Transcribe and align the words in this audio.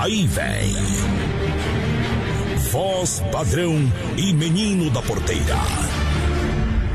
Aí 0.00 0.26
vem. 0.26 0.74
Voz 2.70 3.22
padrão 3.30 3.76
e 4.16 4.32
menino 4.32 4.88
da 4.88 5.02
porteira. 5.02 5.58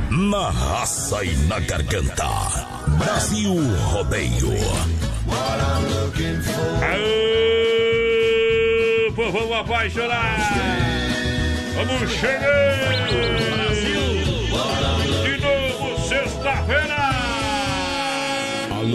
Na 0.09 0.49
raça 0.49 1.23
e 1.23 1.35
na 1.45 1.59
garganta. 1.59 2.25
Brasil 2.97 3.53
Rodeio. 3.91 4.53
Aê, 6.81 7.51
povo 9.15 9.53
apaixonado. 9.53 10.41
Vamos 11.75 12.09
chegando. 12.09 13.54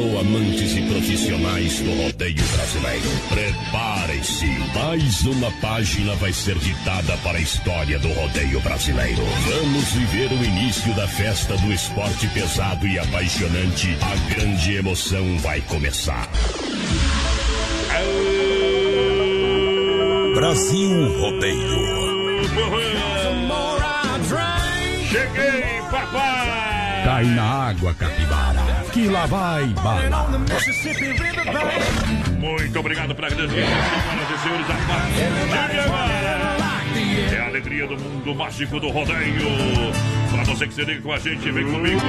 Alô, 0.01 0.19
amantes 0.19 0.75
e 0.75 0.81
profissionais 0.81 1.79
do 1.81 1.91
rodeio 1.91 2.43
brasileiro. 2.55 3.09
Preparem-se. 3.29 4.47
Mais 4.75 5.21
uma 5.27 5.51
página 5.61 6.15
vai 6.15 6.33
ser 6.33 6.57
ditada 6.59 7.19
para 7.19 7.37
a 7.37 7.41
história 7.41 7.99
do 7.99 8.09
rodeio 8.15 8.61
brasileiro. 8.61 9.23
Vamos 9.47 9.93
viver 9.93 10.33
o 10.33 10.43
início 10.43 10.95
da 10.95 11.07
festa 11.07 11.55
do 11.59 11.71
esporte 11.71 12.27
pesado 12.29 12.87
e 12.87 12.99
apaixonante. 12.99 13.95
A 14.01 14.35
grande 14.35 14.75
emoção 14.75 15.37
vai 15.41 15.61
começar. 15.61 16.31
Brasil 20.35 21.19
Rodeio. 21.19 22.01
Cheguei, 25.11 25.83
papai. 25.91 27.05
Cai 27.05 27.25
na 27.25 27.43
água, 27.43 27.93
capivara, 27.95 28.80
que 28.91 29.09
lá 29.09 29.27
vai. 29.27 29.73
Muito 32.39 32.79
obrigado 32.79 33.15
para 33.15 33.29
a 33.29 33.31
grande 33.31 33.55
senhoras 33.55 34.31
e 34.31 34.39
senhores. 34.43 34.67
A 34.71 34.75
é 37.35 37.41
a 37.41 37.47
alegria 37.47 37.87
do 37.87 37.97
mundo 37.97 38.35
mágico 38.35 38.81
do 38.81 38.89
rodeio. 38.89 39.47
Para 40.31 40.43
você 40.45 40.67
que 40.67 40.75
se 40.75 40.85
liga 40.85 41.03
com 41.03 41.13
a 41.13 41.19
gente, 41.19 41.51
vem 41.51 41.65
comigo. 41.65 42.01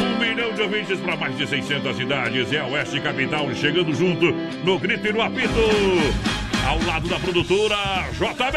Um 0.00 0.18
milhão 0.18 0.54
de 0.54 0.62
ouvintes 0.62 0.98
para 1.00 1.16
mais 1.16 1.36
de 1.36 1.46
600 1.46 1.96
cidades. 1.96 2.52
É 2.52 2.60
a 2.60 2.66
Oeste 2.66 3.00
Capital 3.00 3.54
chegando 3.54 3.92
junto 3.94 4.32
no 4.64 4.78
grito 4.78 5.06
e 5.06 5.12
no 5.12 5.20
apito. 5.20 5.50
Ao 6.66 6.82
lado 6.86 7.08
da 7.08 7.18
produtora 7.18 7.76
JB. 8.12 8.56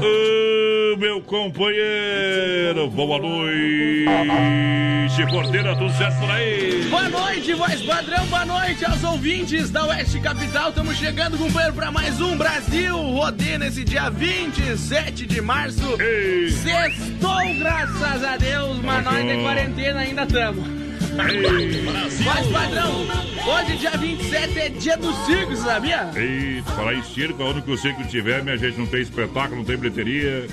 Ô, 0.00 0.96
meu 0.96 1.20
companheiro, 1.22 2.88
boa 2.90 3.18
noite. 3.18 4.94
Porteira, 5.30 5.76
tudo 5.76 5.92
certo 5.94 6.18
por 6.20 6.30
aí? 6.30 6.86
Boa 6.90 7.08
noite, 7.08 7.54
voz 7.54 7.82
padrão, 7.82 8.26
boa 8.26 8.44
noite 8.44 8.84
aos 8.84 9.02
ouvintes 9.04 9.70
da 9.70 9.86
Oeste 9.86 10.20
Capital. 10.20 10.70
Estamos 10.70 10.96
chegando, 10.96 11.38
companheiro, 11.38 11.74
para 11.74 11.90
mais 11.90 12.20
um 12.20 12.36
Brasil 12.36 12.96
Rodeio 12.96 13.58
nesse 13.58 13.84
dia 13.84 14.10
27 14.10 15.26
de 15.26 15.40
março. 15.40 16.00
Ei. 16.00 16.50
Sextou, 16.50 17.54
graças 17.58 18.24
a 18.24 18.36
Deus, 18.36 18.78
mas 18.82 19.04
nós 19.04 19.24
de 19.24 19.42
quarentena 19.42 20.00
ainda 20.00 20.22
estamos. 20.24 20.83
Voz 21.14 22.46
padrão, 22.48 23.06
hoje, 23.46 23.76
dia 23.76 23.90
27, 23.92 24.58
é 24.58 24.68
dia 24.68 24.96
do 24.96 25.12
circo, 25.24 25.54
sabia? 25.56 26.10
Eita, 26.16 26.72
falar 26.72 26.94
em 26.94 27.02
circo, 27.04 27.40
onde 27.44 27.62
que 27.62 27.70
o 27.70 27.76
circo 27.78 28.02
tiver, 28.08 28.42
minha 28.42 28.56
gente 28.58 28.76
não 28.78 28.86
tem 28.86 29.00
espetáculo, 29.00 29.58
não 29.58 29.64
tem 29.64 29.76
bilheteria. 29.76 30.46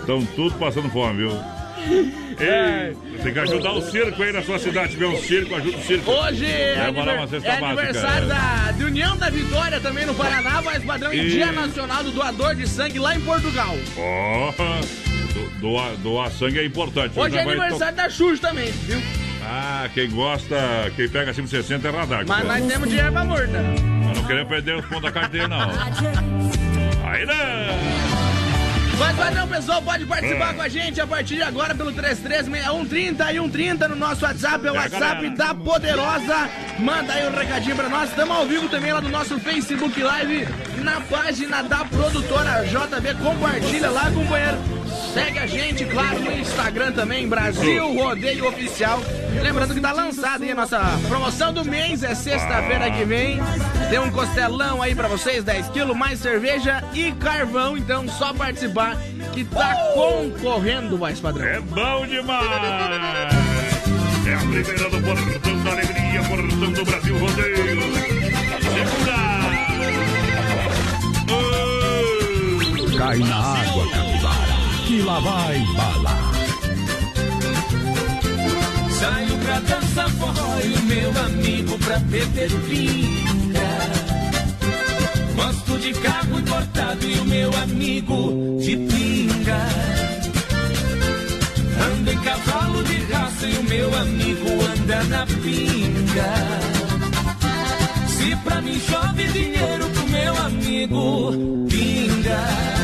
Estão 0.00 0.24
tudo 0.34 0.56
passando 0.58 0.90
fome, 0.90 1.18
viu? 1.18 1.30
Ei, 2.40 2.96
tem 3.22 3.32
que 3.32 3.38
ajudar 3.38 3.72
o 3.72 3.80
circo 3.82 4.20
aí 4.20 4.32
na 4.32 4.42
sua 4.42 4.58
cidade. 4.58 4.88
Se 4.88 4.94
tiver 4.94 5.06
um 5.06 5.16
circo, 5.22 5.54
ajuda 5.54 5.76
o 5.78 5.82
circo. 5.82 6.10
Hoje 6.10 6.44
é, 6.46 6.74
Leva 6.76 6.82
lá 6.82 6.88
aniver- 7.12 7.18
uma 7.18 7.28
cesta 7.28 7.48
é 7.48 7.64
aniversário 7.64 8.28
da, 8.28 8.74
União 8.84 9.16
da 9.16 9.30
Vitória 9.30 9.80
também 9.80 10.06
no 10.06 10.14
Paraná, 10.14 10.60
voz 10.60 10.82
padrão, 10.84 11.12
e 11.12 11.20
E- 11.20 11.30
Dia 11.30 11.52
Nacional 11.52 12.02
do 12.02 12.10
Doador 12.10 12.54
de 12.56 12.66
Sangue 12.68 12.98
lá 12.98 13.14
em 13.16 13.20
Portugal. 13.20 13.76
Ó, 13.96 14.52
do- 15.32 15.60
doar, 15.60 15.92
doar 16.02 16.30
sangue 16.32 16.58
é 16.58 16.64
importante. 16.64 17.18
Hoje 17.18 17.34
Já 17.34 17.40
é 17.40 17.44
aniversário 17.44 17.96
da 17.96 18.08
Xuxa 18.10 18.42
também, 18.48 18.70
viu? 18.72 19.00
Ah, 19.50 19.88
quem 19.94 20.10
gosta, 20.10 20.56
quem 20.94 21.08
pega 21.08 21.30
acima 21.30 21.46
de 21.46 21.50
60 21.56 21.88
é 21.88 21.90
radar. 21.90 22.24
Mas 22.26 22.44
nós 22.46 22.66
temos 22.66 22.88
dinheiro 22.88 23.12
pra 23.12 23.24
morta. 23.24 23.46
Nós 24.04 24.16
não 24.18 24.24
queremos 24.24 24.48
perder 24.48 24.76
os 24.76 24.84
pontos 24.86 25.02
da 25.02 25.12
carteira, 25.12 25.48
não. 25.48 25.70
Aí 27.08 27.24
não! 27.24 27.34
Mas, 28.98 29.16
padrão, 29.16 29.46
pessoal, 29.46 29.80
pode 29.80 30.04
participar 30.06 30.50
É. 30.50 30.54
com 30.54 30.62
a 30.62 30.68
gente 30.68 31.00
a 31.00 31.06
partir 31.06 31.36
de 31.36 31.42
agora 31.42 31.72
pelo 31.72 31.92
336130 31.92 33.32
e 33.32 33.36
130 33.38 33.88
no 33.88 33.94
nosso 33.96 34.24
WhatsApp, 34.24 34.66
é 34.66 34.72
o 34.72 34.74
WhatsApp 34.74 35.30
da 35.30 35.54
Poderosa. 35.54 36.48
Manda 36.80 37.12
aí 37.12 37.26
um 37.28 37.30
recadinho 37.34 37.76
pra 37.76 37.88
nós. 37.88 38.10
Estamos 38.10 38.36
ao 38.36 38.44
vivo 38.46 38.68
também 38.68 38.92
lá 38.92 39.00
no 39.00 39.08
nosso 39.08 39.38
Facebook 39.38 40.02
Live, 40.02 40.48
na 40.82 41.00
página 41.02 41.62
da 41.62 41.84
produtora 41.84 42.64
JB. 42.64 43.14
Compartilha 43.22 43.88
lá, 43.88 44.10
companheiro. 44.10 44.58
Segue 45.12 45.38
a 45.38 45.46
gente, 45.46 45.84
claro, 45.84 46.20
no 46.20 46.32
Instagram 46.32 46.92
também, 46.92 47.28
Brasil 47.28 47.94
Rodeio 47.94 48.46
Oficial. 48.48 49.00
Lembrando 49.42 49.74
que 49.74 49.80
tá 49.80 49.92
lançada 49.92 50.44
aí 50.44 50.50
a 50.50 50.54
nossa 50.54 50.80
promoção 51.08 51.52
do 51.52 51.64
mês, 51.64 52.02
é 52.02 52.14
sexta-feira 52.14 52.90
que 52.90 53.04
vem. 53.04 53.38
Tem 53.90 53.98
um 53.98 54.10
costelão 54.10 54.82
aí 54.82 54.94
pra 54.94 55.08
vocês, 55.08 55.44
10 55.44 55.68
quilos, 55.68 55.96
mais 55.96 56.18
cerveja 56.20 56.82
e 56.92 57.12
carvão. 57.12 57.76
Então, 57.76 58.08
só 58.08 58.32
participar 58.32 58.96
que 59.32 59.44
tá 59.44 59.74
concorrendo, 59.94 60.98
mais 60.98 61.20
padrão. 61.20 61.46
É 61.46 61.60
bom 61.60 62.06
demais! 62.06 62.48
É 64.26 64.34
a 64.34 64.38
primeira 64.38 64.90
do 64.90 65.00
Portão 65.00 65.64
da 65.64 65.70
Alegria, 65.70 66.22
Portão 66.28 66.72
do 66.72 66.84
Brasil 66.84 67.18
Rodeio. 67.18 67.82
Segura! 68.62 69.28
Cai 72.98 73.18
na 73.18 73.36
água, 73.36 73.88
capivara, 73.90 74.17
que 74.88 75.02
lá 75.02 75.20
vai 75.20 75.58
bala. 75.76 76.16
Saio 78.98 79.36
pra 79.44 79.60
dançar 79.60 80.08
forró 80.12 80.60
e 80.64 80.72
o 80.72 80.82
meu 80.84 81.10
amigo 81.26 81.78
pra 81.80 81.98
beber 81.98 82.50
pinga. 82.66 83.70
Gosto 85.36 85.78
de 85.78 85.92
carro 85.92 86.38
importado 86.38 87.04
e 87.04 87.18
o 87.18 87.24
meu 87.26 87.50
amigo 87.64 88.58
de 88.60 88.76
pinga. 88.78 89.60
Ando 91.86 92.10
em 92.10 92.18
cavalo 92.20 92.82
de 92.84 93.12
raça 93.12 93.46
e 93.46 93.58
o 93.58 93.64
meu 93.64 93.94
amigo 93.94 94.48
anda 94.72 95.04
na 95.04 95.26
pinga. 95.26 96.32
Se 98.08 98.34
pra 98.36 98.62
mim 98.62 98.80
chove 98.80 99.24
dinheiro 99.34 99.86
pro 99.90 100.08
meu 100.08 100.36
amigo 100.46 101.32
pinga 101.68 102.77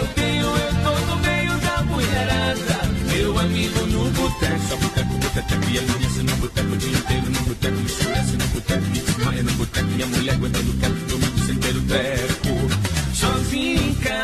eu 0.00 0.06
tenho, 0.08 0.46
eu 0.46 0.72
tô 0.82 0.98
no 1.06 1.16
meio 1.16 1.58
da 1.58 1.82
mulherada. 1.82 2.80
Meu 3.12 3.38
amigo 3.38 3.80
no 3.86 4.10
boteco, 4.10 4.60
só 4.68 4.76
boteco, 4.76 5.14
boteco, 5.14 5.52
é 5.52 5.70
e 5.70 5.78
amanhece 5.78 6.22
no 6.22 6.36
boteco 6.36 6.72
o 6.72 6.76
dia 6.76 6.98
inteiro, 6.98 7.30
no 7.30 7.40
boteco, 7.40 7.80
escurece 7.86 8.36
no 8.36 8.46
boteco, 8.48 8.82
me 8.82 8.98
desmaia 8.98 9.42
no 9.42 9.52
boteco, 9.52 9.86
minha 9.88 10.06
mulher 10.06 10.34
aguenta 10.34 10.58
no 10.58 10.72
canto, 10.74 11.06
domingo 11.06 11.38
sem 11.46 11.56
ter 11.56 11.76
o 11.76 11.82
treco. 11.82 13.14
Sozinho 13.14 13.82
em 13.82 13.94
casa. 13.94 14.20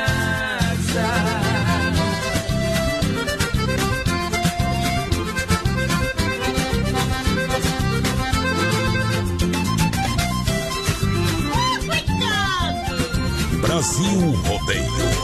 Brasil 13.60 14.30
Rodeio. 14.46 15.15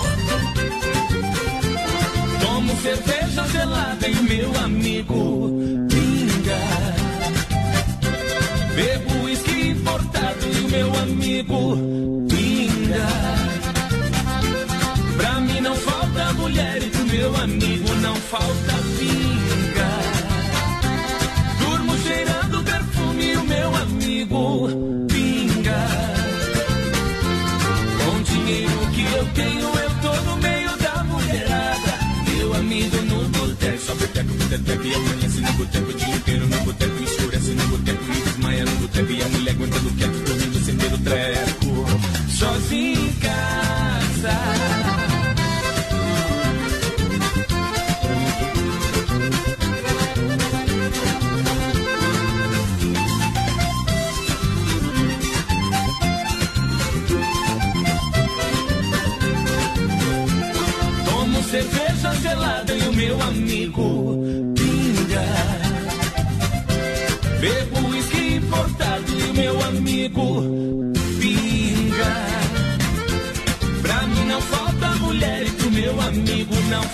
Cerveja 2.82 3.46
gelada 3.46 4.08
e 4.08 4.14
meu 4.22 4.52
amigo 4.56 5.50
pinga. 5.88 6.58
Bebo 8.74 9.24
uísque 9.24 9.68
importado 9.68 10.46
e 10.52 10.60
o 10.64 10.68
meu 10.68 10.92
amigo 10.98 11.76
pinga. 12.28 13.06
Pra 15.16 15.40
mim 15.42 15.60
não 15.60 15.76
falta 15.76 16.32
mulher 16.32 16.82
e 16.82 16.90
pro 16.90 17.04
meu 17.06 17.36
amigo 17.36 17.94
não 18.02 18.16
falta 18.16 18.74
pinga. 18.98 19.90
Durmo 21.60 21.96
cheirando 21.98 22.64
perfume 22.64 23.26
e 23.26 23.36
o 23.36 23.44
meu 23.44 23.76
amigo 23.76 24.61
boteco, 34.22 34.58
boteco, 34.58 34.86
e 34.86 34.94
amanhece 34.94 35.40
no 35.40 35.52
boteco 35.52 35.90
o 35.90 35.94
dia 35.94 36.14
inteiro. 36.14 36.46
No 36.46 36.58
boteco 36.58 37.02
escurece 37.02 37.54
no 37.54 37.68
boteco 37.68 38.04
e 38.04 38.20
desmaia 38.22 38.64
no 38.64 38.76
boteco. 38.76 39.12
E 39.12 39.22
a 39.22 39.28
mulher 39.28 39.50
aguentando 39.52 39.90
quieto, 39.90 40.24
dormindo 40.24 40.64
sem 40.64 40.76
ter 40.76 40.92
o 40.92 40.98
treco. 40.98 42.30
Sozinho 42.30 43.06
em 43.06 43.12
casa. 43.14 43.61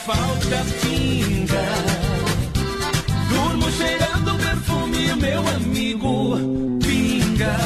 Falta 0.09 0.65
pinga. 0.81 1.67
Durmo 3.29 3.71
cheirando 3.71 4.39
perfume 4.39 5.15
meu 5.17 5.47
amigo 5.49 6.39
pinga. 6.81 7.57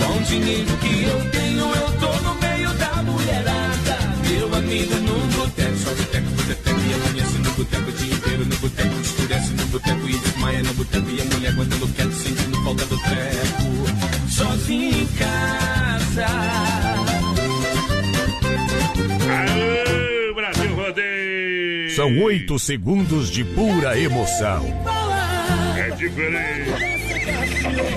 Com 0.00 0.18
o 0.18 0.22
dinheiro 0.24 0.76
que 0.78 1.04
eu 1.04 1.30
tenho, 1.30 1.64
eu 1.82 1.88
tô 2.00 2.12
no 2.26 2.34
meio 2.40 2.70
da 2.74 3.02
mulherada. 3.04 3.96
Meu 4.28 4.52
amigo 4.56 4.94
no 5.06 5.16
boteco, 5.36 5.78
só 5.78 5.90
boteco, 5.90 6.30
boteco 6.30 6.80
e 6.80 6.94
amanhece 6.94 7.38
no 7.38 7.50
boteco 7.52 7.88
o 7.88 7.92
dia 7.92 8.14
inteiro. 8.14 8.44
No 8.44 8.56
boteco 8.56 9.00
escurece 9.02 9.52
no 9.52 9.66
boteco 9.66 10.08
e 10.08 10.18
desmaia 10.18 10.62
no 10.64 10.74
boteco. 10.74 11.10
E 11.10 11.20
a 11.20 11.24
mulher 11.26 11.52
aguentando 11.52 11.88
quieto, 11.94 12.12
sentindo 12.12 12.60
falta 12.64 12.84
do 12.86 12.98
treco. 12.98 14.28
Sozinho 14.28 14.98
em 14.98 15.06
casa. 15.16 16.93
São 22.14 22.22
oito 22.22 22.58
segundos 22.60 23.28
de 23.28 23.42
pura 23.42 23.98
emoção. 23.98 24.64
É 25.76 25.90
diferente. 25.90 26.70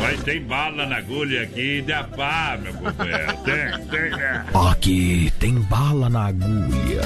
Mas 0.01 0.23
tem 0.23 0.41
bala 0.41 0.87
na 0.87 0.97
agulha 0.97 1.43
aqui 1.43 1.81
de 1.81 1.93
pá, 2.15 2.57
meu 2.61 2.73
companheiro. 2.73 3.37
Tem, 3.43 3.85
tem, 3.87 4.09
né? 4.09 4.45
Aqui 4.71 5.31
tem 5.39 5.53
bala 5.53 6.09
na 6.09 6.27
agulha. 6.27 7.01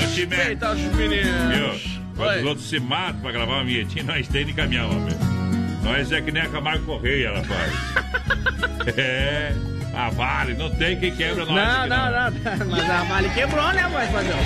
Respeita 0.00 0.72
os 0.72 0.80
meninos. 0.94 1.82
Viu? 1.82 2.00
Quando 2.16 2.38
os 2.38 2.44
outros 2.46 2.68
se 2.70 2.80
matam 2.80 3.20
pra 3.20 3.32
gravar 3.32 3.56
uma 3.56 3.64
vinhetinha, 3.64 4.04
nós 4.04 4.26
tem 4.26 4.46
de 4.46 4.54
caminhão, 4.54 4.90
homem. 4.90 5.14
Nós 5.82 6.10
é 6.10 6.22
que 6.22 6.32
nem 6.32 6.42
a 6.42 6.48
Camargo 6.48 6.86
Correia, 6.86 7.32
rapaz. 7.34 7.72
é. 8.96 9.73
A 9.96 10.10
Vale, 10.10 10.54
não 10.54 10.70
tem 10.70 10.98
quem 10.98 11.14
quebra 11.14 11.44
nós. 11.46 11.54
Não, 11.54 11.80
aqui, 11.80 11.88
não, 11.88 12.10
não. 12.10 12.66
Mas 12.70 12.90
a 12.90 13.04
Vale 13.04 13.28
quebrou, 13.30 13.72
né, 13.72 13.82
padrão? 14.12 14.38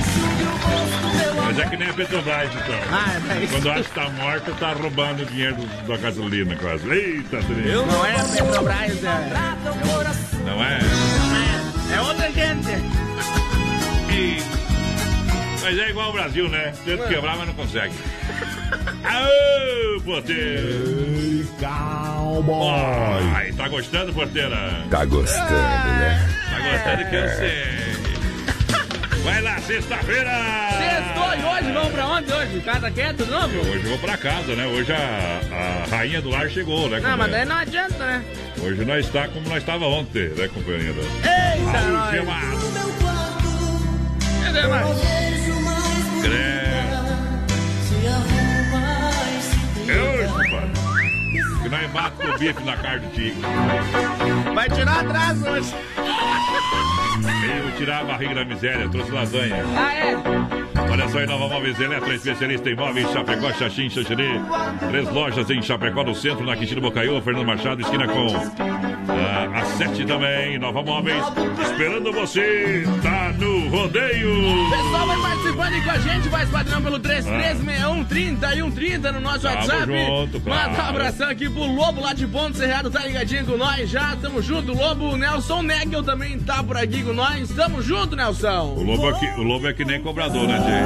Mas 1.47 1.59
é 1.59 1.67
que 1.67 1.77
nem 1.77 1.89
a 1.89 1.93
Petrobras, 1.95 2.51
então. 2.55 2.79
Ah, 2.93 3.35
é 3.35 3.45
isso. 3.45 3.53
Quando 3.55 3.71
acha 3.71 3.83
que 3.85 3.91
tá 3.95 4.11
morta, 4.11 4.53
tá 4.53 4.73
roubando 4.75 5.23
o 5.23 5.27
dinheiro 5.27 5.57
da 5.87 5.97
gasolina 5.97 6.55
quase. 6.57 6.89
Eita, 6.91 7.39
triste. 7.39 7.69
Não 7.73 8.05
é 8.07 8.15
a 8.21 8.25
Petrobras, 8.25 9.05
é. 9.05 9.29
Não 10.45 10.65
é? 10.65 10.79
Não 10.81 11.37
é. 11.37 11.97
É 11.97 12.01
outra 12.03 12.31
gente. 12.31 12.69
E- 14.13 14.43
Mas 15.63 15.79
é 15.79 15.91
igual 15.91 16.11
o 16.11 16.13
Brasil, 16.13 16.49
né? 16.51 16.73
Tenta 16.85 17.09
quebrar, 17.09 17.37
mas 17.39 17.47
não 17.47 17.55
consegue. 17.55 17.95
Aô, 19.05 20.01
porteiro! 20.03 21.49
Cowboy. 22.39 23.23
Ai, 23.35 23.53
tá 23.53 23.69
gostando, 23.69 24.13
porteira? 24.13 24.85
Tá 24.91 25.05
gostando, 25.05 25.51
né? 25.51 26.29
Tá 26.51 26.59
gostando 26.61 27.11
que 27.11 27.17
eu 27.17 27.29
sei. 27.31 27.89
Vai 29.25 29.43
lá, 29.43 29.59
sexta-feira! 29.59 30.31
Sextou 30.79 31.35
e 31.35 31.45
hoje, 31.45 31.73
vamos 31.73 31.93
pra 31.93 32.07
onde 32.07 32.33
hoje? 32.33 32.61
Casa 32.61 32.91
quieto 32.91 33.25
de 33.25 33.31
novo? 33.31 33.59
Hoje 33.59 33.85
eu 33.85 33.91
vou 33.91 33.99
pra 33.99 34.17
casa, 34.17 34.55
né? 34.55 34.67
Hoje 34.67 34.93
a, 34.93 35.41
a 35.53 35.97
rainha 35.97 36.23
do 36.23 36.31
lar 36.31 36.49
chegou, 36.49 36.89
né? 36.89 37.01
Não, 37.01 37.17
mas 37.17 37.31
daí 37.31 37.45
não 37.45 37.57
adianta, 37.57 37.99
né? 37.99 38.25
Hoje 38.63 38.85
nós 38.85 39.05
está 39.05 39.27
como 39.29 39.49
nós 39.49 39.59
estava 39.59 39.85
ontem, 39.87 40.29
né, 40.29 40.49
companheira? 40.49 40.95
Eita, 40.95 41.79
Raul 41.79 42.25
nós. 42.25 42.59
Cadê 44.45 44.67
mais? 44.69 44.87
É 49.89 49.91
hoje, 49.91 50.17
compadre. 50.17 50.18
Que 51.69 51.75
nós 51.75 51.93
matamos 51.93 52.35
o 52.35 52.39
bife 52.39 52.65
na 52.65 52.77
carne 52.79 53.07
do 53.07 53.13
tigre. 53.13 53.43
Vai 54.55 54.71
tirar 54.71 55.01
atrás 55.01 55.43
hoje. 55.43 55.75
Eu 57.57 57.63
vou 57.63 57.73
tirar 57.73 58.01
a 58.01 58.05
barriga 58.05 58.37
da 58.37 58.45
miséria, 58.47 58.89
trouxe 58.89 59.11
lasanha. 59.11 59.63
Ah, 59.77 59.95
é? 59.95 60.68
Olha 60.91 61.09
só, 61.09 61.23
Inova 61.23 61.49
Móveis 61.49 61.79
Eletro, 61.79 62.13
especialista 62.13 62.71
em 62.71 62.75
móveis, 62.75 63.11
Chapecó, 63.13 63.53
Xaxim, 63.53 63.91
Xaxerê. 63.91 64.29
Três 64.89 65.09
lojas 65.11 65.51
em 65.51 65.63
Chapecó, 65.63 66.03
no 66.03 66.15
centro, 66.15 66.45
na 66.45 66.57
Quintino 66.57 66.81
Bocaiúva, 66.81 67.21
Fernando 67.21 67.47
Machado, 67.47 67.81
esquina 67.83 68.07
com 68.07 68.27
ah, 69.09 69.61
a 69.61 69.65
sete 69.77 70.05
também. 70.05 70.59
Nova 70.59 70.83
Móveis, 70.83 71.23
esperando 71.63 72.13
você, 72.13 72.85
tá 73.03 73.33
no 73.39 73.69
rodeio. 73.69 74.31
Pessoal, 74.71 75.07
vai 75.07 75.21
participando 75.21 75.75
aí 75.75 75.83
com 75.83 75.91
a 75.91 75.99
gente, 75.99 76.29
vai 76.29 76.47
padrão 76.47 76.83
pelo 76.83 76.99
3361 76.99 78.05
30 78.05 78.55
e 78.55 78.63
130 78.63 79.13
no 79.13 79.21
nosso 79.21 79.41
Tamo 79.41 79.55
WhatsApp. 79.57 79.87
junto, 79.87 80.41
claro. 80.41 80.71
Manda 80.71 80.83
um 80.83 80.87
abração 80.87 81.29
aqui 81.29 81.49
pro 81.51 81.65
Lobo 81.65 82.01
lá 82.01 82.13
de 82.13 82.27
Ponto 82.27 82.57
Cerrado, 82.57 82.91
tá 82.91 83.05
ligadinho 83.05 83.45
com 83.45 83.57
nós 83.57 83.89
já. 83.89 84.17
Tamo 84.17 84.41
junto, 84.43 84.73
Lobo. 84.73 85.11
O 85.11 85.17
Nelson 85.17 85.63
Negel 85.63 86.03
também 86.03 86.39
tá 86.41 86.63
por 86.63 86.77
aqui 86.77 87.03
com 87.03 87.13
nós. 87.13 87.49
Tamo 87.51 87.83
junto, 87.83 88.15
O 88.15 88.17
Nelson. 88.17 88.75
lobo, 88.85 89.09
aqui, 89.09 89.27
o 89.39 89.43
lobo 89.43 89.69
é 89.69 89.73
que 89.73 89.85
nem 89.85 90.01
cobrador, 90.01 90.47
né, 90.47 90.59
gente? 90.59 90.78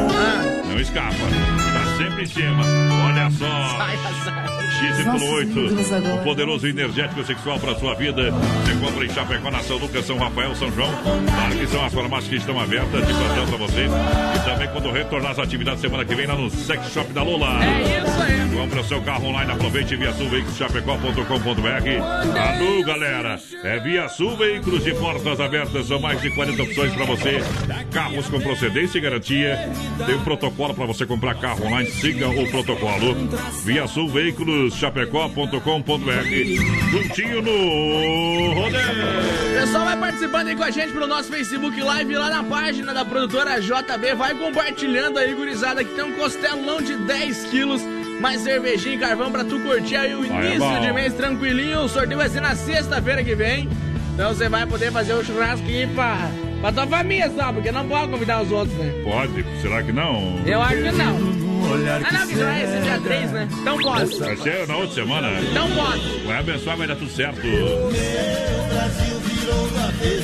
Não 0.69 0.81
escapa. 0.81 1.17
Tá 1.17 1.97
sempre 1.99 2.23
em 2.23 2.27
cima. 2.27 2.65
Olha 3.07 3.31
só. 3.31 3.77
sai, 3.79 3.97
sai. 4.25 4.62
X8, 4.89 6.15
o 6.15 6.25
poderoso 6.25 6.67
energético 6.67 7.25
sexual 7.25 7.59
para 7.59 7.75
sua 7.77 7.95
vida. 7.95 8.31
Você 8.31 8.75
compra 8.85 9.05
em 9.05 9.09
Chapecó, 9.09 9.51
na 9.51 9.61
São 9.61 9.79
Lucas, 9.79 10.05
São 10.05 10.19
Rafael, 10.19 10.55
São 10.55 10.71
João. 10.73 10.91
Claro 11.03 11.59
que 11.59 11.67
são 11.67 11.85
as 11.85 11.93
farmácias 11.93 12.29
que 12.29 12.37
estão 12.37 12.59
abertas 12.59 13.07
de 13.07 13.13
plantão 13.13 13.47
para 13.47 13.57
você. 13.59 13.87
E 13.87 14.45
também 14.45 14.69
quando 14.69 14.91
retornar 14.91 15.33
as 15.33 15.39
atividades 15.39 15.81
semana 15.81 16.05
que 16.05 16.15
vem 16.15 16.27
lá 16.27 16.35
no 16.35 16.51
Sex 16.51 16.93
Shop 16.93 17.13
da 17.13 17.23
Lola. 17.23 17.65
É 17.65 17.99
isso 17.99 18.23
aí. 18.23 18.57
Compre 18.57 18.81
o 18.81 18.85
seu 18.85 19.01
carro 19.03 19.27
online, 19.27 19.53
aproveite 19.53 19.97
via 19.97 20.13
sul 20.13 20.29
veiculoschapecó.com.br. 20.29 22.39
Alô, 22.39 22.85
galera! 22.85 23.39
É 23.65 23.79
via 23.81 24.09
sul 24.09 24.37
veículos 24.37 24.85
de 24.85 24.95
portas 24.95 25.41
abertas, 25.41 25.87
são 25.87 26.01
mais 26.01 26.21
de 26.21 26.31
40 26.31 26.63
opções 26.63 26.93
para 26.93 27.05
você. 27.05 27.43
Carros 27.91 28.29
com 28.29 28.41
procedência 28.41 28.99
e 28.99 29.01
garantia. 29.01 29.71
Tem 30.05 30.15
um 30.15 30.25
protocolo 30.25 30.75
para 30.75 30.87
você 30.87 31.07
comprar 31.07 31.35
carro 31.37 31.67
online, 31.67 31.91
siga 31.91 32.29
o 32.29 32.49
protocolo. 32.51 33.17
Via 33.65 33.87
sul 33.87 34.09
veículos 34.09 34.72
chapecó.com.br. 34.75 36.91
Juntinho 36.91 37.43
no 37.43 38.55
rodeio. 38.55 39.61
Pessoal, 39.61 39.85
vai 39.85 39.97
participando 39.97 40.49
aí 40.49 40.57
com 40.57 40.65
a 40.65 40.71
gente 40.71 40.93
pelo 40.93 41.07
nosso 41.07 41.31
Facebook 41.31 41.81
Live 41.81 42.15
lá 42.15 42.31
na 42.31 42.43
página 42.43 42.93
da 42.93 43.05
produtora 43.05 43.61
JB. 43.61 44.15
Vai 44.17 44.35
compartilhando 44.35 45.19
aí, 45.19 45.33
gurizada, 45.35 45.85
que 45.85 45.95
tem 45.95 46.05
um 46.05 46.13
costelão 46.13 46.81
de 46.83 46.97
10 46.97 47.45
quilos. 47.47 47.83
Mais 48.21 48.41
cervejinha 48.43 48.95
e 48.95 48.99
carvão 48.99 49.33
pra 49.33 49.43
tu 49.45 49.59
curtir 49.61 49.97
aí 49.97 50.15
o 50.15 50.23
Vai, 50.27 50.45
é 50.45 50.55
início 50.55 50.61
bom. 50.61 50.81
de 50.81 50.93
mês 50.93 51.13
tranquilinho. 51.15 51.81
O 51.81 51.89
sorteio 51.89 52.19
vai 52.19 52.29
ser 52.29 52.41
na 52.41 52.55
sexta-feira 52.55 53.25
que 53.25 53.35
vem. 53.35 53.69
Então 54.15 54.33
você 54.33 54.49
vai 54.49 54.65
poder 54.67 54.93
fazer 54.93 55.15
o 55.15 55.25
churrasco 55.25 55.67
aí 55.67 55.87
pra, 55.89 56.31
pra 56.61 56.71
tua 56.71 56.87
família 56.87 57.33
só, 57.35 57.53
porque 57.53 57.73
não 57.73 57.89
pode 57.89 58.13
convidar 58.13 58.43
os 58.43 58.53
outros, 58.53 58.77
né? 58.79 58.93
Pode? 59.03 59.45
Será 59.61 59.83
que 59.83 59.91
não? 59.91 60.39
Eu 60.47 60.63
acho 60.63 60.77
que 60.83 60.93
não. 60.93 61.42
Ah, 61.65 62.13
não, 62.13 62.27
que 62.27 62.37
já 62.37 62.55
é 62.55 62.65
esse 62.65 62.81
dia 62.83 63.01
3, 63.01 63.31
né? 63.33 63.49
Então 63.61 63.79
pode. 63.79 64.19
Vai 64.19 64.37
ser 64.37 64.67
na 64.67 64.77
outra 64.77 64.95
semana. 64.95 65.29
Então 65.41 65.71
pode. 65.71 66.19
Vai 66.27 66.39
abençoar, 66.39 66.77
vai 66.77 66.87
dar 66.87 66.97
tudo 66.97 67.11
certo. 67.11 67.41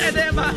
É 0.00 0.12
deba. 0.12 0.54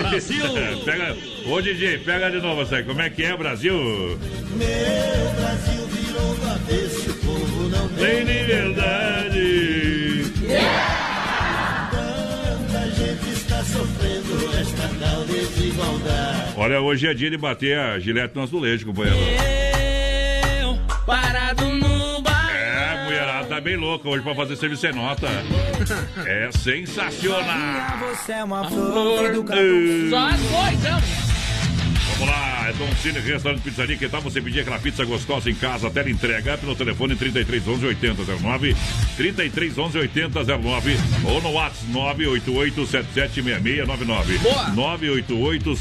Brasil! 0.00 0.42
pega, 0.84 1.16
ô 1.46 1.60
DJ, 1.60 1.98
pega 1.98 2.30
de 2.30 2.40
novo 2.40 2.62
essa 2.62 2.76
aí. 2.76 2.84
Como 2.84 3.00
é 3.00 3.10
que 3.10 3.22
é, 3.22 3.36
Brasil? 3.36 3.74
Meu 3.74 5.30
Brasil 5.36 5.86
virou 5.86 6.34
do 6.34 6.48
avesso, 6.50 7.10
o 7.10 7.14
povo 7.14 7.68
não 7.68 7.88
Tem 7.88 8.24
liberdade. 8.24 9.29
Tal 15.00 15.24
desigualdade. 15.24 16.52
Olha, 16.56 16.80
hoje 16.80 17.06
é 17.06 17.14
dia 17.14 17.30
de 17.30 17.38
bater 17.38 17.78
a 17.78 17.98
gilete 17.98 18.36
no 18.36 18.42
azulejo, 18.42 18.86
companheiro. 18.86 19.18
Eu 20.60 20.78
parado 21.06 21.64
no 21.64 22.20
bar. 22.20 22.50
É, 22.54 23.00
a 23.00 23.04
mulherada 23.04 23.48
tá 23.48 23.60
bem 23.60 23.76
louca 23.76 24.08
hoje 24.08 24.22
pra 24.22 24.34
fazer 24.34 24.56
serviço 24.56 24.82
sem 24.82 24.92
nota. 24.92 25.26
É 26.26 26.50
sensacional. 26.52 27.98
Você 28.10 28.32
é 28.32 28.44
uma 28.44 28.68
flor 28.68 29.32
do 29.32 29.44
Só 30.10 30.28
as 30.28 30.40
coisas. 30.40 31.29
Vamos 32.20 32.34
lá, 32.34 32.68
é 32.68 32.72
Dom 32.74 32.94
Cine 32.96 33.18
Restaurante 33.18 33.62
Pizzaria. 33.62 33.96
Que 33.96 34.06
tal 34.06 34.20
você 34.20 34.42
pedir 34.42 34.60
aquela 34.60 34.78
pizza 34.78 35.02
gostosa 35.06 35.50
em 35.50 35.54
casa? 35.54 35.90
Tela 35.90 36.10
entrega 36.10 36.58
pelo 36.58 36.76
telefone 36.76 37.16
3311 37.16 37.86
8009, 37.86 38.76
3311 39.16 39.98
8009 39.98 40.98
ou 41.24 41.40
no 41.40 41.52
WhatsApp 41.52 41.90
988 41.90 42.86
776699. 42.86 44.38
Boa. 44.38 44.68
988 44.68 45.76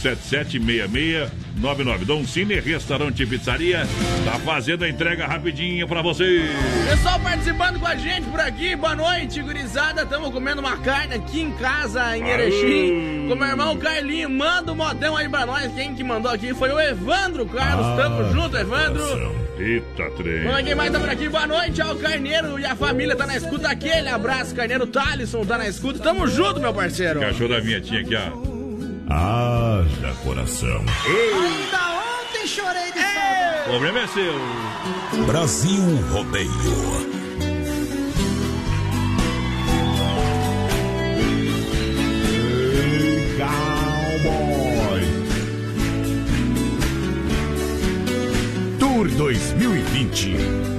776699. 1.57 2.05
Dom 2.05 2.25
Cine 2.25 2.59
Restaurante 2.59 3.25
Pizzaria 3.25 3.87
tá 4.25 4.39
fazendo 4.39 4.83
a 4.83 4.89
entrega 4.89 5.27
rapidinho 5.27 5.87
pra 5.87 6.01
você. 6.01 6.45
Pessoal 6.89 7.19
participando 7.19 7.79
com 7.79 7.87
a 7.87 7.95
gente 7.95 8.27
por 8.29 8.39
aqui, 8.39 8.75
boa 8.75 8.95
noite, 8.95 9.41
gurizada. 9.41 10.03
Estamos 10.03 10.31
comendo 10.31 10.61
uma 10.61 10.77
carne 10.77 11.15
aqui 11.15 11.41
em 11.41 11.51
casa, 11.51 12.17
em 12.17 12.27
Erechim, 12.27 13.27
com 13.27 13.35
meu 13.35 13.47
irmão 13.47 13.77
Carlinho. 13.77 14.29
Manda 14.29 14.71
um 14.71 14.75
modão 14.75 15.17
aí 15.17 15.27
pra 15.27 15.45
nós. 15.45 15.71
Quem 15.73 15.93
que 15.95 16.03
mandou 16.03 16.31
aqui 16.31 16.53
foi 16.53 16.71
o 16.71 16.79
Evandro 16.79 17.45
Carlos. 17.45 17.85
Tamo 17.97 18.31
junto, 18.31 18.57
Evandro. 18.57 19.49
Eita, 19.59 20.09
trem. 20.11 20.43
Vamos 20.43 20.61
quem 20.61 20.75
mais 20.75 20.91
tá 20.91 20.99
por 20.99 21.09
aqui? 21.09 21.27
Boa 21.27 21.45
noite, 21.45 21.81
ó, 21.81 21.91
o 21.91 21.95
Carneiro 21.97 22.57
e 22.59 22.65
a 22.65 22.75
família 22.75 23.15
tá 23.15 23.27
na 23.27 23.35
escuta. 23.35 23.69
Aquele 23.69 24.07
abraço, 24.07 24.55
Carneiro 24.55 24.87
Talisson 24.87 25.45
tá 25.45 25.57
na 25.57 25.67
escuta. 25.67 25.99
Tamo 25.99 26.25
junto, 26.27 26.61
meu 26.61 26.73
parceiro. 26.73 27.19
Cachorro 27.19 27.49
da 27.49 27.61
minha 27.61 27.77
aqui, 27.77 28.05
ó. 28.15 28.58
Haja 29.09 30.13
coração. 30.23 30.85
Ainda 31.05 31.79
ontem 32.27 32.45
chorei 32.45 32.91
de 32.91 32.99
saudade. 32.99 33.61
O 33.61 33.69
problema 33.69 33.99
é 34.01 34.07
seu. 34.07 35.25
Brasil 35.25 35.81
Rodeio. 36.11 37.09
Cowboy. 43.39 45.01
Tour 48.79 49.07
2020. 49.09 50.78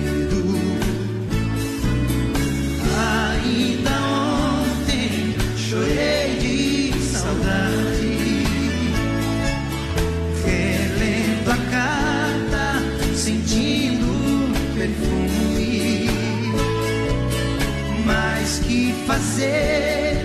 Fazer 19.11 20.15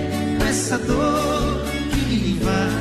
essa 0.48 0.78
dor 0.78 1.60
que 1.90 2.00
me 2.06 2.30
invade? 2.30 2.75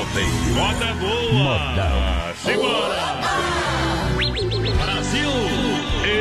Rodeio. 0.00 0.54
Moda 0.54 0.94
boa! 0.94 1.58
Modão. 1.58 2.34
Simbora! 2.34 3.20
Brasil! 4.82 5.30
E 6.06 6.16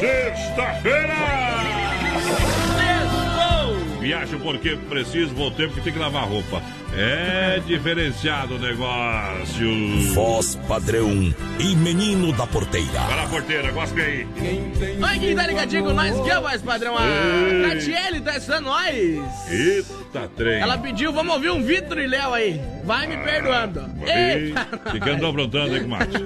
sexta-feira! 0.00 0.99
Viajo 4.20 4.38
porque 4.40 4.76
preciso, 4.88 5.34
voltei 5.34 5.66
porque 5.66 5.80
tem 5.80 5.92
que 5.92 5.98
lavar 5.98 6.28
roupa. 6.28 6.62
É 6.94 7.60
diferenciado 7.66 8.56
o 8.56 8.58
negócio. 8.58 10.12
Voz 10.12 10.56
padrão 10.68 11.32
e 11.58 11.76
menino 11.76 12.32
da 12.32 12.46
porteira. 12.46 13.00
Vai 13.00 13.16
lá, 13.16 13.26
porteira, 13.28 13.70
gosta 13.70 13.98
aí. 14.00 14.26
Oi, 15.00 15.18
quem 15.18 15.34
tá 15.34 15.46
ligadinho 15.46 15.84
com 15.84 15.92
nós? 15.92 16.20
Que 16.20 16.30
é 16.30 16.38
o 16.38 16.42
mais 16.42 16.60
padrão? 16.60 16.96
A. 16.98 17.68
Catiele 17.68 18.20
tá 18.20 18.36
estudando 18.36 18.64
nós. 18.64 18.94
Eita, 19.48 20.28
trem. 20.36 20.60
Ela 20.60 20.76
pediu, 20.76 21.12
vamos 21.12 21.34
ouvir 21.34 21.50
um 21.50 21.62
Vitor 21.62 21.98
e 21.98 22.06
Léo 22.06 22.34
aí. 22.34 22.60
Vai 22.84 23.06
me 23.06 23.16
perdoando. 23.18 23.88
Ei, 24.04 24.48
Eita, 24.48 24.68
O 24.86 24.90
que, 24.90 25.00
que 25.00 25.10
andou 25.10 25.30
aprontando 25.30 25.74
aí 25.74 25.80
com 25.80 25.86
o 25.86 25.90
Mate? 25.90 26.18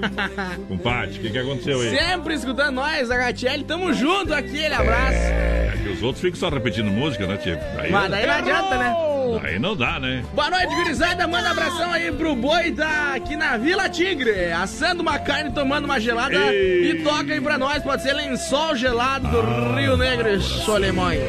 Com 0.66 0.74
o 0.74 0.78
Pati, 0.78 1.18
o 1.18 1.22
que, 1.22 1.30
que 1.30 1.38
aconteceu 1.38 1.80
aí? 1.80 1.90
Sempre 1.90 2.34
escutando 2.34 2.76
nós, 2.76 3.10
a 3.10 3.18
Catiele. 3.18 3.64
Tamo 3.64 3.92
junto, 3.92 4.32
aquele 4.32 4.74
abraço. 4.74 5.18
É 5.18 5.63
que 5.84 5.90
os 5.90 6.02
outros 6.02 6.22
ficam 6.22 6.40
só 6.40 6.48
repetindo 6.48 6.90
música, 6.90 7.26
né, 7.26 7.36
Tico? 7.36 7.62
Aí, 7.78 7.92
Mas 7.92 8.10
daí 8.10 8.26
não 8.26 8.34
adianta, 8.34 8.78
né? 8.78 8.96
Aí 9.42 9.58
não 9.58 9.76
dá, 9.76 10.00
né? 10.00 10.24
Boa 10.32 10.50
noite, 10.50 10.74
gurizada. 10.74 11.26
Manda 11.28 11.50
abração 11.50 11.92
aí 11.92 12.10
pro 12.12 12.34
boi 12.34 12.70
da 12.70 13.14
aqui 13.14 13.36
na 13.36 13.56
Vila 13.56 13.88
Tigre, 13.88 14.52
assando 14.52 15.02
uma 15.02 15.18
carne, 15.18 15.52
tomando 15.52 15.84
uma 15.84 16.00
gelada 16.00 16.34
Ei. 16.52 16.90
e 16.90 17.02
toca 17.02 17.32
aí 17.32 17.40
pra 17.40 17.58
nós. 17.58 17.82
Pode 17.82 18.02
ser 18.02 18.14
lençol 18.14 18.74
gelado 18.74 19.28
do 19.28 19.74
Rio 19.76 19.96
Negro 19.96 20.28
e 20.28 20.40
Solimões. 20.40 21.20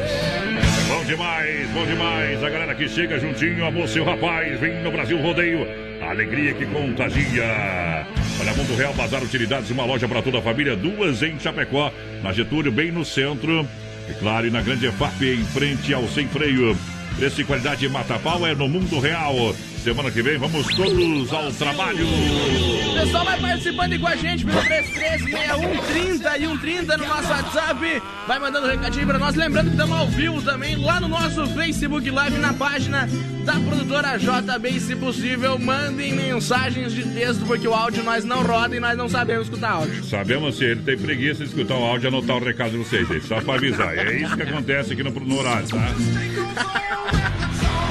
Bom 0.88 1.04
demais, 1.04 1.68
bom 1.70 1.84
demais. 1.84 2.42
A 2.42 2.48
galera 2.50 2.74
que 2.74 2.88
chega 2.88 3.18
juntinho, 3.18 3.66
a 3.66 3.70
moça 3.70 3.98
e 3.98 4.00
o 4.00 4.04
rapaz, 4.04 4.58
vem 4.58 4.82
no 4.82 4.90
Brasil 4.90 5.20
Rodeio. 5.20 5.66
A 6.02 6.10
alegria 6.10 6.54
que 6.54 6.64
contagia. 6.66 8.06
Olha, 8.40 8.52
Mundo 8.54 8.76
Real, 8.76 8.94
Bazar 8.94 9.22
Utilidades, 9.22 9.70
uma 9.70 9.84
loja 9.84 10.06
para 10.06 10.22
toda 10.22 10.38
a 10.38 10.42
família, 10.42 10.76
duas 10.76 11.22
em 11.22 11.38
Chapecó, 11.40 11.92
na 12.22 12.32
Getúlio, 12.32 12.70
bem 12.70 12.92
no 12.92 13.04
centro. 13.04 13.66
E 14.08 14.14
claro, 14.14 14.46
e 14.46 14.50
na 14.50 14.60
Grande 14.60 14.86
EFAP, 14.86 15.22
em 15.22 15.44
frente 15.44 15.92
ao 15.92 16.06
Sem 16.08 16.28
Freio. 16.28 16.76
Preço 17.16 17.40
e 17.40 17.44
qualidade 17.44 17.88
mata 17.88 18.18
pau 18.18 18.46
é 18.46 18.54
no 18.54 18.68
Mundo 18.68 18.98
Real. 19.00 19.54
Semana 19.86 20.10
que 20.10 20.20
vem 20.20 20.36
vamos 20.36 20.66
todos 20.74 21.32
ao 21.32 21.52
trabalho. 21.52 22.04
O 22.08 22.94
pessoal 23.00 23.24
vai 23.24 23.40
participando 23.40 23.92
aí 23.92 23.98
com 24.00 24.06
a 24.08 24.16
gente 24.16 24.44
pelo 24.44 24.60
336130 24.60 26.38
e 26.38 26.40
130 26.40 26.96
no 26.96 27.06
nosso 27.06 27.30
WhatsApp. 27.30 28.02
Vai 28.26 28.38
mandando 28.40 28.66
um 28.66 28.70
recadinho 28.70 29.06
pra 29.06 29.16
nós. 29.16 29.36
Lembrando 29.36 29.66
que 29.66 29.74
estamos 29.74 29.96
ao 29.96 30.08
vivo 30.08 30.42
também 30.42 30.74
lá 30.74 30.98
no 30.98 31.06
nosso 31.06 31.46
Facebook 31.54 32.10
Live, 32.10 32.36
na 32.38 32.52
página 32.52 33.08
da 33.44 33.52
produtora 33.60 34.18
JB. 34.18 34.70
E 34.70 34.80
se 34.80 34.96
possível, 34.96 35.56
mandem 35.56 36.14
mensagens 36.14 36.92
de 36.92 37.04
texto, 37.04 37.46
porque 37.46 37.68
o 37.68 37.72
áudio 37.72 38.02
nós 38.02 38.24
não 38.24 38.42
roda 38.42 38.74
e 38.74 38.80
nós 38.80 38.98
não 38.98 39.08
sabemos 39.08 39.46
escutar 39.46 39.70
áudio. 39.70 40.02
Sabemos 40.02 40.58
se 40.58 40.64
ele 40.64 40.82
tem 40.82 40.98
preguiça 40.98 41.44
de 41.44 41.50
escutar 41.50 41.76
o 41.76 41.84
áudio 41.84 42.08
e 42.08 42.08
anotar 42.08 42.38
o 42.38 42.44
recado 42.44 42.72
de 42.72 42.78
vocês 42.78 43.08
aí, 43.08 43.20
só 43.20 43.40
para 43.40 43.54
avisar. 43.54 43.96
É 43.96 44.16
isso 44.16 44.36
que 44.36 44.42
acontece 44.42 44.94
aqui 44.94 45.04
no, 45.04 45.12
no 45.12 45.38
horário, 45.38 45.68
tá? 45.68 45.94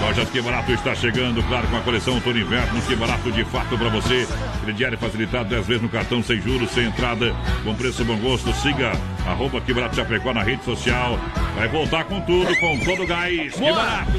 Lojas 0.06 0.30
Que 0.30 0.40
Barato 0.40 0.72
está 0.72 0.94
chegando, 0.94 1.42
claro, 1.48 1.68
com 1.68 1.78
a 1.78 1.82
coleção 1.82 2.14
Outono 2.14 2.38
Inverno. 2.38 2.80
Que 2.84 2.96
Barato 2.96 3.32
de 3.32 3.44
fato 3.46 3.76
para 3.76 3.90
você. 3.90 4.28
Crediário 4.64 5.00
facilitado 5.00 5.50
10 5.50 5.66
vezes 5.66 5.82
no 5.82 5.90
cartão, 5.90 6.22
sem 6.22 6.40
juros, 6.40 6.70
sem 6.70 6.86
entrada, 6.86 7.36
com 7.64 7.74
preço 7.74 8.06
bom 8.06 8.16
gosto. 8.20 8.54
Siga 8.54 8.92
arroba 9.26 9.60
Que 9.62 9.74
Barato 9.74 9.96
Chapecó 9.96 10.32
na 10.32 10.44
rede 10.44 10.64
social. 10.64 11.20
Vai 11.56 11.68
voltar 11.70 12.04
com 12.04 12.22
tudo, 12.22 12.56
com 12.60 12.80
todo 12.82 13.02
o 13.02 13.08
gás. 13.08 13.56
Que. 13.56 13.60
Barato! 13.60 14.12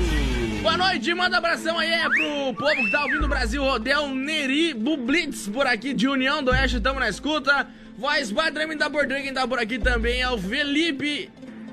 Boa 0.61 0.77
noite, 0.77 1.15
manda 1.15 1.39
abração 1.39 1.79
aí 1.79 1.89
é 1.89 2.09
pro 2.09 2.55
povo 2.55 2.85
que 2.85 2.91
tá 2.91 3.05
ouvindo 3.05 3.25
o 3.25 3.29
Brasil 3.29 3.63
Rodel 3.63 4.09
Neri 4.09 4.75
Bublitz 4.75 5.49
por 5.49 5.69
aqui 5.69 5.95
de 5.95 6.09
União 6.09 6.43
do 6.43 6.51
Oeste, 6.51 6.81
tamo 6.81 6.99
na 6.99 7.09
escuta. 7.09 7.69
Voz 7.97 8.33
padrão 8.33 8.77
da 8.77 8.89
Bordão, 8.89 9.23
quem 9.23 9.33
tá 9.33 9.47
por 9.47 9.61
aqui 9.61 9.79
também 9.79 10.21
é 10.21 10.29
o 10.29 10.37
Felipe. 10.37 11.31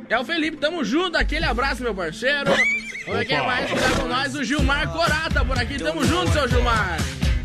É 0.08 0.20
o 0.20 0.24
Felipe, 0.24 0.58
tamo 0.58 0.84
junto, 0.84 1.18
aquele 1.18 1.46
abraço, 1.46 1.82
meu 1.82 1.96
parceiro. 1.96 2.52
Vamos 3.06 3.20
ver 3.20 3.26
quem 3.26 3.46
mais 3.46 3.70
que 3.70 3.76
tá 3.78 3.90
com 4.00 4.08
nós, 4.08 4.36
o 4.36 4.44
Gilmar 4.44 4.90
Corata 4.92 5.44
por 5.44 5.58
aqui, 5.58 5.78
tamo 5.78 6.04
junto, 6.06 6.32
seu 6.32 6.48
Gilmar. 6.48 6.98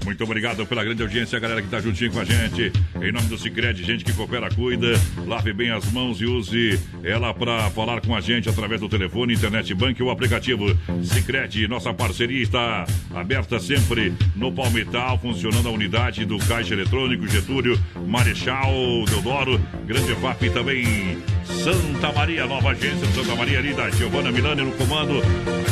Muito 0.08 0.24
obrigado 0.24 0.64
pela 0.64 0.82
grande 0.82 1.02
audiência, 1.02 1.36
a 1.36 1.38
galera 1.38 1.60
que 1.60 1.68
tá 1.68 1.82
juntinho 1.82 2.10
com 2.10 2.18
a 2.18 2.24
gente. 2.24 2.72
Em 2.96 3.12
nome 3.12 3.28
do 3.28 3.36
Cicred, 3.36 3.84
gente 3.84 4.02
que 4.02 4.12
coopera, 4.14 4.48
cuida. 4.48 4.98
Lave 5.26 5.52
bem 5.52 5.70
as 5.70 5.84
mãos 5.92 6.18
e 6.22 6.24
use 6.24 6.80
ela 7.04 7.34
para 7.34 7.68
falar 7.72 8.00
com 8.00 8.16
a 8.16 8.20
gente 8.22 8.48
através 8.48 8.80
do 8.80 8.88
telefone, 8.88 9.34
internet 9.34 9.74
bank 9.74 10.02
ou 10.02 10.10
aplicativo. 10.10 10.74
Cicred, 11.04 11.68
nossa 11.68 11.92
parceria 11.92 12.42
está 12.42 12.86
aberta 13.14 13.60
sempre 13.60 14.14
no 14.34 14.50
Palmital, 14.50 15.18
funcionando 15.18 15.68
a 15.68 15.72
unidade 15.72 16.24
do 16.24 16.38
Caixa 16.38 16.72
Eletrônico 16.72 17.28
Getúlio, 17.28 17.78
Marechal 18.06 18.72
Deodoro, 19.10 19.60
Grande 19.84 20.14
FAP 20.14 20.44
e 20.44 20.50
também 20.50 21.18
Santa 21.44 22.12
Maria, 22.12 22.46
nova 22.46 22.70
agência 22.70 23.06
de 23.06 23.12
Santa 23.12 23.34
Maria 23.36 23.58
ali 23.58 23.74
da 23.74 23.90
Giovana 23.90 24.30
Milani 24.30 24.62
no 24.62 24.72
comando, 24.72 25.22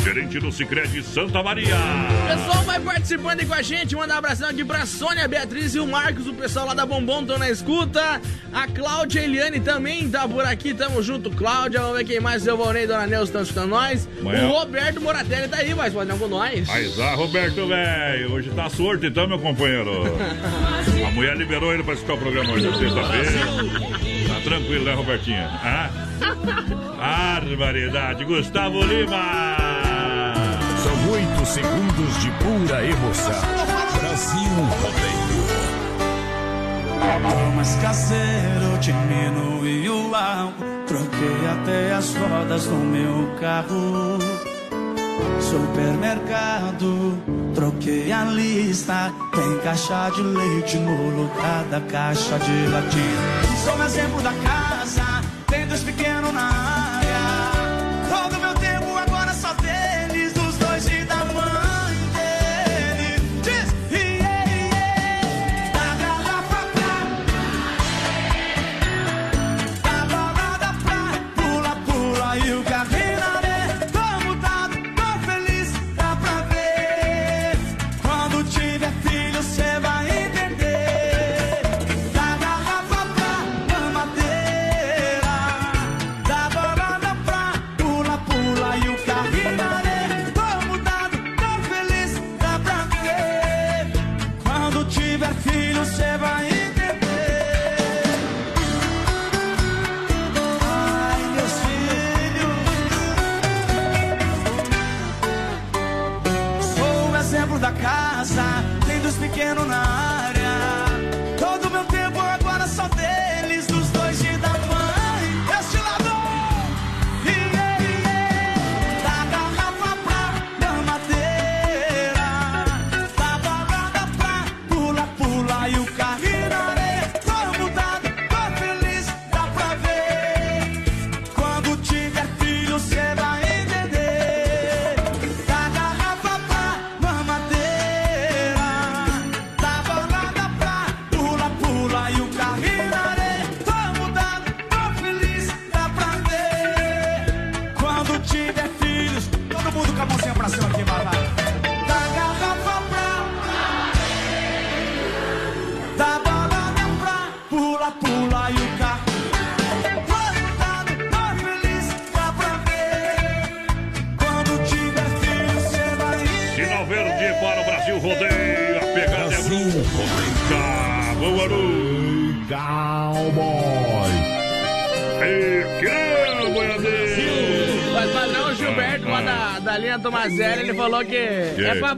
gerente 0.03 0.39
do 0.39 0.51
Cicred 0.51 1.01
Santa 1.03 1.41
Maria. 1.41 1.75
O 1.75 2.27
pessoal 2.27 2.63
vai 2.63 2.79
participando 2.79 3.39
aí 3.39 3.45
com 3.45 3.53
a 3.53 3.61
gente. 3.61 3.95
Manda 3.95 4.15
um 4.15 4.17
abração 4.27 4.49
aqui 4.49 4.65
pra 4.65 4.85
Sônia, 4.85 5.25
Beatriz 5.25 5.73
e 5.73 5.79
o 5.79 5.87
Marcos. 5.87 6.27
O 6.27 6.33
pessoal 6.33 6.67
lá 6.67 6.73
da 6.73 6.85
Bombom 6.85 7.21
estão 7.21 7.37
na 7.37 7.49
escuta. 7.49 8.21
A 8.51 8.67
Cláudia 8.67 9.21
e 9.21 9.23
a 9.23 9.25
Eliane 9.25 9.59
também 9.61 10.09
tá 10.09 10.27
por 10.27 10.43
aqui. 10.43 10.73
Tamo 10.73 11.01
junto, 11.01 11.31
Cláudia. 11.31 11.79
Vamos 11.79 11.97
ver 11.97 12.03
quem 12.03 12.19
mais. 12.19 12.43
Seu 12.43 12.57
Valnei 12.57 12.83
e 12.83 12.87
Dona 12.87 13.07
Neuza 13.07 13.23
estão 13.25 13.41
escutando 13.41 13.69
nós. 13.69 14.07
Amanhã- 14.19 14.47
O 14.47 14.51
Roberto 14.51 14.99
Moratelli 14.99 15.47
tá 15.47 15.57
aí, 15.57 15.73
mas 15.73 15.93
pode 15.93 16.09
não 16.09 16.17
com 16.19 16.27
nós. 16.27 16.67
Mas 16.67 16.99
ah, 16.99 17.15
Roberto, 17.15 17.67
velho, 17.67 18.33
hoje 18.33 18.49
tá 18.49 18.69
sorte 18.69 19.05
então, 19.07 19.27
meu 19.27 19.39
companheiro. 19.39 20.03
A 21.07 21.11
mulher 21.11 21.37
liberou 21.37 21.73
ele 21.73 21.83
pra 21.83 21.93
escutar 21.93 22.15
o 22.15 22.17
programa 22.17 22.51
hoje, 22.51 22.63
sexta-feira. 22.77 23.31
Tá 24.27 24.41
tranquilo, 24.43 24.83
né, 24.83 24.93
Robertinha? 24.93 25.49
Ah? 25.63 25.89
Barbaridade. 26.97 28.25
Gustavo 28.25 28.83
Lima. 28.83 29.55
São 30.83 31.11
oito 31.11 31.45
segundos 31.45 32.21
de 32.21 32.29
pura 32.31 32.85
emoção. 32.85 33.76
Brasil 34.17 34.49
Rodeio. 34.81 35.45
mais 37.55 37.75
caseiro, 37.75 38.79
diminui 38.79 39.87
o 39.89 40.15
álcool. 40.15 40.65
Troquei 40.87 41.47
até 41.47 41.93
as 41.93 42.15
rodas 42.15 42.65
do 42.65 42.77
meu 42.77 43.35
carro. 43.39 44.17
Supermercado, 45.39 47.15
troquei 47.53 48.11
a 48.11 48.23
lista. 48.23 49.13
Tem 49.35 49.59
caixa 49.59 50.09
de 50.09 50.23
leite 50.23 50.77
no 50.77 51.11
lugar 51.21 51.63
da 51.65 51.81
caixa 51.81 52.39
de 52.39 52.67
latim. 52.69 53.13
Sou 53.63 53.83
exemplo 53.83 54.19
da 54.23 54.33
casa, 54.33 55.03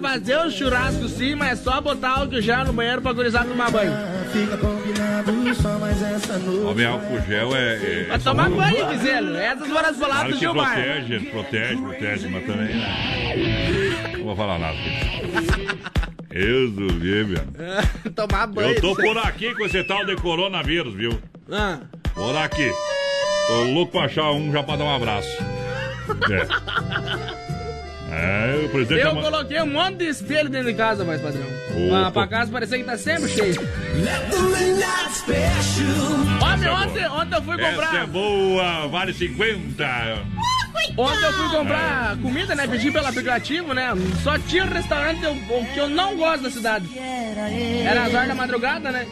fazer 0.10 0.38
o 0.38 0.50
churrasco 0.50 1.08
sim, 1.08 1.36
mas 1.36 1.52
é 1.60 1.64
só 1.64 1.80
botar 1.80 2.20
álcool 2.20 2.42
gel 2.42 2.66
no 2.66 2.74
banheiro 2.74 3.02
pra 3.02 3.14
gurizar 3.14 3.46
tomar 3.46 3.70
banho. 3.70 3.92
Fica 4.32 4.58
combinado 4.58 5.56
só 5.56 5.70
mais 5.78 6.02
essa 6.02 6.38
noite. 6.40 6.66
Homem, 6.66 6.86
álcool 6.86 7.22
gel 7.28 7.56
é. 7.56 7.76
é 7.76 8.04
Pra 8.06 8.20
tomar 8.20 8.50
banho, 8.50 8.88
dizendo. 8.90 9.38
Essas 9.38 9.68
foram 9.68 9.90
as 9.90 9.98
palavras 9.98 10.08
Claro 10.08 10.32
do 10.32 10.40
Gilmar. 10.40 10.74
protege, 10.74 11.20
protege, 11.30 11.76
protege, 11.78 12.28
mas 12.30 12.46
também. 12.46 12.76
né? 12.76 14.14
Não 14.18 14.26
vou 14.26 14.36
falar 14.36 14.58
nada. 14.58 14.78
Eu 16.32 16.72
duvido, 16.72 17.30
meu. 17.30 18.12
tomar 18.14 18.48
banho. 18.48 18.70
Eu 18.70 18.82
tô 18.82 18.96
por 18.96 19.18
aqui 19.20 19.54
com 19.54 19.64
esse 19.66 19.84
tal 19.84 20.06
de 20.06 20.16
coronavírus, 20.16 20.94
viu? 20.96 21.20
Ah, 21.52 21.80
Por 22.16 22.36
aqui. 22.36 22.72
Tô 23.48 23.64
louco 23.74 23.92
pra 23.92 24.06
achar 24.06 24.32
um 24.32 24.52
já 24.52 24.62
pra 24.64 24.76
dar 24.76 24.86
um 24.86 24.96
abraço. 24.96 25.30
É. 26.32 26.69
O 28.66 28.70
presidente 28.70 29.02
eu 29.06 29.16
da- 29.16 29.22
coloquei 29.22 29.62
um 29.62 29.68
monte 29.68 29.98
de 29.98 30.06
espelho 30.08 30.50
dentro 30.50 30.68
de 30.68 30.74
casa, 30.74 31.04
mais 31.04 31.22
padrão. 31.22 31.46
Opa. 31.46 31.90
Pra, 31.90 32.12
pra 32.12 32.28
casa 32.28 32.52
parecer 32.52 32.78
que 32.80 32.84
tá 32.84 32.98
sempre 32.98 33.28
cheio. 33.30 33.56
Homem, 36.42 36.68
é 36.68 36.72
ontem, 36.72 37.08
ontem 37.08 37.36
eu 37.38 37.42
fui 37.44 37.56
Essa 37.56 37.66
é 37.68 37.72
comprar. 37.74 38.08
boa, 38.08 38.88
vale 38.88 39.14
50. 39.14 39.86
Ontem 40.98 41.26
eu 41.26 41.34
fui 41.34 41.50
comprar 41.58 42.18
comida, 42.22 42.56
né? 42.56 42.68
Pedi 42.68 42.92
pelo 42.92 43.08
aplicativo, 43.08 43.74
né? 43.74 43.92
Só 44.24 44.38
tinha 44.40 44.66
um 44.66 44.70
restaurante 44.70 45.20
que 45.74 45.80
eu 45.80 45.90
não 45.90 46.18
gosto 46.18 46.44
da 46.44 46.50
cidade. 46.52 46.86
Era 47.86 48.04
as 48.06 48.14
horas 48.14 48.28
da 48.28 48.36
madrugada, 48.36 48.92
né? 48.92 49.06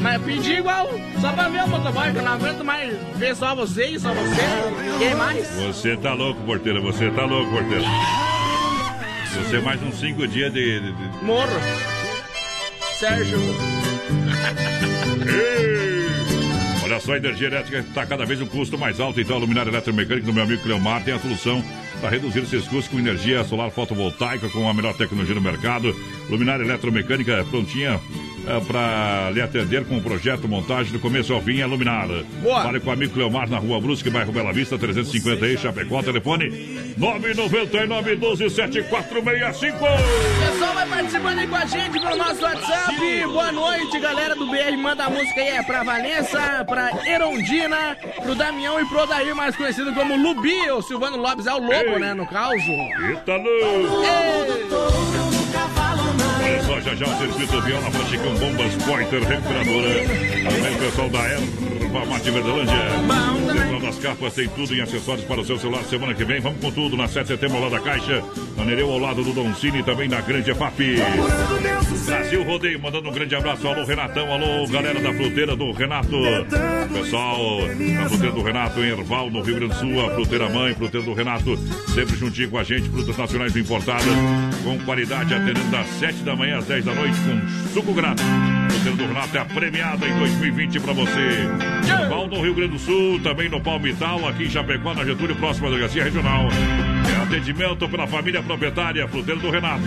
Mas 0.00 0.22
pedi 0.22 0.52
igual, 0.54 0.88
só 1.20 1.32
pra 1.32 1.48
ver 1.48 1.64
o 1.64 1.68
motoboy, 1.68 2.12
que 2.12 2.18
eu 2.18 2.22
não 2.22 2.32
aguento 2.34 2.62
mais 2.64 2.94
ver 3.16 3.34
só 3.34 3.54
você 3.54 3.86
e 3.86 3.98
só 3.98 4.12
você. 4.12 4.98
Quem 4.98 5.14
mais? 5.14 5.48
Você 5.56 5.96
tá 5.96 6.12
louco, 6.14 6.40
porteira, 6.42 6.80
você 6.80 7.10
tá 7.10 7.24
louco, 7.24 7.50
porteira. 7.50 7.84
Você 9.44 9.60
mais 9.60 9.80
uns 9.82 9.98
cinco 10.00 10.26
dias 10.26 10.52
de- 10.52 10.80
de- 10.80 10.92
de, 10.92 11.24
Morro. 11.24 11.48
Sérgio. 12.98 13.38
Olha 16.82 17.00
só, 17.00 17.12
a 17.14 17.16
energia 17.16 17.48
elétrica 17.48 17.78
está 17.80 18.06
cada 18.06 18.24
vez 18.24 18.40
um 18.40 18.46
custo 18.46 18.78
mais 18.78 19.00
alto, 19.00 19.20
então 19.20 19.36
a 19.36 19.40
luminária 19.40 19.70
eletromecânica 19.70 20.26
do 20.26 20.32
meu 20.32 20.44
amigo 20.44 20.62
Cleomar 20.62 21.02
tem 21.04 21.12
a 21.14 21.18
solução 21.18 21.62
para 22.00 22.10
reduzir 22.10 22.40
esses 22.40 22.62
custos 22.68 22.88
com 22.88 22.98
energia 22.98 23.42
solar 23.44 23.70
fotovoltaica 23.70 24.48
com 24.48 24.68
a 24.68 24.74
melhor 24.74 24.94
tecnologia 24.96 25.34
no 25.34 25.40
mercado. 25.40 25.94
Luminária 26.30 26.62
eletromecânica 26.64 27.44
prontinha 27.50 28.00
para 28.68 29.30
lhe 29.32 29.40
atender 29.40 29.84
com 29.84 29.96
o 29.98 30.00
projeto 30.02 30.46
montagem 30.46 30.92
do 30.92 31.00
começo 31.00 31.32
ao 31.34 31.42
fim, 31.42 31.60
é 31.60 31.66
Luminar. 31.66 32.06
Boa. 32.42 32.62
Fale 32.62 32.78
com 32.80 32.90
o 32.90 32.92
amigo 32.92 33.12
Cleomar 33.12 33.48
na 33.50 33.58
Rua 33.58 33.80
Brusque, 33.80 34.08
bairro 34.08 34.32
Bela 34.32 34.52
Vista, 34.52 34.78
350 34.78 35.44
aí, 35.44 35.58
Chapecó, 35.58 36.00
telefone 36.02 36.85
999 36.96 38.16
12 38.16 38.50
7465. 38.50 39.78
Pessoal, 39.78 40.74
vai 40.74 40.86
participando 40.88 41.38
aí 41.38 41.46
com 41.46 41.56
a 41.56 41.66
gente 41.66 42.00
pelo 42.00 42.16
nosso 42.16 42.42
WhatsApp. 42.42 43.26
Boa 43.26 43.52
noite, 43.52 43.98
galera 44.00 44.34
do 44.34 44.46
BR. 44.46 44.76
Manda 44.78 45.04
a 45.04 45.10
música 45.10 45.40
aí, 45.40 45.48
é 45.48 45.62
pra 45.62 45.82
Vanessa, 45.82 46.64
pra 46.64 46.90
Erondina, 47.06 47.96
pro 48.22 48.34
Damião 48.34 48.80
e 48.80 48.86
pro 48.86 49.02
Odair, 49.02 49.34
mais 49.36 49.54
conhecido 49.54 49.92
como 49.92 50.16
Lubi. 50.16 50.70
O 50.70 50.80
Silvano 50.80 51.18
Lopes 51.18 51.46
é 51.46 51.52
o 51.52 51.58
lobo, 51.58 51.72
Ei. 51.74 51.98
né, 51.98 52.14
no 52.14 52.26
caso. 52.26 52.56
Eita. 52.56 53.32
Olha 56.46 56.62
só, 56.62 56.80
já 56.80 56.94
já 56.94 57.06
o 57.06 57.18
circuito 57.18 57.60
viola 57.62 57.90
praticam 57.90 58.34
bombas 58.34 58.74
Pointer 58.84 59.22
recuperadora. 59.22 60.04
Também 60.50 60.74
o 60.74 60.78
pessoal 60.78 61.08
da 61.10 61.18
Erva 61.18 62.06
Mate 62.06 62.30
Verdelândia. 62.30 62.74
Central 63.76 63.80
das 63.80 63.98
Capas 63.98 64.34
tem 64.34 64.48
tudo 64.48 64.74
em 64.74 64.80
acessórios 64.80 65.24
para 65.24 65.40
o 65.40 65.44
seu 65.44 65.58
celular. 65.58 65.84
Semana 65.84 66.14
que 66.14 66.24
vem, 66.24 66.40
vamos 66.40 66.60
com 66.60 66.70
tudo 66.70 66.96
na 66.96 67.06
7 67.06 67.22
de 67.22 67.28
setembro, 67.28 67.60
lá 67.60 67.68
da 67.68 67.80
Caixa. 67.80 68.22
Na 68.56 68.64
Nereu, 68.64 68.90
ao 68.90 68.98
lado 68.98 69.22
do 69.22 69.32
Don 69.32 69.54
Cine, 69.54 69.82
também 69.82 70.08
na 70.08 70.20
Grande 70.20 70.50
EFAP. 70.50 70.96
Brasil 72.06 72.42
Rodeio, 72.44 72.80
mandando 72.80 73.08
um 73.08 73.12
grande 73.12 73.34
abraço. 73.34 73.66
Alô, 73.66 73.84
Renatão. 73.84 74.32
Alô, 74.32 74.66
galera 74.68 75.00
da 75.00 75.12
fruteira 75.12 75.56
do 75.56 75.72
Renato. 75.72 76.16
Pessoal 76.92 77.60
da 78.02 78.08
fruteira 78.08 78.32
do 78.32 78.42
Renato 78.42 78.80
em 78.80 78.88
Erval, 78.88 79.30
no 79.30 79.42
Rio 79.42 79.56
Grande 79.56 79.74
do 79.74 79.78
Sul. 79.78 80.06
A 80.06 80.14
fruteira 80.14 80.48
mãe, 80.48 80.74
fruteira 80.74 81.04
do 81.04 81.12
Renato, 81.12 81.56
sempre 81.94 82.16
juntinho 82.16 82.50
com 82.50 82.58
a 82.58 82.64
gente. 82.64 82.88
Frutas 82.88 83.16
nacionais 83.16 83.56
importadas, 83.56 84.04
com 84.64 84.78
qualidade, 84.84 85.34
atendendo 85.34 85.70
das 85.70 85.86
7 85.98 86.22
da 86.22 86.34
manhã 86.34 86.58
às 86.58 86.64
10 86.66 86.84
da 86.84 86.94
noite, 86.94 87.16
com 87.20 87.74
suco 87.74 87.92
grátis. 87.92 88.24
Fruteira 88.86 88.96
do 88.96 89.06
Renato 89.06 89.36
é 89.36 89.40
a 89.40 89.44
premiada 89.44 90.06
em 90.06 90.18
2020 90.18 90.80
para 90.80 90.92
você. 90.92 92.00
Erval, 92.02 92.28
no 92.28 92.40
Rio 92.40 92.54
Grande 92.54 92.72
do 92.72 92.78
Sul, 92.78 93.20
também 93.20 93.48
no 93.48 93.60
Palmital, 93.60 94.28
aqui 94.28 94.44
em 94.44 94.50
Chapecó, 94.50 94.94
na 94.94 95.04
Getúlio, 95.04 95.34
próxima 95.36 95.68
Delegacia 95.68 96.04
Regional. 96.04 96.48
É 97.08 97.22
atendimento 97.22 97.88
pela 97.88 98.06
família 98.06 98.42
proprietária, 98.42 99.06
fruteira 99.06 99.40
do 99.40 99.50
Renato. 99.50 99.84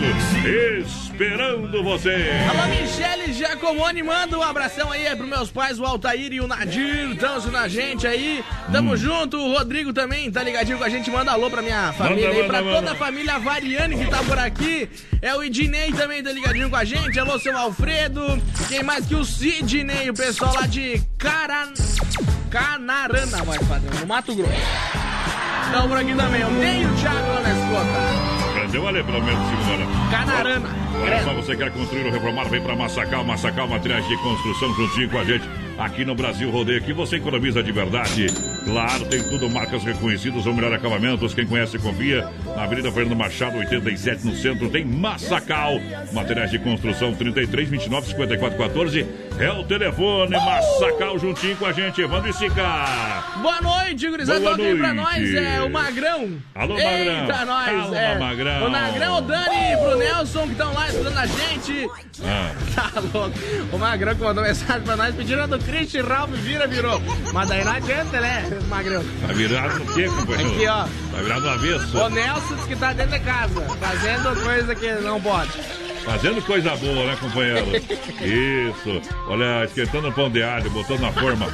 Esperando 0.80 1.82
você. 1.82 2.30
Alô, 2.48 2.66
Michele 2.68 3.32
Giacomoni, 3.32 4.02
manda 4.02 4.38
um 4.38 4.42
abração 4.42 4.90
aí 4.90 5.04
pros 5.14 5.28
meus 5.28 5.50
pais, 5.50 5.78
o 5.78 5.84
Altair 5.84 6.32
e 6.32 6.40
o 6.40 6.46
Nadir, 6.46 7.10
estão 7.12 7.36
assistindo 7.36 7.56
a 7.56 7.68
gente 7.68 8.06
aí. 8.06 8.42
Tamo 8.72 8.96
junto, 8.96 9.36
o 9.36 9.52
Rodrigo 9.52 9.92
também 9.92 10.30
tá 10.30 10.42
ligadinho 10.42 10.78
com 10.78 10.84
a 10.84 10.88
gente, 10.88 11.10
manda 11.10 11.32
alô 11.32 11.50
pra 11.50 11.60
minha 11.60 11.92
família 11.92 12.30
aí, 12.30 12.36
manda, 12.36 12.48
pra 12.48 12.62
manda. 12.62 12.76
toda 12.76 12.92
a 12.92 12.94
família 12.94 13.38
Variane 13.38 13.96
que 13.96 14.06
tá 14.10 14.22
por 14.22 14.38
aqui. 14.38 14.88
É 15.20 15.34
o 15.34 15.42
Ednei 15.42 15.92
também 15.92 16.22
tá 16.22 16.32
ligadinho 16.32 16.70
com 16.70 16.76
a 16.76 16.84
gente, 16.84 17.18
alô, 17.18 17.38
seu 17.38 17.56
Alfredo. 17.56 18.40
Quem 18.68 18.82
mais 18.82 19.06
que 19.06 19.14
o 19.14 19.24
Sidney, 19.24 20.08
o 20.08 20.14
pessoal 20.14 20.54
lá 20.54 20.66
de 20.66 21.02
Caran... 21.18 21.72
Canarana, 22.50 23.44
vai 23.44 23.58
padrão, 23.60 24.00
no 24.00 24.06
Mato 24.08 24.34
Grosso. 24.34 24.50
Estão 25.70 25.88
por 25.88 25.98
aqui 25.98 26.12
também, 26.16 26.44
o 26.44 26.50
Ney 26.50 26.82
e 26.82 26.84
o 26.84 26.92
Thiago 26.96 27.28
lá 27.28 27.40
na 27.42 27.50
escuta. 27.50 28.54
Prendeu 28.54 28.88
ali 28.88 29.04
pelo 29.04 29.22
menos 29.22 29.48
segunda. 29.48 30.10
Canarana. 30.10 30.68
Olha 31.00 31.22
só, 31.22 31.32
você 31.32 31.56
quer 31.56 31.70
construir 31.70 32.06
ou 32.06 32.10
reformar, 32.10 32.48
vem 32.48 32.60
para 32.60 32.74
Massacal, 32.74 33.24
Massacal 33.24 33.68
Materiais 33.68 34.04
de 34.08 34.16
Construção 34.16 34.74
juntinho 34.74 35.10
com 35.10 35.18
a 35.18 35.24
gente. 35.24 35.48
Aqui 35.80 36.04
no 36.04 36.14
Brasil 36.14 36.50
Rodeio, 36.50 36.78
aqui 36.78 36.92
você 36.92 37.16
economiza 37.16 37.62
de 37.62 37.72
verdade. 37.72 38.26
Claro, 38.66 39.06
tem 39.06 39.22
tudo, 39.22 39.48
marcas 39.48 39.82
reconhecidas, 39.82 40.44
ou 40.46 40.52
melhor 40.52 40.74
acabamentos. 40.74 41.32
Quem 41.32 41.46
conhece, 41.46 41.78
confia. 41.78 42.28
Na 42.54 42.64
Avenida 42.64 42.92
Fernando 42.92 43.16
Machado, 43.16 43.56
87, 43.56 44.26
no 44.26 44.36
centro, 44.36 44.68
tem 44.68 44.84
Massacal. 44.84 45.80
Materiais 46.12 46.50
de 46.50 46.58
construção, 46.58 47.14
33, 47.14 47.66
29, 47.66 48.08
54, 48.08 48.58
14. 48.58 49.06
É 49.38 49.50
o 49.50 49.64
telefone, 49.64 50.36
Massacal 50.36 51.18
juntinho 51.18 51.56
com 51.56 51.64
a 51.64 51.72
gente. 51.72 52.02
Evandro 52.02 52.28
e 52.28 52.34
Sica. 52.34 53.32
Boa 53.40 53.62
noite, 53.62 54.06
gurizada. 54.06 54.38
Boa 54.38 54.50
Toca 54.58 54.68
aí 54.68 54.76
pra 54.76 54.92
nós, 54.92 55.34
é 55.34 55.62
o 55.62 55.70
Magrão. 55.70 56.28
Alô, 56.54 56.76
Eita, 56.76 57.22
Magrão. 57.22 57.46
nós. 57.46 57.70
Calma, 57.70 57.98
é. 57.98 58.18
Magrão. 58.18 58.66
O 58.66 58.70
Magrão, 58.70 59.16
o 59.16 59.20
Dani 59.22 59.72
e 59.72 59.76
pro 59.78 59.96
Nelson 59.96 60.42
que 60.44 60.52
estão 60.52 60.74
lá 60.74 60.88
estudando 60.90 61.16
a 61.16 61.26
gente. 61.26 61.88
Ah, 62.22 62.52
Tá 62.76 63.00
louco. 63.00 63.34
O 63.72 63.78
Magrão 63.78 64.14
que 64.14 64.22
mandou 64.22 64.44
mensagem 64.44 64.82
pra 64.82 64.94
nós 64.96 65.14
pedindo 65.14 65.40
a 65.40 65.46
do 65.46 65.58
Christian 65.70 66.04
Ralph 66.04 66.30
vira, 66.30 66.66
virou. 66.66 67.00
Mas 67.32 67.48
daí 67.48 67.64
não 67.64 67.72
adianta, 67.72 68.20
né, 68.20 68.60
Magrão? 68.68 69.04
tá 69.24 69.32
virado 69.32 69.78
no 69.78 69.94
quê, 69.94 70.04
companheiro? 70.08 70.52
Aqui, 70.52 70.66
ó. 70.66 70.82
Tá 70.84 71.22
virado 71.22 71.40
no 71.42 71.50
avesso. 71.50 71.98
O 71.98 72.08
Nelson 72.08 72.54
diz 72.56 72.64
que 72.64 72.76
tá 72.76 72.92
dentro 72.92 73.12
de 73.12 73.20
casa, 73.20 73.60
fazendo 73.78 74.42
coisa 74.42 74.74
que 74.74 74.92
não 74.94 75.20
pode. 75.20 75.52
Fazendo 76.04 76.42
coisa 76.42 76.74
boa, 76.76 77.06
né, 77.06 77.16
companheiro? 77.20 77.66
Isso. 77.76 79.00
Olha, 79.28 79.64
esquentando 79.64 80.08
o 80.08 80.12
pão 80.12 80.28
de 80.28 80.42
alho, 80.42 80.68
botando 80.70 81.00
na 81.00 81.12
forma. 81.12 81.46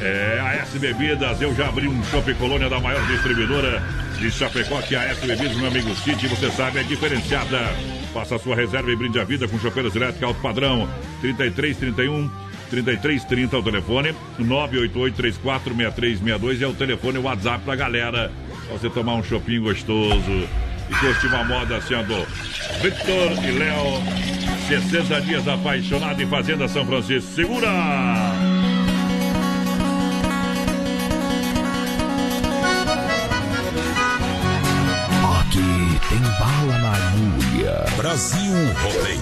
É, 0.00 0.40
a 0.40 0.54
S 0.62 0.78
Bebidas, 0.78 1.40
eu 1.40 1.54
já 1.54 1.68
abri 1.68 1.86
um 1.86 2.02
Shopping 2.04 2.34
Colônia 2.34 2.68
da 2.68 2.80
maior 2.80 3.04
distribuidora 3.06 3.82
de 4.18 4.30
Chapecó, 4.30 4.80
que 4.82 4.96
é 4.96 4.98
a 4.98 5.04
S 5.10 5.24
Bebidas, 5.24 5.56
meu 5.56 5.68
amigo 5.68 5.94
Cid, 5.96 6.26
você 6.26 6.50
sabe, 6.50 6.80
é 6.80 6.82
diferenciada. 6.82 7.58
Faça 8.12 8.36
a 8.36 8.38
sua 8.38 8.56
reserva 8.56 8.90
e 8.90 8.96
brinde 8.96 9.20
a 9.20 9.24
vida 9.24 9.46
com 9.46 9.58
chopeiras 9.58 9.94
elétricas 9.94 10.24
alto 10.24 10.40
padrão. 10.40 10.88
33, 11.20 11.76
31, 11.76 12.30
33, 12.70 13.24
30 13.24 13.56
é 13.56 13.58
o 13.58 13.62
telefone. 13.62 14.14
988 14.38 15.16
34 15.16 15.74
6362 15.74 16.62
é 16.62 16.66
o 16.66 16.74
telefone, 16.74 17.18
o 17.18 17.22
WhatsApp 17.22 17.64
pra 17.64 17.76
galera. 17.76 18.30
Pra 18.66 18.76
você 18.76 18.90
tomar 18.90 19.14
um 19.14 19.22
shopping 19.22 19.60
gostoso. 19.60 20.48
E 20.90 20.94
curtir 20.94 21.26
uma 21.26 21.44
moda 21.44 21.76
assim, 21.76 21.94
ó, 21.94 22.02
do 22.02 22.26
Victor 22.80 23.44
e 23.44 23.50
Léo. 23.50 24.02
60 24.68 25.20
dias 25.22 25.48
apaixonado 25.48 26.22
em 26.22 26.26
Fazenda 26.26 26.68
São 26.68 26.86
Francisco. 26.86 27.30
Segura! 27.34 27.68
Aqui 35.40 36.00
tem 36.08 36.20
bala 36.38 36.78
na 36.78 36.92
agulha. 36.92 37.84
Brasil 37.96 38.54
Rodeio. 38.82 39.20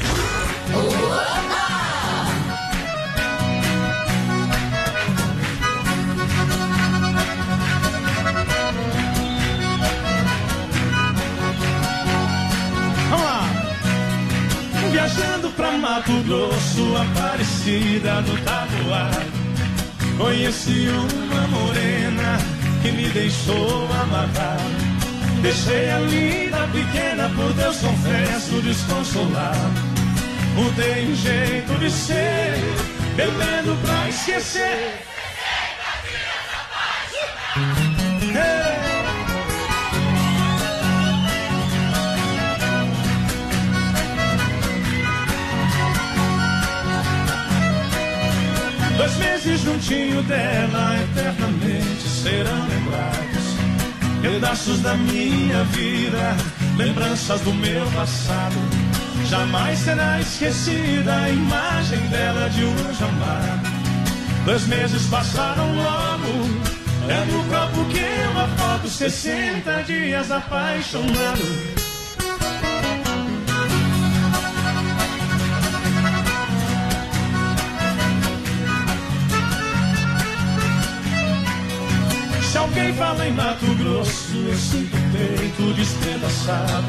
Viajando 15.06 15.50
pra 15.50 15.70
Mato 15.70 16.20
Grosso, 16.24 16.96
Aparecida 16.96 18.22
do 18.22 18.36
Taboar. 18.42 19.24
Conheci 20.18 20.88
uma 20.88 21.46
morena 21.46 22.38
que 22.82 22.90
me 22.90 23.08
deixou 23.10 23.86
amarrar. 24.02 24.58
Deixei 25.42 25.90
a 25.90 26.00
linda 26.00 26.68
pequena, 26.72 27.30
por 27.36 27.52
Deus 27.52 27.76
confesso, 27.76 28.60
desconsolado. 28.62 29.80
Mudei 30.56 31.06
o 31.06 31.14
jeito 31.14 31.78
de 31.78 31.88
ser, 31.88 32.56
bebendo 33.14 33.76
pra 33.82 34.08
esquecer. 34.08 35.06
Dois 37.54 37.85
juntinho 49.66 50.22
dela, 50.22 50.96
eternamente 51.02 52.08
serão 52.08 52.68
lembrados. 52.68 53.56
Pedaços 54.22 54.80
da 54.80 54.94
minha 54.94 55.64
vida, 55.64 56.36
lembranças 56.76 57.40
do 57.40 57.52
meu 57.52 57.84
passado. 57.90 58.54
Jamais 59.24 59.78
será 59.80 60.20
esquecida 60.20 61.16
a 61.16 61.30
imagem 61.30 61.98
dela 62.06 62.48
de 62.48 62.64
um 62.64 62.74
amado. 63.04 63.76
Dois 64.44 64.66
meses 64.68 65.04
passaram 65.06 65.74
logo, 65.74 66.28
é 67.08 67.24
no 67.24 67.42
copo 67.44 67.84
que 67.90 68.28
uma 68.30 68.46
foto, 68.56 68.88
60 68.88 69.82
dias 69.82 70.30
apaixonado. 70.30 71.75
Alguém 82.76 82.92
fala 82.92 83.26
em 83.26 83.32
Mato 83.32 83.74
Grosso, 83.76 84.36
eu 84.36 84.54
sinto 84.54 84.94
o 84.94 85.00
peito 85.10 85.72
despedaçado. 85.76 86.84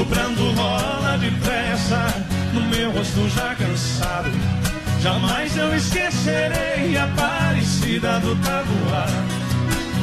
O 0.00 0.06
pranto 0.06 0.52
rola 0.52 1.18
depressa, 1.18 2.24
no 2.52 2.60
meu 2.68 2.92
rosto 2.92 3.28
já 3.30 3.56
cansado. 3.56 4.30
Jamais 5.00 5.56
eu 5.56 5.74
esquecerei 5.74 6.96
a 6.96 7.08
parecida 7.08 8.20
do 8.20 8.36
tabuar. 8.36 9.08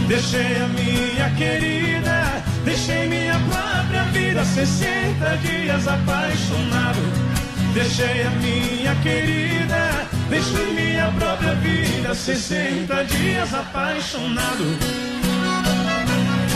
Deixei 0.09 0.57
a 0.57 0.67
minha 0.67 1.29
querida, 1.37 2.43
deixei 2.65 3.07
minha 3.07 3.39
própria 3.49 4.03
vida, 4.11 4.43
60 4.43 5.37
dias 5.37 5.87
apaixonado. 5.87 7.30
Deixei 7.73 8.23
a 8.23 8.29
minha 8.31 8.95
querida, 8.95 10.07
deixei 10.29 10.73
minha 10.73 11.11
própria 11.17 11.55
vida, 11.55 12.13
60 12.13 13.05
dias 13.05 13.53
apaixonado. 13.53 14.77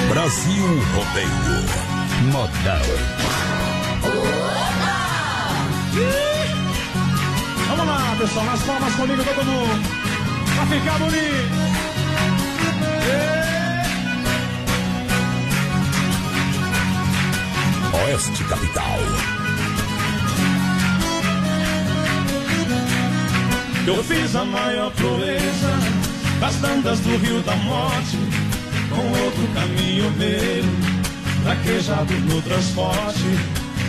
Brasil 0.10 0.65
Rodeio. 0.93 1.86
Modal. 2.32 2.82
Vamos 7.67 7.88
lá, 7.88 8.15
pessoal, 8.17 8.45
nas 8.45 8.63
palmas 8.63 8.95
comigo 8.95 9.23
todo 9.23 9.45
mundo. 9.45 9.89
Pra 10.56 10.65
ficar 10.65 10.99
bonito. 10.99 11.65
Oeste 18.06 18.43
Capital. 18.43 19.35
Eu 23.88 24.04
fiz 24.04 24.36
a 24.36 24.43
maior 24.43 24.91
proeza 24.93 25.69
das 26.39 26.56
bandas 26.56 27.00
do 27.02 27.17
Rio 27.17 27.39
da 27.43 27.56
Morte, 27.58 28.17
com 28.89 29.24
outro 29.24 29.48
caminho 29.54 30.10
meu, 30.17 30.63
traquejado 31.43 32.13
no 32.21 32.41
transporte. 32.41 33.24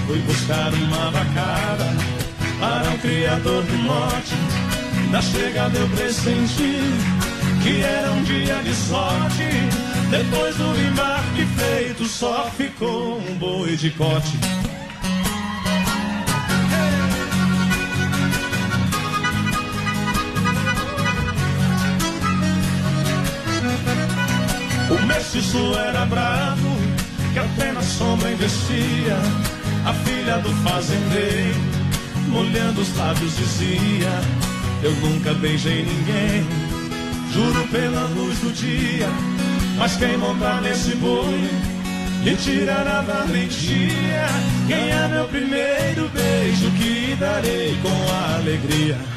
Fui 0.07 0.19
buscar 0.21 0.73
uma 0.75 1.11
vacada 1.11 1.97
para 2.61 2.91
o 2.91 2.99
Criador 2.99 3.63
do 3.63 3.79
Norte. 3.85 4.35
Na 5.11 5.23
chegada 5.23 5.79
eu 5.79 5.89
pressenti 5.89 6.79
que 7.63 7.83
era 7.83 8.13
um 8.13 8.23
dia 8.23 8.57
de 8.57 8.75
sorte. 8.75 9.45
Depois 10.11 10.57
do 10.57 10.79
embarque 10.79 11.47
feito, 11.57 12.05
só 12.05 12.51
ficou 12.55 13.19
um 13.19 13.35
boi 13.39 13.75
de 13.77 13.91
corte. 13.93 14.39
O 25.37 25.39
mestiço 25.39 25.79
era 25.79 26.07
bravo, 26.07 26.67
que 27.35 27.39
apenas 27.39 27.85
sombra 27.85 28.33
investia. 28.33 29.19
A 29.85 29.93
filha 29.93 30.39
do 30.39 30.49
fazendeiro, 30.65 31.61
molhando 32.29 32.81
os 32.81 32.97
lábios, 32.97 33.37
dizia: 33.37 34.09
Eu 34.83 34.93
nunca 34.93 35.35
beijei 35.35 35.85
ninguém, 35.85 36.43
juro 37.35 37.69
pela 37.69 38.05
luz 38.15 38.39
do 38.39 38.51
dia. 38.51 39.09
Mas 39.77 39.97
quem 39.97 40.17
montar 40.17 40.63
nesse 40.63 40.97
boi 40.97 41.51
me 42.25 42.35
tirará 42.37 43.03
da 43.03 43.25
valentia. 43.27 44.27
Quem 44.67 44.91
é 44.91 45.09
meu 45.09 45.29
primeiro 45.29 46.09
beijo 46.15 46.71
que 46.79 47.15
darei 47.21 47.77
com 47.83 48.37
alegria. 48.39 49.16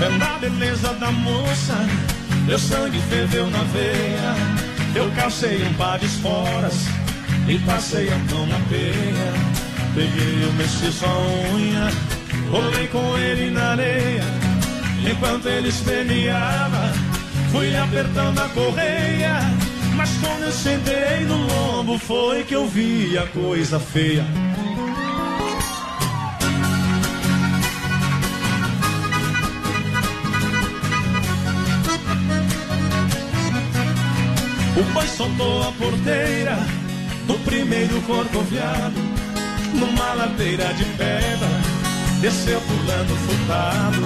Vendo 0.00 0.24
a 0.24 0.38
beleza 0.38 0.94
da 0.94 1.12
moça, 1.12 1.76
meu 2.46 2.58
sangue 2.58 2.98
ferveu 3.10 3.50
na 3.50 3.62
veia. 3.64 4.34
Eu 4.94 5.10
calcei 5.10 5.62
um 5.62 5.74
par 5.74 5.98
de 5.98 6.06
esporas 6.06 6.86
e 7.46 7.58
passei 7.58 8.08
a 8.10 8.16
mão 8.32 8.46
na 8.46 8.58
peia. 8.70 9.32
Peguei 9.94 10.48
o 10.48 10.52
mestiço 10.54 11.04
a 11.04 11.54
unha, 11.54 11.90
rolei 12.50 12.86
com 12.86 13.18
ele 13.18 13.50
na 13.50 13.72
areia. 13.72 14.24
Enquanto 15.06 15.46
ele 15.46 15.68
esperneava, 15.68 16.94
fui 17.52 17.76
apertando 17.76 18.38
a 18.38 18.48
correia. 18.48 19.36
Mas 19.96 20.08
quando 20.16 20.44
eu 20.44 20.52
sentei 20.52 21.26
no 21.26 21.36
lombo, 21.36 21.98
foi 21.98 22.42
que 22.44 22.54
eu 22.54 22.66
vi 22.66 23.18
a 23.18 23.26
coisa 23.26 23.78
feia. 23.78 24.24
O 34.76 34.92
boi 34.92 35.06
soltou 35.08 35.68
a 35.68 35.72
porteira 35.72 36.56
no 37.26 37.38
primeiro 37.40 38.00
corcoviado, 38.02 39.00
numa 39.74 40.14
ladeira 40.14 40.72
de 40.74 40.84
pedra, 40.96 41.48
desceu 42.20 42.60
pulando 42.60 43.16
furtado, 43.26 44.00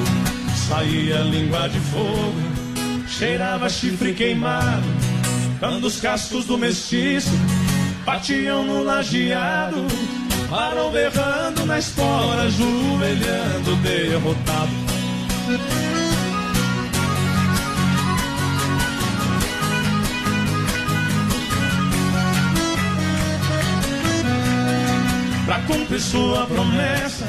saía 0.68 1.18
língua 1.20 1.68
de 1.68 1.80
fogo, 1.80 2.34
cheirava 3.06 3.68
chifre 3.68 4.12
queimado, 4.14 4.86
quando 5.58 5.84
os 5.84 6.00
cascos 6.00 6.44
do 6.46 6.58
mestiço 6.58 7.30
batiam 8.04 8.64
no 8.64 8.82
lajeado, 8.82 9.86
parou 10.50 10.90
berrando 10.90 11.64
na 11.66 11.78
espora, 11.78 12.42
ajoelhando 12.42 13.76
derrotado. 13.82 14.93
Pra 25.66 25.76
cumprir 25.76 26.00
sua 26.00 26.46
promessa, 26.46 27.26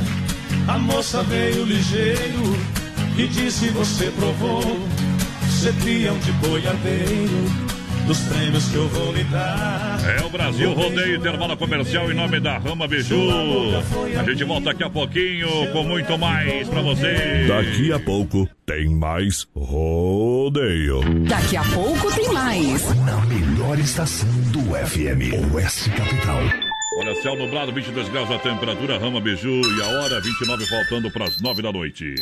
a 0.68 0.78
moça 0.78 1.24
veio 1.24 1.64
ligeiro 1.64 2.58
e 3.18 3.28
disse: 3.28 3.70
Você 3.70 4.12
provou 4.12 4.62
ser 5.50 5.74
peão 5.84 6.18
de 6.20 6.32
boiadeiro 6.34 7.66
dos 8.06 8.20
prêmios 8.20 8.68
que 8.68 8.76
eu 8.76 8.88
vou 8.90 9.14
lhe 9.14 9.24
dar. 9.26 10.00
É 10.18 10.24
o 10.24 10.30
Brasil 10.30 10.74
Rodeio 10.74 11.16
Intervalo 11.16 11.58
Comercial 11.58 12.12
em 12.12 12.14
nome 12.14 12.40
da 12.40 12.58
Rama 12.58 12.88
Biju. 12.88 13.18
A 14.20 14.24
gente 14.24 14.44
volta 14.44 14.66
daqui 14.66 14.84
a 14.84 14.90
pouquinho 14.90 15.48
com 15.72 15.84
muito 15.84 16.18
mais 16.18 16.68
pra 16.70 16.82
você. 16.82 17.46
Daqui 17.48 17.92
a 17.92 18.00
pouco 18.00 18.48
tem 18.66 18.90
mais 18.90 19.48
rodeio. 19.56 21.02
Daqui 21.28 21.58
a 21.58 21.64
pouco 21.64 22.14
tem 22.14 22.32
mais. 22.32 22.96
Na 23.06 23.22
melhor 23.26 23.80
estação 23.80 24.30
do 24.52 24.62
FM, 24.62 25.54
Oeste 25.54 25.90
Capital. 25.92 26.65
Olha, 26.98 27.14
céu 27.22 27.36
nublado, 27.36 27.74
22 27.74 28.08
graus 28.10 28.32
a 28.32 28.40
temperatura, 28.40 28.98
Rama 28.98 29.20
Biju 29.20 29.50
e 29.50 29.82
a 29.82 29.88
hora 29.88 30.22
29 30.22 30.66
faltando 30.66 31.12
para 31.12 31.26
as 31.26 31.42
9 31.42 31.62
da 31.62 31.72
noite. 31.72 32.16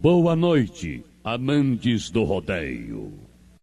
Boa 0.00 0.34
noite, 0.34 1.04
amantes 1.22 2.10
do 2.10 2.24
rodeio. 2.24 3.29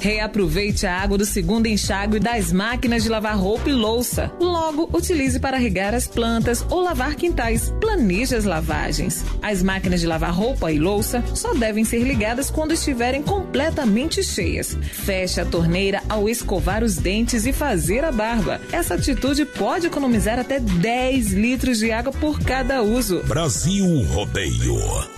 Reaproveite 0.00 0.86
a 0.86 0.96
água 0.96 1.18
do 1.18 1.24
segundo 1.24 1.66
enxágue 1.66 2.18
das 2.18 2.52
máquinas 2.52 3.02
de 3.02 3.08
lavar 3.08 3.36
roupa 3.36 3.68
e 3.68 3.72
louça. 3.72 4.32
Logo, 4.40 4.88
utilize 4.92 5.38
para 5.40 5.56
regar 5.56 5.94
as 5.94 6.06
plantas 6.06 6.64
ou 6.70 6.80
lavar 6.80 7.16
quintais. 7.16 7.72
Planeje 7.80 8.34
as 8.36 8.44
lavagens. 8.44 9.24
As 9.42 9.62
máquinas 9.62 10.00
de 10.00 10.06
lavar 10.06 10.32
roupa 10.32 10.70
e 10.70 10.78
louça 10.78 11.22
só 11.34 11.52
devem 11.54 11.84
ser 11.84 12.02
ligadas 12.02 12.50
quando 12.50 12.72
estiverem 12.72 13.22
completamente 13.22 14.22
cheias. 14.22 14.76
Feche 14.92 15.40
a 15.40 15.44
torneira 15.44 16.02
ao 16.08 16.28
escovar 16.28 16.84
os 16.84 16.96
dentes 16.96 17.46
e 17.46 17.52
fazer 17.52 18.04
a 18.04 18.12
barba. 18.12 18.60
Essa 18.72 18.94
atitude 18.94 19.44
pode 19.44 19.86
economizar 19.86 20.38
até 20.38 20.60
10 20.60 21.32
litros 21.32 21.78
de 21.78 21.90
água 21.90 22.12
por 22.12 22.40
cada 22.40 22.82
uso. 22.82 23.22
Brasil 23.24 24.02
Rodeio. 24.04 25.17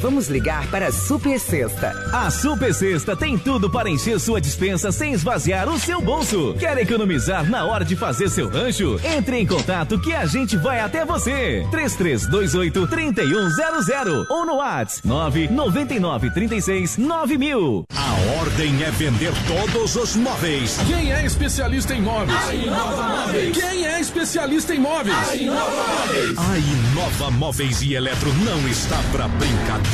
Vamos 0.00 0.28
ligar 0.28 0.66
para 0.68 0.88
a 0.88 0.92
Super 0.92 1.38
Sexta. 1.40 1.90
A 2.12 2.30
Super 2.30 2.74
Sexta 2.74 3.16
tem 3.16 3.38
tudo 3.38 3.70
para 3.70 3.88
encher 3.88 4.20
sua 4.20 4.40
dispensa 4.40 4.92
sem 4.92 5.12
esvaziar 5.12 5.68
o 5.68 5.78
seu 5.78 6.00
bolso. 6.02 6.54
Quer 6.58 6.76
economizar 6.78 7.48
na 7.48 7.64
hora 7.64 7.84
de 7.84 7.96
fazer 7.96 8.28
seu 8.28 8.48
rancho? 8.48 9.00
Entre 9.02 9.38
em 9.38 9.46
contato 9.46 9.98
que 9.98 10.14
a 10.14 10.26
gente 10.26 10.56
vai 10.56 10.80
até 10.80 11.04
você. 11.04 11.66
3328 11.70 12.86
3100 12.86 14.26
ou 14.28 14.44
no 14.46 14.56
WhatsApp 14.56 15.06
999 15.06 16.30
36 16.30 16.98
9000. 16.98 17.84
A 17.94 18.40
ordem 18.40 18.82
é 18.82 18.90
vender 18.90 19.32
todos 19.46 19.96
os 19.96 20.14
móveis. 20.16 20.78
Quem 20.86 21.12
é 21.12 21.24
especialista 21.24 21.94
em 21.94 22.02
móveis? 22.02 22.38
A 22.48 22.54
Inova 22.54 23.02
Móveis. 23.02 23.56
Quem 23.56 23.86
é 23.86 24.00
especialista 24.00 24.74
em 24.74 24.78
móveis? 24.78 25.16
A 25.28 25.36
Inova 25.36 25.70
Móveis. 25.70 26.38
A 26.38 26.58
Inova 26.58 27.30
Móveis 27.30 27.82
e 27.82 27.94
Eletro 27.94 28.32
não 28.34 28.68
está 28.68 28.98
para 29.10 29.26
brincadeira. 29.28 29.85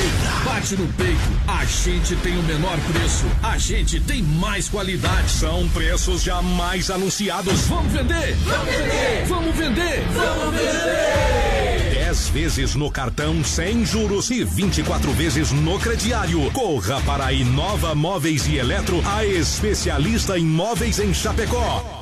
Bate 0.44 0.76
no 0.76 0.86
peito, 0.94 1.20
a 1.46 1.64
gente 1.64 2.16
tem 2.16 2.38
o 2.38 2.42
menor 2.42 2.78
preço, 2.92 3.26
a 3.42 3.58
gente 3.58 4.00
tem 4.00 4.22
mais 4.22 4.68
qualidade. 4.68 5.30
São 5.30 5.68
preços 5.68 6.22
jamais 6.22 6.90
anunciados. 6.90 7.66
Vamos 7.66 7.92
vender! 7.92 8.36
Vamos 8.44 8.74
vender! 8.74 9.26
Vamos 9.26 9.56
vender! 9.56 10.04
Vamos 10.14 10.54
vender! 10.54 11.94
10 11.94 12.28
vezes 12.28 12.74
no 12.74 12.90
cartão 12.90 13.42
sem 13.44 13.84
juros 13.84 14.30
e 14.30 14.44
24 14.44 15.12
vezes 15.12 15.52
no 15.52 15.78
crediário. 15.78 16.50
Corra 16.52 17.00
para 17.02 17.26
a 17.26 17.32
Inova 17.32 17.94
Móveis 17.94 18.46
e 18.46 18.56
Eletro, 18.56 19.02
a 19.06 19.24
especialista 19.24 20.38
em 20.38 20.44
móveis 20.44 20.98
em 20.98 21.14
Chapecó. 21.14 22.01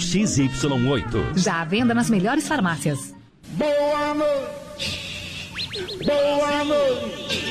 XY8. 0.00 1.36
Já 1.36 1.60
à 1.60 1.64
venda 1.64 1.94
nas 1.94 2.10
melhores 2.10 2.48
farmácias. 2.48 3.14
Boa 3.52 4.14
noite! 4.14 5.52
Boa 6.04 6.64
noite! 6.64 7.44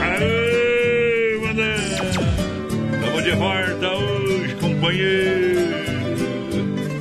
Aê, 0.00 1.38
mané! 1.42 1.76
Estamos 2.94 3.24
de 3.24 3.32
volta 3.32 3.88
hoje, 3.88 4.54
companheiro! 4.60 5.58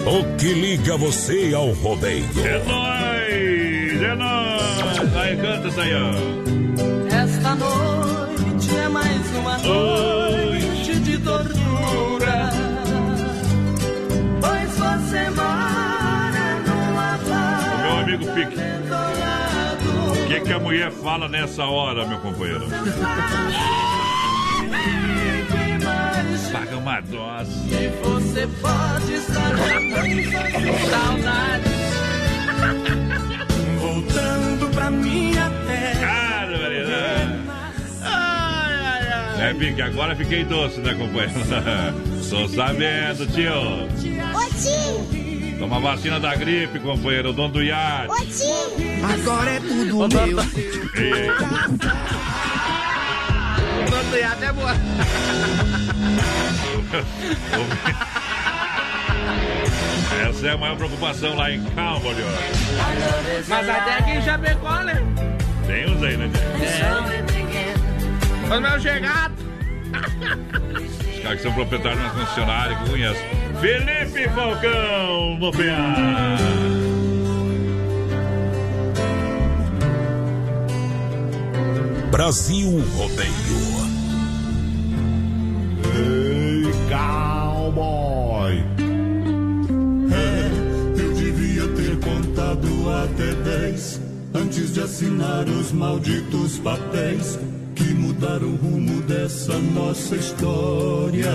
O 0.08 0.38
que 0.38 0.54
liga 0.54 0.98
você 0.98 1.54
ao 1.54 1.72
rodeio? 1.74 2.26
É 2.44 2.64
nóis! 2.64 4.02
É 4.02 4.16
nóis! 4.16 5.16
Aí, 5.16 5.38
canta 5.38 5.70
ó. 5.70 7.16
Esta 7.16 7.56
noite 7.56 8.76
é 8.76 8.90
mais 8.90 9.36
uma 9.36 9.58
noite 9.60 10.27
Meu 17.82 17.98
amigo 18.00 18.26
Pique. 18.34 18.58
O 20.12 20.28
que, 20.28 20.40
que 20.42 20.54
a 20.54 20.60
mulher 20.60 20.92
fala 20.92 21.28
nessa 21.28 21.66
hora, 21.66 22.06
meu 22.06 22.20
companheiro? 22.20 22.68
Paga 26.52 26.78
uma 26.78 27.02
dose. 27.02 27.52
E 27.70 27.88
você 28.04 28.48
pode 28.62 29.14
estar 29.14 29.52
com 29.52 30.90
saudades. 30.90 31.78
Voltando 33.80 34.70
pra 34.74 34.90
minha 34.90 35.50
É, 39.40 39.54
Pique, 39.54 39.80
agora 39.82 40.16
fiquei 40.16 40.44
doce, 40.44 40.80
né, 40.80 40.94
companheiro? 40.96 41.32
Tô 42.30 42.48
sabendo, 42.50 43.26
tio. 43.28 43.54
Ô 43.54 43.88
tio! 44.60 45.08
Toma 45.60 45.80
vacina 45.80 46.20
da 46.20 46.36
gripe, 46.36 46.80
companheiro, 46.80 47.30
o 47.30 47.34
dono 47.34 47.54
do 47.54 47.62
iate. 47.64 48.10
Ô 48.10 48.16
tio! 48.26 48.74
Agora 49.04 49.52
é 49.52 49.60
tudo 49.60 50.00
Ô, 50.00 50.08
meu. 50.08 50.38
O 50.38 50.44
dono 53.90 54.04
do 54.10 54.18
iate 54.18 54.44
é 54.44 54.52
boa. 54.54 54.74
Essa 60.30 60.48
é 60.48 60.52
a 60.52 60.58
maior 60.58 60.76
preocupação 60.78 61.36
lá 61.36 61.52
em 61.52 61.62
Camboriú. 61.64 62.26
Mas 63.48 63.70
até 63.70 63.94
aqui 63.98 64.12
em 64.12 64.22
Chapecó, 64.22 64.84
né? 64.84 65.02
Tem 65.68 65.90
uns 65.90 66.02
aí, 66.04 66.18
né? 66.18 66.30
Mas 68.48 68.62
meu 68.62 68.80
chegado! 68.80 69.36
Os 71.14 71.20
caras 71.22 71.38
que 71.38 71.44
são 71.44 71.54
proprietários 71.54 72.02
na 72.02 72.10
concessionária, 72.12 72.78
Cunhas. 72.86 73.18
Felipe 73.60 74.30
Falcão, 74.30 75.38
no 75.38 75.52
PA. 75.52 76.38
Brasil 82.10 82.84
Rodeio. 82.96 83.78
Ei, 85.94 86.72
cowboy! 86.90 88.64
É, 90.14 91.02
eu 91.02 91.14
devia 91.14 91.68
ter 91.68 92.00
contado 92.00 92.90
até 93.04 93.34
dez 93.44 94.00
antes 94.34 94.74
de 94.74 94.82
assinar 94.82 95.46
os 95.50 95.74
malditos 95.74 96.60
papéis 96.60 97.38
que 97.78 97.94
mudaram 97.94 98.48
o 98.48 98.56
rumo 98.56 99.02
dessa 99.04 99.56
nossa 99.60 100.16
história. 100.16 101.30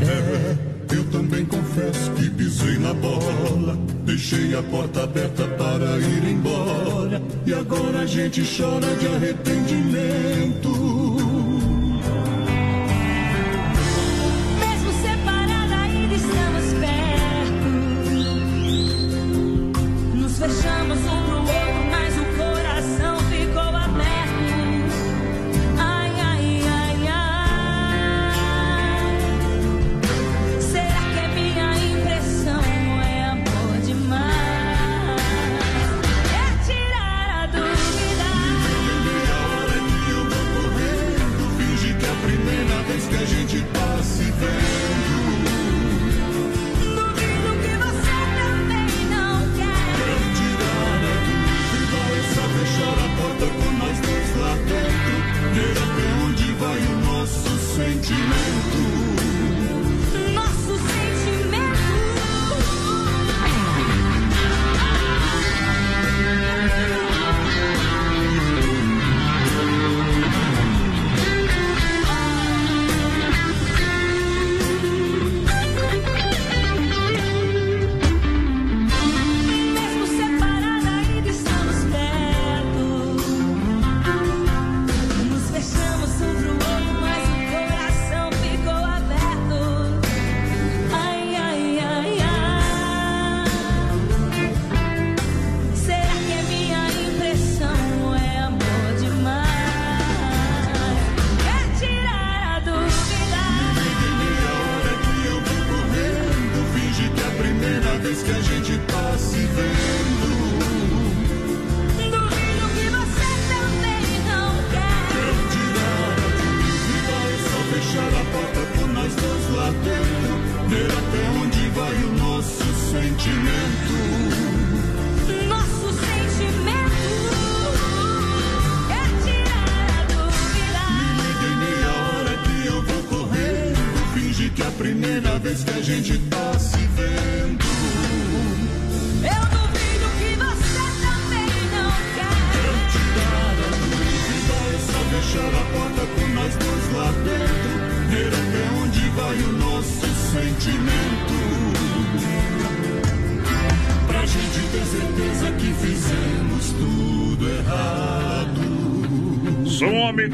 É, 0.00 0.94
eu 0.94 1.04
também 1.10 1.44
confesso 1.44 2.10
que 2.12 2.30
pisei 2.30 2.78
na 2.78 2.94
bola, 2.94 3.78
deixei 4.06 4.54
a 4.54 4.62
porta 4.62 5.02
aberta 5.02 5.46
para 5.48 5.98
ir 5.98 6.24
embora. 6.32 7.22
E 7.46 7.52
agora 7.52 8.00
a 8.00 8.06
gente 8.06 8.42
chora 8.42 8.96
de 8.96 9.06
arrependimento. 9.06 10.99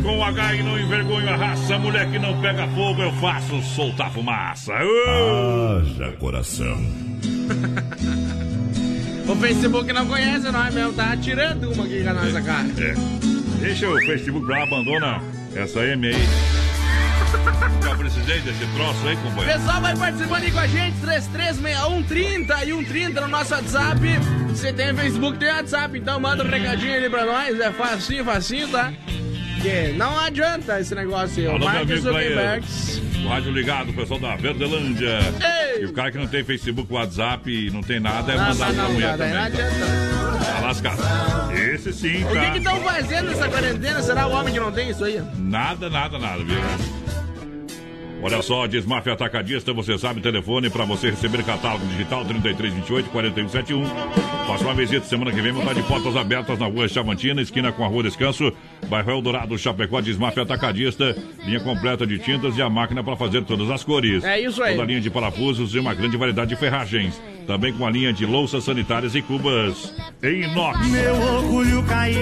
Com 0.07 0.25
H 0.25 0.55
e 0.55 0.63
não 0.63 0.79
envergonho 0.79 1.29
a 1.29 1.37
raça. 1.37 1.77
Mulher 1.79 2.09
que 2.09 2.19
não 2.19 2.41
pega 2.41 2.69
fogo, 2.69 3.03
eu 3.03 3.13
faço 3.15 3.61
soltar 3.63 4.11
fumaça. 4.13 4.73
Uh! 4.73 5.81
Haja 5.81 6.13
coração. 6.13 6.77
O 9.29 9.35
Facebook 9.35 9.93
não 9.93 10.07
conhece 10.07 10.49
nós 10.53 10.73
mesmo, 10.73 10.93
tá 10.93 11.17
tirando 11.17 11.73
uma 11.73 11.83
aqui 11.85 12.01
com 12.05 12.11
a 12.11 12.13
nossa 12.13 12.41
cara. 12.41 12.69
É. 12.79 12.95
Deixa 13.59 13.89
o 13.89 13.99
Facebook 14.07 14.47
pra 14.47 14.59
lá, 14.59 14.63
abandona 14.63 15.21
essa 15.53 15.81
M 15.81 16.07
aí. 16.07 16.15
Já 17.83 17.97
precisei 17.97 18.41
desse 18.43 18.65
troço 18.77 19.09
aí, 19.09 19.17
companheiro. 19.17 19.59
Pessoal, 19.59 19.81
vai 19.81 19.97
participando 19.97 20.45
aí 20.45 20.53
com 20.53 20.59
a 20.61 20.67
gente, 20.69 20.97
336130 21.01 22.65
e 22.65 22.73
130 22.73 23.21
no 23.23 23.27
nosso 23.27 23.53
WhatsApp. 23.53 24.01
Você 24.49 24.73
tem 24.73 24.95
Facebook, 24.95 25.39
tem 25.39 25.49
WhatsApp, 25.49 25.99
então 25.99 26.21
manda 26.21 26.45
um 26.45 26.49
recadinho 26.49 26.95
ali 26.95 27.11
pra 27.11 27.27
nós, 27.27 27.59
é 27.59 27.73
facinho, 27.73 28.25
facinho, 28.25 28.69
tá? 28.69 28.93
Que 29.67 29.93
não 29.95 30.17
adianta 30.17 30.79
esse 30.79 30.95
negócio 30.95 31.51
Alô, 31.51 31.59
meu 31.59 31.69
amigo 31.69 31.97
Zuckerberg. 31.97 32.65
o 33.25 33.29
rádio 33.29 33.51
ligado, 33.51 33.91
o 33.91 33.93
pessoal 33.93 34.21
da 34.21 34.37
Verdelândia. 34.37 35.19
E 35.81 35.85
o 35.87 35.93
cara 35.93 36.13
que 36.13 36.19
não 36.19 36.29
tem 36.29 36.45
Facebook, 36.45 36.93
WhatsApp 36.93 37.51
e 37.51 37.69
não 37.73 37.81
tem 37.83 37.99
nada, 37.99 38.33
é 38.33 38.37
mandado 38.37 38.75
pra 38.75 38.89
mulher 38.89 39.19
cara, 39.19 39.25
aí 39.25 39.35
não 39.35 39.45
também. 39.45 39.63
adianta. 39.65 40.47
Tá 40.47 40.61
lascado. 40.61 41.53
Esse 41.53 41.93
sim, 41.93 42.23
O 42.25 42.53
que 42.53 42.59
estão 42.59 42.81
fazendo 42.81 43.29
nessa 43.29 43.49
quarentena? 43.49 44.03
Será 44.03 44.29
o 44.29 44.31
homem 44.31 44.55
que 44.55 44.61
não 44.61 44.71
tem 44.71 44.91
isso 44.91 45.05
aí? 45.05 45.21
Nada, 45.37 45.91
nada, 45.91 46.17
nada, 46.17 46.45
viu? 46.45 46.57
Olha 48.23 48.41
só, 48.43 48.67
Desmafia 48.67 49.13
Atacadista, 49.13 49.73
você 49.75 49.99
sabe, 49.99 50.21
telefone 50.21 50.71
para 50.71 50.85
você 50.85 51.11
receber 51.11 51.45
catálogo 51.45 51.87
digital 51.87 52.25
3328 52.25 53.11
4171. 53.11 53.85
Faça 54.47 54.65
uma 54.65 54.75
visita 54.75 55.05
semana 55.07 55.31
que 55.33 55.41
vem, 55.43 55.53
vamos 55.53 55.69
estar 55.69 55.81
de 55.81 55.87
portas 55.87 56.17
abertas 56.17 56.59
na 56.59 56.67
rua 56.67 56.89
Chavantina, 56.89 57.43
esquina 57.43 57.73
com 57.73 57.85
a 57.85 57.89
rua 57.89 58.05
Descanso, 58.05 58.53
bairro 58.89 59.11
Eldorado, 59.11 59.59
Chapecó, 59.59 60.01
Desmafia 60.01 60.43
Atacadista, 60.43 61.17
linha 61.45 61.61
completa 61.61 62.07
de 62.07 62.19
tintas 62.19 62.57
e 62.57 62.63
a 62.63 62.71
máquina 62.71 63.03
para 63.03 63.17
fazer 63.17 63.43
todas 63.45 63.71
as 63.71 63.85
cores. 63.85 64.25
É 64.25 64.41
isso 64.41 64.63
aí. 64.63 64.73
Toda 64.73 64.85
a 64.85 64.87
linha 64.87 65.01
de 65.01 65.11
parafusos 65.11 65.75
e 65.75 65.79
uma 65.79 65.95
grande 65.95 66.17
variedade 66.17 66.51
de 66.51 66.57
ferragens. 66.57 67.21
Também 67.47 67.73
com 67.73 67.87
a 67.87 67.91
linha 67.91 68.13
de 68.13 68.27
louças 68.27 68.65
sanitárias 68.65 69.15
e 69.15 69.23
cubas 69.23 69.95
em 70.23 70.43
inox. 70.43 70.87
Meu 70.89 71.15
orgulho 71.15 71.83
caiu 71.85 72.17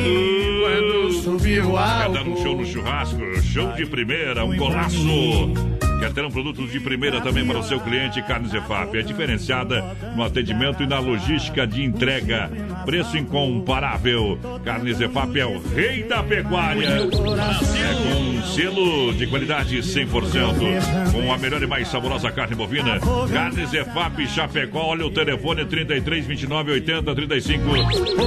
quando 0.62 1.12
subiu 1.12 1.70
o 1.70 1.76
Quer 1.76 2.10
dar 2.12 2.28
um 2.28 2.36
show 2.42 2.56
no 2.56 2.66
churrasco? 2.66 3.42
Show 3.42 3.72
de 3.72 3.86
primeira, 3.86 4.44
um 4.44 4.56
golaço. 4.56 5.73
Quer 6.04 6.12
ter 6.12 6.24
um 6.26 6.30
produto 6.30 6.66
de 6.66 6.78
primeira 6.80 7.18
também 7.22 7.46
para 7.46 7.58
o 7.58 7.62
seu 7.62 7.80
cliente? 7.80 8.20
Carnes 8.20 8.52
EFAP 8.52 8.98
é 8.98 9.00
diferenciada 9.00 9.82
no 10.14 10.22
atendimento 10.22 10.82
e 10.82 10.86
na 10.86 10.98
logística 10.98 11.66
de 11.66 11.82
entrega. 11.82 12.50
Preço 12.84 13.16
incomparável. 13.16 14.38
Carnes 14.62 15.00
EFAP 15.00 15.40
é 15.40 15.46
o 15.46 15.58
rei 15.74 16.02
da 16.02 16.22
pecuária. 16.22 16.86
É 16.86 17.06
com 17.06 18.42
selo 18.54 19.14
de 19.14 19.26
qualidade 19.26 19.78
100%. 19.78 21.10
Com 21.10 21.32
a 21.32 21.38
melhor 21.38 21.62
e 21.62 21.66
mais 21.66 21.88
saborosa 21.88 22.30
carne 22.30 22.54
bovina. 22.54 23.00
Carnes 23.32 23.72
EFAP 23.72 24.26
Chapecó. 24.26 24.88
Olha 24.88 25.06
o 25.06 25.10
telefone 25.10 25.64
33 25.64 26.26
29 26.26 26.72
80 26.72 27.14
35. 27.14 27.62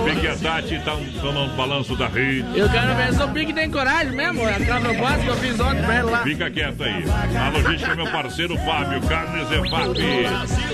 Pegue 0.03 0.28
a 0.30 0.36
Tati, 0.36 0.82
tá 0.84 0.95
um, 0.95 1.32
no 1.32 1.55
balanço 1.55 1.95
da 1.95 2.07
rede. 2.07 2.43
Eu 2.57 2.67
quero 2.69 2.95
ver 2.95 3.13
se 3.13 3.21
o 3.21 3.28
Pique 3.28 3.53
tem 3.53 3.69
coragem 3.69 4.15
mesmo. 4.15 4.43
Aquela 4.47 4.82
proposta 4.82 5.19
que 5.19 5.28
eu 5.28 5.36
fiz 5.36 5.59
ontem 5.59 5.84
pra 5.84 5.95
ele 5.95 6.09
lá. 6.09 6.23
Fica 6.23 6.49
quieto 6.49 6.84
aí. 6.84 7.03
A 7.38 7.51
logística, 7.68 7.95
meu 7.95 8.07
parceiro 8.07 8.57
Fábio, 8.59 9.01
Carnes 9.01 9.47
EFAP. 9.51 9.99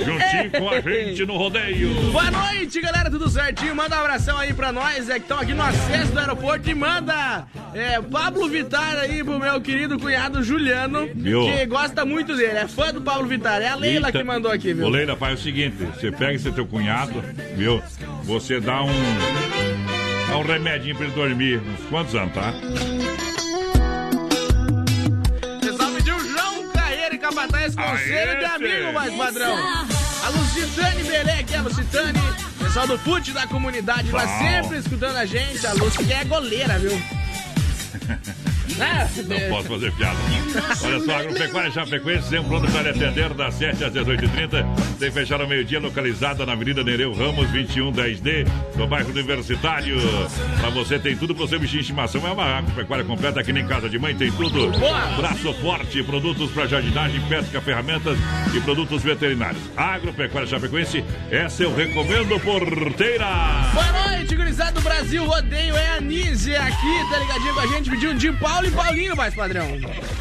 Juntinho 0.06 0.52
com 0.52 0.70
a 0.70 0.80
gente 0.82 1.26
no 1.26 1.38
rodeio. 1.38 1.90
Boa 2.12 2.30
noite, 2.32 2.80
galera, 2.82 3.10
tudo 3.10 3.28
certinho? 3.30 3.76
Manda 3.76 3.96
um 3.98 4.00
abração 4.00 4.38
aí 4.38 4.54
pra 4.54 4.72
nós, 4.72 5.10
é 5.10 5.16
que 5.16 5.22
estão 5.22 5.40
aqui 5.40 5.54
no 5.54 5.64
acesso 5.64 6.12
do 6.12 6.20
aeroporto 6.20 6.70
e 6.70 6.76
manda 6.76 7.46
é, 7.74 8.00
Pablo 8.02 8.48
Vittar 8.48 8.98
aí 8.98 9.24
pro 9.24 9.40
meu 9.40 9.60
querido 9.62 9.98
cunhado 9.98 10.44
Juliano, 10.44 11.10
Viu? 11.16 11.46
que 11.46 11.66
gosta 11.66 12.06
muito 12.06 12.36
dele, 12.36 12.58
é 12.60 12.68
fã 12.68 12.94
do 12.94 13.02
Pablo 13.02 13.28
Vittar. 13.28 13.62
É 13.62 13.70
a 13.70 13.76
Leila 13.76 14.08
Eita. 14.08 14.20
que 14.20 14.24
mandou 14.24 14.52
aqui, 14.52 14.74
viu? 14.74 14.86
Ô, 14.86 14.90
Leila, 14.90 15.16
faz 15.16 15.40
o 15.40 15.44
seguinte: 15.44 15.76
você 15.78 16.12
pega 16.12 16.34
esse 16.34 16.52
teu 16.52 16.66
cunhado, 16.66 17.24
viu? 17.56 17.82
Você 18.24 18.60
dá 18.60 18.84
um. 18.84 18.92
Dá 20.30 20.38
um 20.38 20.44
remedinho 20.44 20.96
pra 20.96 21.06
ele 21.06 21.14
dormir. 21.16 21.62
Uns 21.62 21.90
quantos 21.90 22.16
anos, 22.16 22.34
tá? 22.34 22.54
Capataz, 27.34 27.74
conselho 27.74 28.38
de 28.38 28.46
amigo, 28.46 28.94
mais 28.94 29.12
padrão. 29.16 29.58
A 30.24 30.30
Lucitane 30.30 31.04
Belé 31.04 31.40
aqui, 31.40 31.56
a 31.56 31.62
Lucitane, 31.64 32.20
pessoal 32.60 32.86
do 32.86 33.00
FUT 33.00 33.32
da 33.32 33.48
comunidade 33.48 34.12
lá 34.12 34.28
sempre 34.38 34.78
escutando 34.78 35.18
a 35.18 35.26
gente. 35.26 35.66
A 35.66 35.74
Lucy 35.74 36.04
que 36.04 36.14
é 36.14 36.24
goleira, 36.26 36.78
viu? 36.78 36.92
Não 39.28 39.50
posso 39.50 39.68
fazer 39.68 39.92
piada. 39.94 40.18
Olha 40.84 41.00
só, 41.00 41.18
Agropecuária 41.18 41.72
Chapecoense, 41.72 42.30
sempre 42.30 42.48
pronto 42.48 42.72
para 42.72 42.90
atender 42.90 43.34
das 43.34 43.54
7 43.56 43.84
às 43.84 43.94
18h30. 43.94 44.66
Sem 45.00 45.12
fechar 45.12 45.42
ao 45.42 45.48
meio-dia, 45.48 45.80
localizada 45.80 46.46
na 46.46 46.54
Avenida 46.54 46.84
Nereu 46.84 47.14
Ramos, 47.14 47.48
2110D, 47.50 48.48
no 48.76 48.88
bairro 48.88 49.10
Universitário. 49.10 49.98
Pra 50.60 50.70
você 50.70 50.98
tem 50.98 51.16
tudo 51.16 51.36
pro 51.36 51.48
seu 51.48 51.60
bichinho 51.60 51.82
de 51.82 51.90
estimação. 51.90 52.26
É 52.28 52.32
uma 52.32 52.58
agropecuária 52.58 53.06
completa, 53.06 53.40
aqui 53.40 53.52
nem 53.52 53.68
casa 53.68 53.90
de 53.90 54.00
mãe, 54.00 54.16
tem 54.16 54.32
tudo. 54.32 54.72
Braço 55.18 55.54
forte, 55.56 56.02
produtos 56.04 56.52
para 56.52 56.68
jardinagem, 56.68 57.22
pesca, 57.28 57.62
ferramentas 57.62 58.18
e 58.54 58.60
produtos 58.62 59.04
veterinários. 59.04 59.62
Agropecuária 59.76 60.48
Chapecoense, 60.48 61.04
essa 61.30 61.64
eu 61.64 61.76
recomendo, 61.76 62.40
porteira. 62.40 63.26
Boa 63.74 64.10
noite, 64.10 64.36
gurizada 64.36 64.72
do 64.74 64.82
Brasil. 64.82 65.26
Rodeio 65.26 65.76
é 65.76 65.98
a 65.98 66.02
Nízia 66.02 66.62
aqui, 66.62 67.10
tá 67.10 67.18
ligadinho 67.20 67.54
com 67.54 67.60
a 67.60 67.68
gente? 67.68 67.90
Pediu 67.90 68.14
de 68.14 68.32
Paulo 68.54 68.68
e 68.68 68.72
Paulinho, 68.72 69.16
mais 69.16 69.34
padrão. 69.34 69.66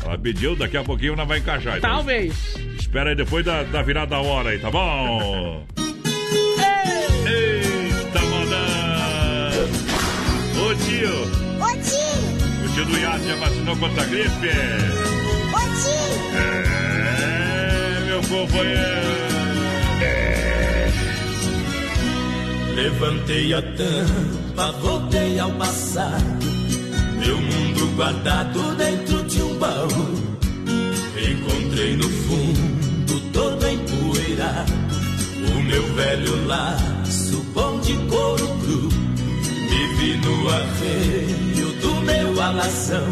Ela 0.05 0.17
pediu, 0.17 0.57
daqui 0.57 0.79
a 0.79 0.83
pouquinho 0.83 1.15
não 1.15 1.27
vai 1.27 1.39
encaixar. 1.39 1.77
então. 1.77 1.91
Talvez. 1.91 2.57
Espera 2.79 3.11
aí 3.11 3.17
depois 3.17 3.45
da, 3.45 3.63
da 3.65 3.83
virada 3.83 4.13
da 4.13 4.21
hora 4.21 4.49
aí, 4.51 4.59
tá 4.59 4.71
bom? 4.71 5.67
Eita, 7.27 8.21
moda! 8.21 8.57
Ô 10.59 10.75
tio! 10.77 11.11
Ô 11.61 11.77
tio! 11.83 12.65
O 12.65 12.75
tio 12.75 12.87
do 12.87 12.99
Iate 12.99 13.27
já 13.27 13.37
vacinou 13.37 13.77
contra 13.77 14.03
a 14.03 14.07
gripe? 14.07 14.49
Ô 15.53 15.61
tio! 15.83 16.33
É, 16.39 18.05
meu 18.07 18.23
companheiro! 18.23 19.13
Levantei 22.75 23.53
a 23.53 23.61
tampa, 23.61 24.73
voltei 24.81 25.39
ao 25.39 25.51
passado. 25.53 26.62
Meu 27.25 27.37
mundo 27.41 27.97
guardado 27.97 28.75
dentro 28.77 29.23
de 29.25 29.43
um 29.43 29.59
baú. 29.59 30.07
Encontrei 31.17 31.97
no 31.97 32.09
fundo 32.09 33.21
todo 33.33 33.67
empoeirado. 33.69 34.73
O 35.55 35.63
meu 35.63 35.95
velho 35.95 36.47
laço 36.47 37.43
bom 37.55 37.79
de 37.81 37.95
couro 38.09 38.47
cru. 38.59 38.89
Me 39.71 39.95
vi 39.97 40.17
no 40.19 40.49
arreio 40.49 41.73
do 41.81 41.95
meu 42.03 42.43
alazão. 42.43 43.07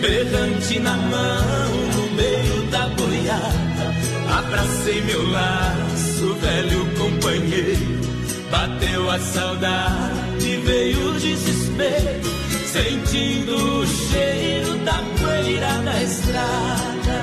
Berrante 0.00 0.78
na 0.78 0.96
mão, 0.96 1.70
no 1.96 2.14
meio 2.14 2.62
da 2.70 2.86
boiada. 2.88 3.94
Abracei 4.38 5.00
meu 5.02 5.30
laço, 5.30 6.34
velho 6.34 6.86
companheiro. 6.96 8.04
Bateu 8.50 9.10
a 9.10 9.18
saudade, 9.18 10.56
veio 10.64 11.08
o 11.08 11.18
desespero, 11.18 12.30
sentindo 12.74 13.54
o 13.54 13.86
cheiro 13.86 14.76
da 14.78 15.00
poeira 15.20 15.72
da 15.82 16.02
estrada. 16.02 17.18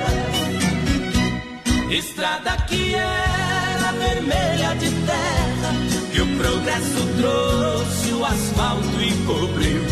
Estrada 1.90 2.56
que 2.68 2.94
era 2.94 3.92
vermelha 3.92 4.74
de 4.76 4.88
terra, 4.88 5.72
que 6.10 6.20
o 6.22 6.36
progresso 6.38 7.06
trouxe, 7.18 8.12
o 8.14 8.24
asfalto 8.24 9.02
encobriu. 9.02 9.82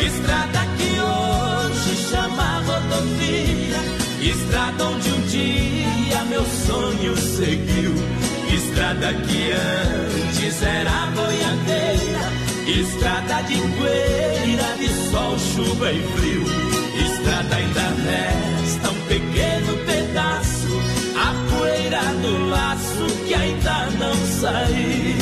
Estrada 0.00 0.60
que 0.78 0.90
hoje 0.98 1.96
chama 2.08 2.62
rodovia, 2.66 3.80
estrada 4.32 4.84
onde 4.84 5.10
um 5.10 5.20
dia 5.26 6.24
meu 6.30 6.44
sonho 6.66 7.14
seguiu. 7.18 7.92
Estrada 8.50 9.12
que 9.12 9.52
antes 9.52 10.62
era 10.62 11.06
boiadeira, 11.14 12.41
estrada 12.66 13.42
de 13.42 13.56
poeira, 13.76 14.76
de 14.78 14.88
sol, 15.10 15.38
chuva 15.38 15.92
e 15.92 16.02
frio. 16.02 16.44
Estrada 17.04 17.56
ainda 17.56 17.80
resta 17.80 18.90
um 18.90 19.00
pequeno 19.06 19.76
pedaço, 19.86 20.68
a 21.16 21.56
poeira 21.56 22.02
do 22.22 22.48
laço 22.48 23.06
que 23.26 23.34
ainda 23.34 23.86
não 23.98 24.14
saiu. 24.40 25.21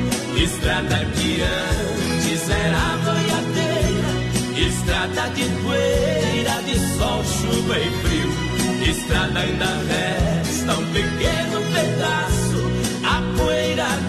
Estrada 0.43 1.05
que 1.15 1.39
antes 1.43 2.49
era 2.49 2.97
boiadeira, 3.05 4.11
estrada 4.57 5.29
de 5.35 5.45
poeira, 5.61 6.55
de 6.65 6.79
sol, 6.97 7.23
chuva 7.23 7.77
e 7.77 7.91
frio. 8.01 8.31
Estrada 8.89 9.39
ainda 9.39 9.65
resta 9.87 10.73
um 10.73 10.85
pequeno 10.87 11.61
pedaço, 11.71 12.60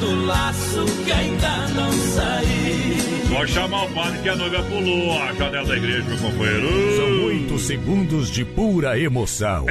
do 0.01 0.27
laço 0.27 0.85
que 1.05 1.13
ainda 1.13 1.67
não 1.75 1.93
saiu. 1.93 3.23
Vou 3.29 3.47
chamar 3.47 3.85
o 3.87 3.91
padre 3.91 4.19
que 4.23 4.29
a 4.29 4.37
noiva 4.37 4.63
pulou 4.65 5.19
a 5.23 5.33
janela 5.33 5.67
da 5.67 5.77
igreja, 5.77 6.05
meu 6.07 6.19
companheiro. 6.19 6.69
São 6.97 7.25
oito 7.27 7.59
segundos 7.59 8.31
de 8.31 8.45
pura 8.45 8.99
emoção. 8.99 9.67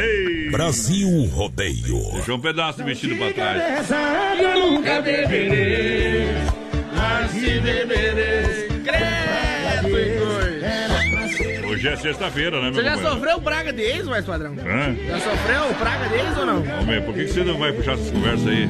Brasil 0.51 1.07
Rodeio. 1.28 2.12
Deixou 2.14 2.38
um 2.38 2.41
pedaço 2.41 2.80
do 2.80 2.86
vestido 2.86 3.16
pra 3.18 3.32
trás. 3.32 3.89
Eu 4.39 4.59
nunca 4.72 5.01
beberei, 5.01 6.28
mas 6.95 7.32
se 7.32 7.59
beberei, 7.59 8.68
credo 8.84 9.99
e 9.99 10.20
coisa. 10.20 11.68
Hoje 11.68 11.88
é 11.88 11.95
sexta-feira, 11.95 12.57
né, 12.57 12.64
meu 12.66 12.74
Você 12.74 12.84
já 12.84 12.91
companheiro? 12.95 13.16
sofreu 13.20 13.41
praga 13.41 13.72
de 13.74 13.82
ex, 13.82 14.05
mais 14.07 14.26
padrão? 14.26 14.53
Hã? 14.53 14.95
Já 15.07 15.20
sofreu 15.20 15.74
praga 15.80 16.09
de 16.09 16.16
ex 16.16 16.38
ou 16.38 16.45
não? 16.45 16.57
Homem, 16.82 17.01
por 17.03 17.14
que, 17.14 17.26
que 17.26 17.32
você 17.32 17.43
não 17.43 17.57
vai 17.57 17.72
puxar 17.72 17.93
essas 17.93 18.09
conversas 18.12 18.47
aí? 18.47 18.68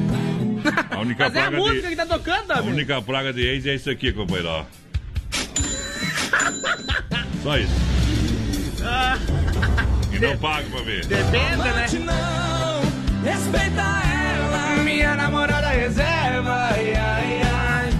A 0.90 0.98
única 1.00 1.24
Mas 1.24 1.34
é 1.34 1.38
a 1.38 1.42
praga 1.42 1.56
música 1.56 1.82
de... 1.82 1.88
que 1.88 1.96
tá 1.96 2.06
tocando, 2.06 2.50
A 2.50 2.54
amigo. 2.58 2.74
única 2.74 3.02
praga 3.02 3.32
de 3.32 3.46
ex 3.46 3.66
é 3.66 3.74
isso 3.74 3.90
aqui, 3.90 4.12
companheiro, 4.12 4.48
ó. 4.48 4.64
Só 7.42 7.58
isso. 7.58 7.72
Ah, 8.84 9.16
E 10.12 10.18
não 10.18 10.36
paga 10.38 10.68
pra 10.70 10.82
ver. 10.82 11.04
depende, 11.06 11.56
né? 11.56 11.86
Não, 12.04 12.82
respeita 13.24 13.82
ela. 13.82 14.82
Minha 14.82 15.14
namorada 15.16 15.68
reserva, 15.68 16.68
ai, 16.70 16.94
ai, 16.94 17.40
ai. 17.44 17.90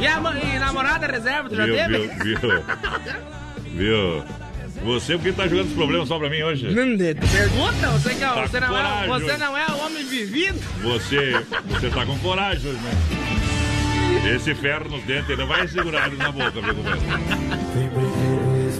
E 0.00 0.06
a 0.06 0.20
mãe, 0.20 0.58
namorada 0.58 1.06
reserva, 1.06 1.48
tu 1.48 1.56
já 1.56 1.64
Viu, 1.64 1.74
teve? 1.74 1.98
viu, 1.98 2.38
viu. 2.38 2.64
Viu? 3.78 4.24
Você 4.84 5.14
porque 5.14 5.32
tá 5.32 5.46
jogando 5.46 5.66
os 5.68 5.72
problemas 5.74 6.08
só 6.08 6.18
pra 6.18 6.30
mim 6.30 6.42
hoje? 6.42 6.66
Pergunta, 7.32 7.88
você, 7.90 8.14
que 8.14 8.24
é, 8.24 8.26
Tá 8.26 8.46
você, 8.46 8.60
não 8.60 8.78
é, 8.78 9.06
você 9.06 9.36
não 9.36 9.56
é 9.56 9.66
o 9.66 9.78
homem 9.84 10.04
vivido? 10.04 10.58
Você, 10.82 11.44
você 11.68 11.90
tá 11.90 12.06
com 12.06 12.18
coragem 12.20 12.70
hoje, 12.70 12.80
né? 12.80 14.34
Esse 14.34 14.54
ferro 14.54 14.88
nos 14.88 15.02
dentes, 15.04 15.28
ele 15.30 15.40
não 15.40 15.46
vai 15.46 15.66
segurar 15.68 16.06
ele 16.08 16.16
na 16.16 16.30
boca, 16.32 16.52
companheiro? 16.52 16.98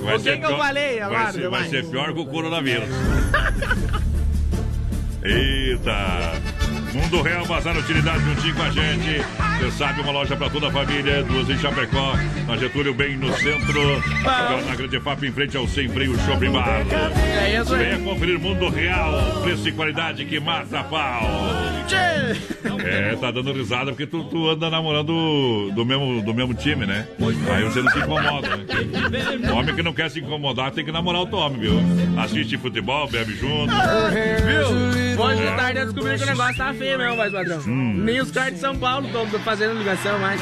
Vai 0.03 0.17
O 0.17 0.21
que 0.21 0.37
que 0.37 0.45
eu 0.45 0.57
falei 0.57 1.01
agora, 1.01 1.25
vai 1.25 1.33
ser, 1.33 1.49
vai 1.49 1.69
ser 1.69 1.87
pior 1.87 2.13
que 2.13 2.21
o 2.21 2.27
coronavírus. 2.27 2.89
Eita! 5.23 6.58
Mundo 6.93 7.23
Real 7.23 7.47
Bazar 7.47 7.77
Utilidade 7.77 8.25
juntinho 8.25 8.55
com 8.55 8.63
a 8.63 8.71
gente. 8.71 9.23
Você 9.59 9.71
sabe, 9.73 10.01
uma 10.01 10.13
loja 10.13 10.37
pra 10.37 10.49
toda 10.49 10.69
a 10.69 10.71
família. 10.71 11.23
Duas 11.23 11.49
em 11.51 11.59
Chapecó, 11.59 12.15
na 12.47 12.57
Getúlio, 12.57 12.95
bem 12.95 13.17
no 13.17 13.33
centro. 13.37 13.81
Agora 14.25 14.63
na 14.63 14.75
Grande 14.75 15.01
FAP, 15.01 15.25
em 15.25 15.33
frente 15.33 15.57
ao 15.57 15.67
Sem 15.67 15.89
Freio 15.89 16.17
Shopping 16.21 16.51
Bar. 16.51 16.87
É 17.27 17.61
isso 17.61 17.75
aí. 17.75 17.85
Venha 17.85 17.99
conferir 17.99 18.39
Mundo 18.39 18.69
Real. 18.69 19.41
Preço 19.43 19.69
e 19.69 19.73
qualidade 19.73 20.25
que 20.25 20.41
mata 20.41 20.81
a 20.81 20.85
pau. 20.85 21.23
É, 22.85 23.17
tá 23.17 23.31
dando 23.31 23.53
risada 23.53 23.91
porque 23.91 24.07
tu, 24.07 24.25
tu 24.25 24.49
anda 24.49 24.71
namorando 24.71 25.71
do 25.75 25.85
mesmo, 25.85 26.23
do 26.23 26.35
mesmo 26.35 26.55
time, 26.55 26.87
né? 26.87 27.07
Aí 27.55 27.65
você 27.65 27.83
não 27.83 27.91
se 27.91 27.99
incomoda, 27.99 28.57
né? 28.57 29.53
Homem 29.53 29.75
que 29.75 29.83
não 29.83 29.93
quer 29.93 30.11
se 30.11 30.21
incomodar 30.21 30.71
tem 30.71 30.85
que 30.85 30.93
namorar 30.93 31.21
outro 31.23 31.39
homem, 31.39 31.61
viu? 31.61 31.81
Assiste 32.19 32.57
futebol, 32.57 33.09
bebe 33.09 33.35
junto. 33.35 33.73
Viu? 33.73 34.98
Hoje 35.19 35.43
de 35.43 35.57
tarde 35.57 35.81
eu 35.81 35.87
descobri 35.87 36.17
que 36.17 36.23
o 36.23 36.27
negócio 36.27 36.57
tá 36.57 36.73
feio 36.73 36.97
mesmo, 36.97 37.17
voz 37.17 37.33
padrão. 37.33 37.59
Hum. 37.67 37.95
Nem 38.05 38.21
os 38.21 38.31
caras 38.31 38.55
de 38.55 38.61
São 38.61 38.79
Paulo 38.79 39.07
estão 39.07 39.27
fazendo 39.41 39.77
ligação 39.77 40.17
mais. 40.21 40.41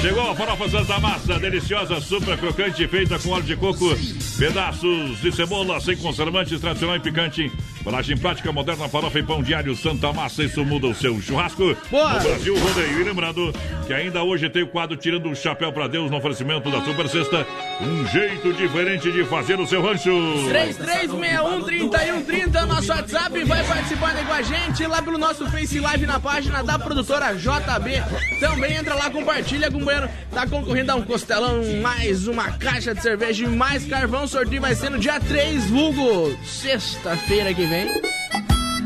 Chegou 0.00 0.30
a 0.30 0.34
farofa 0.34 0.68
Santa 0.68 0.98
Massa, 0.98 1.38
deliciosa, 1.38 2.00
super 2.00 2.36
crocante, 2.38 2.86
feita 2.88 3.18
com 3.18 3.30
óleo 3.30 3.44
de 3.44 3.56
coco, 3.56 3.96
pedaços 4.38 5.20
de 5.20 5.30
cebola 5.32 5.80
sem 5.80 5.96
conservantes, 5.96 6.60
tradicional 6.60 6.96
e 6.96 7.00
picante. 7.00 7.52
Embalagem 7.82 8.16
prática, 8.16 8.50
moderna, 8.52 8.88
farofa 8.88 9.18
e 9.18 9.24
pão 9.24 9.42
diário 9.42 9.74
Santa 9.74 10.12
Massa, 10.12 10.44
isso 10.44 10.64
muda 10.64 10.86
o 10.86 10.94
seu 10.94 11.20
churrasco. 11.20 11.76
Boa. 11.90 12.12
No 12.12 12.20
Brasil 12.20 12.56
Rodeio. 12.56 13.00
E 13.00 13.02
lembrando 13.02 13.52
que 13.88 13.92
ainda 13.92 14.22
hoje 14.22 14.48
tem 14.48 14.62
o 14.62 14.68
quadro 14.68 14.96
Tirando 14.96 15.28
o 15.28 15.34
Chapéu 15.34 15.72
pra 15.72 15.88
Deus 15.88 16.08
no 16.08 16.16
oferecimento 16.16 16.70
da 16.70 16.80
Super 16.84 17.08
Sexta. 17.08 17.44
Um 17.80 18.06
jeito 18.06 18.52
diferente 18.52 19.10
de 19.10 19.24
fazer 19.24 19.58
o 19.58 19.66
seu 19.66 19.82
rancho. 19.82 20.12
3361-3130 20.12 22.54
é 22.54 22.62
o 22.62 22.66
nosso 22.68 22.92
WhatsApp, 22.92 23.42
vai 23.42 23.64
participando 23.64 24.26
com 24.28 24.32
a 24.32 24.42
gente 24.42 24.86
lá 24.86 25.02
pelo 25.02 25.18
nosso 25.18 25.50
Face 25.50 25.80
Live 25.80 26.06
na 26.06 26.20
página 26.20 26.62
da 26.62 26.78
produtora 26.78 27.34
JB. 27.34 28.00
Também 28.38 28.76
entra 28.76 28.94
lá, 28.94 29.10
compartilha 29.10 29.72
com 29.72 29.78
o 29.78 29.84
banheiro. 29.84 30.08
Tá 30.30 30.46
concorrendo 30.46 30.92
a 30.92 30.94
um 30.94 31.02
costelão, 31.02 31.60
mais 31.82 32.28
uma 32.28 32.52
caixa 32.52 32.94
de 32.94 33.02
cerveja 33.02 33.44
e 33.44 33.48
mais 33.48 33.84
carvão. 33.84 34.28
Sorteio 34.28 34.62
vai 34.62 34.76
ser 34.76 34.88
no 34.88 35.00
dia 35.00 35.18
3, 35.18 35.68
vulgo, 35.68 36.38
sexta-feira 36.44 37.52
que 37.52 37.66
vem. 37.66 37.71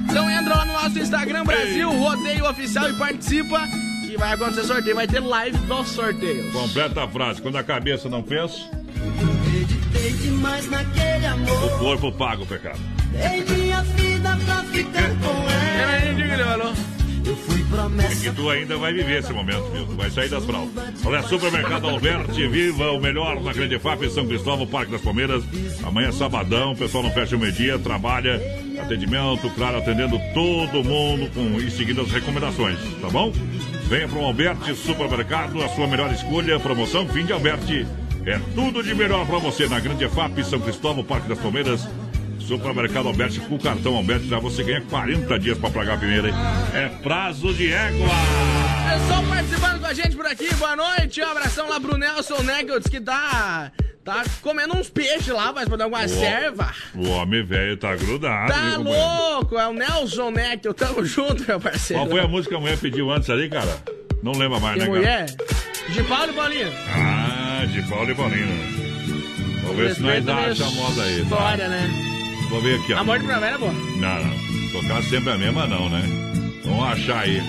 Então 0.08 0.30
entra 0.30 0.54
lá 0.54 0.64
no 0.64 0.72
nosso 0.72 0.98
Instagram 0.98 1.44
Brasil, 1.44 1.90
rodeio 1.90 2.48
oficial 2.48 2.88
e 2.88 2.92
participa. 2.94 3.66
Que 4.06 4.16
vai 4.16 4.34
acontecer 4.34 4.64
sorteio, 4.64 4.94
vai 4.94 5.06
ter 5.06 5.20
live 5.20 5.58
dos 5.58 5.88
sorteios. 5.88 6.52
Completa 6.52 7.02
a 7.02 7.08
frase. 7.08 7.42
Quando 7.42 7.56
a 7.56 7.64
cabeça 7.64 8.08
não 8.08 8.22
amor. 11.26 11.64
o 11.64 11.78
corpo 11.78 12.12
paga 12.12 12.42
o 12.42 12.46
pecado. 12.46 12.78
Dei 13.10 13.44
minha 13.56 13.82
vida 13.82 14.38
pra 14.46 14.62
ficar 14.64 15.08
com 15.18 15.50
ela. 15.50 16.95
É 17.26 18.14
que 18.14 18.30
tu 18.30 18.48
ainda 18.48 18.76
vai 18.76 18.92
viver 18.92 19.18
esse 19.18 19.32
momento, 19.32 19.70
viu? 19.72 19.84
Tu 19.86 19.96
vai 19.96 20.10
sair 20.10 20.28
das 20.28 20.44
fraldas. 20.44 21.04
Olha, 21.04 21.22
Supermercado 21.22 21.88
Alberti, 21.88 22.46
viva 22.46 22.92
o 22.92 23.00
melhor 23.00 23.40
na 23.42 23.52
Grande 23.52 23.78
FAP, 23.78 24.08
São 24.08 24.26
Cristóvão, 24.26 24.66
Parque 24.66 24.92
das 24.92 25.00
Palmeiras. 25.00 25.42
Amanhã 25.84 26.08
é 26.08 26.12
sabadão, 26.12 26.72
o 26.72 26.76
pessoal 26.76 27.02
não 27.02 27.10
fecha 27.10 27.36
o 27.36 27.38
meio-dia, 27.38 27.78
trabalha, 27.78 28.40
atendimento, 28.80 29.50
claro, 29.50 29.78
atendendo 29.78 30.20
todo 30.34 30.84
mundo 30.84 31.30
com, 31.34 31.60
e 31.60 31.70
seguindo 31.70 32.00
as 32.02 32.10
recomendações, 32.10 32.78
tá 33.00 33.08
bom? 33.08 33.32
Venha 33.88 34.08
para 34.08 34.18
o 34.18 34.24
Alberti 34.24 34.74
Supermercado, 34.74 35.62
a 35.62 35.68
sua 35.68 35.86
melhor 35.86 36.12
escolha, 36.12 36.58
promoção 36.60 37.08
fim 37.08 37.24
de 37.24 37.32
Alberti. 37.32 37.86
É 38.24 38.40
tudo 38.54 38.82
de 38.82 38.94
melhor 38.94 39.24
para 39.26 39.38
você 39.38 39.68
na 39.68 39.78
Grande 39.78 40.08
FAP, 40.08 40.42
São 40.42 40.58
Cristóvão, 40.58 41.04
Parque 41.04 41.28
das 41.28 41.38
Palmeiras. 41.38 41.86
Supermercado 42.46 43.08
Alberti 43.08 43.40
com 43.40 43.56
o 43.56 43.58
cartão 43.58 43.96
Alberti, 43.96 44.28
já 44.28 44.38
você 44.38 44.62
ganha 44.62 44.80
40 44.82 45.38
dias 45.38 45.58
para 45.58 45.70
pagar 45.70 45.94
a 45.94 45.96
primeira, 45.98 46.28
hein? 46.28 46.34
É 46.74 46.88
prazo 47.02 47.52
de 47.52 47.72
égua! 47.72 48.08
Pessoal 48.88 49.22
participando 49.24 49.80
com 49.80 49.86
a 49.86 49.92
gente 49.94 50.16
por 50.16 50.26
aqui, 50.26 50.54
boa 50.54 50.76
noite. 50.76 51.20
Um 51.20 51.26
abração 51.30 51.68
lá 51.68 51.80
pro 51.80 51.96
Nelson 51.98 52.42
Neggles 52.42 52.84
que 52.88 53.00
tá. 53.00 53.72
Tá 54.04 54.22
comendo 54.40 54.76
uns 54.76 54.88
peixes 54.88 55.26
lá, 55.26 55.52
mas 55.52 55.66
pra 55.68 55.76
dar 55.76 55.84
alguma 55.84 56.06
serva. 56.06 56.72
O 56.94 57.08
homem 57.08 57.44
velho 57.44 57.76
tá 57.76 57.96
grudado. 57.96 58.52
Tá 58.52 58.76
louco, 58.76 59.58
é 59.58 59.66
o 59.66 59.72
Nelson 59.72 60.30
Neggles. 60.30 60.76
Tamo 60.76 61.04
junto, 61.04 61.44
meu 61.48 61.58
parceiro. 61.60 62.02
Qual 62.04 62.10
foi 62.10 62.20
a 62.20 62.28
música 62.28 62.50
que 62.50 62.56
a 62.56 62.60
mulher 62.60 62.78
pediu 62.78 63.10
antes 63.10 63.28
ali, 63.28 63.48
cara? 63.48 63.82
Não 64.22 64.30
lembra 64.32 64.60
mais, 64.60 64.74
Que 64.76 64.82
né, 64.82 64.86
mulher? 64.88 65.26
De 65.88 66.02
Paulo 66.04 66.30
e 66.30 66.34
Paulinho. 66.34 66.70
cara? 66.70 67.62
Ah, 67.62 67.66
de 67.66 67.82
Paulo 67.82 68.10
e 68.10 68.14
Paulino. 68.14 68.52
Vamos 69.62 69.76
ver 69.76 69.94
se 69.96 70.00
nós 70.02 70.28
achamos 70.28 70.60
a 70.60 70.70
moda 70.70 71.02
aí. 71.02 71.16
tá? 71.16 71.22
História, 71.22 71.68
né? 71.68 72.15
Vou 72.48 72.60
ver 72.60 72.78
aqui, 72.80 72.92
ó. 72.92 72.98
Amor 73.00 73.18
de 73.18 73.24
primavera, 73.24 73.58
pô. 73.58 73.66
Não, 73.66 74.24
não. 74.24 74.46
Tocar 74.72 75.02
sempre 75.02 75.32
a 75.32 75.38
mesma, 75.38 75.66
não, 75.66 75.88
né? 75.88 76.02
Vamos 76.64 76.84
achar 76.84 77.20
aí. 77.20 77.42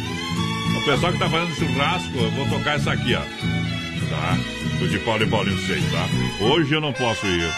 O 0.78 0.86
pessoal 0.86 1.12
que 1.12 1.20
tá 1.20 1.30
fazendo 1.30 1.56
churrasco, 1.56 2.18
eu 2.18 2.32
vou 2.32 2.48
tocar 2.48 2.76
essa 2.76 2.92
aqui, 2.92 3.16
ó. 3.16 3.22
Tá? 4.10 4.38
Do 4.80 4.88
de 4.88 5.00
Paulo 5.00 5.24
e 5.24 5.28
Paulinho 5.28 5.58
6, 5.68 5.84
tá? 5.92 6.08
Hoje 6.46 6.74
eu 6.74 6.82
não 6.82 6.94
posso 6.94 7.26
ir. 7.26 7.52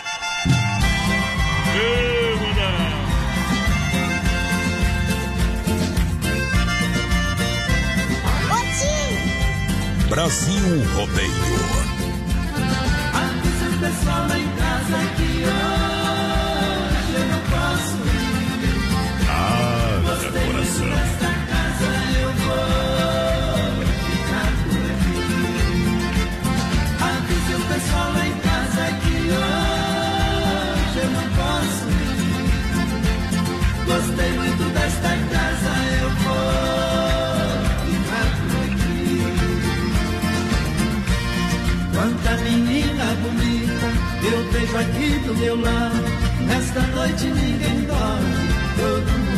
Brasil 10.10 10.84
Rodeio. 10.96 11.32
Avisa 13.14 13.70
o 13.70 13.80
pessoal 13.80 14.28
lá 14.28 14.40
em 14.40 14.50
casa 14.58 14.98
que 15.16 15.39
aqui 44.78 45.20
do 45.26 45.36
meu 45.36 45.60
lado. 45.60 46.04
Nesta 46.48 46.82
noite 46.82 47.26
ninguém 47.26 47.82
dorme, 47.86 48.50
todo 48.78 49.12
mundo 49.12 49.29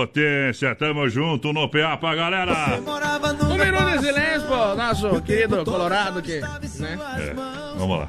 potência, 0.00 0.74
tamo 0.74 1.06
junto 1.10 1.52
no 1.52 1.68
PA 1.68 1.96
pra 1.98 2.14
galera. 2.14 2.78
Um 2.78 3.58
minuto 3.58 3.98
de 3.98 4.06
silêncio, 4.06 4.48
pô, 4.48 4.74
nosso 4.74 5.20
querido 5.22 5.62
Colorado 5.64 6.22
que, 6.22 6.40
né? 6.40 6.98
É, 7.18 7.34
vamos 7.76 7.98
lá. 7.98 8.06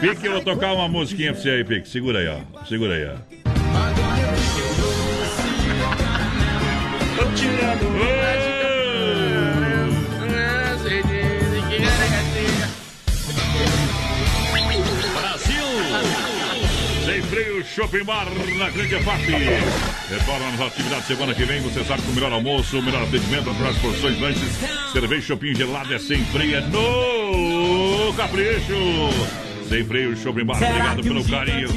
Pique, 0.00 0.26
eu 0.26 0.32
vou 0.32 0.42
tocar 0.42 0.72
uma 0.72 0.88
musiquinha 0.88 1.32
pra 1.34 1.42
você 1.42 1.50
aí, 1.50 1.64
Pique. 1.64 1.86
Segura 1.88 2.20
aí, 2.20 2.28
ó. 2.28 2.64
Segura 2.64 2.94
aí, 2.94 3.06
ó. 3.06 3.16
Tô 7.16 7.30
tirando 7.34 8.31
Shopping 17.74 18.04
Bar 18.04 18.26
na 18.58 18.68
Grande 18.70 18.96
FAP. 19.02 19.28
Retorna 20.10 20.50
nas 20.52 20.60
atividades 20.60 21.06
semana 21.06 21.32
que 21.34 21.44
vem. 21.44 21.60
Você 21.62 21.82
sabe 21.84 22.02
que 22.02 22.10
o 22.10 22.14
melhor 22.14 22.32
almoço, 22.32 22.78
o 22.78 22.82
melhor 22.82 23.02
atendimento, 23.02 23.48
as 23.48 23.56
melhores 23.56 23.78
porções, 23.78 24.20
lanches, 24.20 24.42
cerveja, 24.92 25.22
shopping 25.28 25.54
gelado 25.54 25.94
é 25.94 25.98
sem 25.98 26.22
freio, 26.26 26.56
é 26.56 26.60
no 26.60 28.12
Capricho. 28.14 28.74
Sem 29.68 29.84
freio, 29.84 30.14
Shopping 30.14 30.44
Bar. 30.44 30.56
Obrigado 30.56 31.02
pelo 31.02 31.24
carinho. 31.24 31.68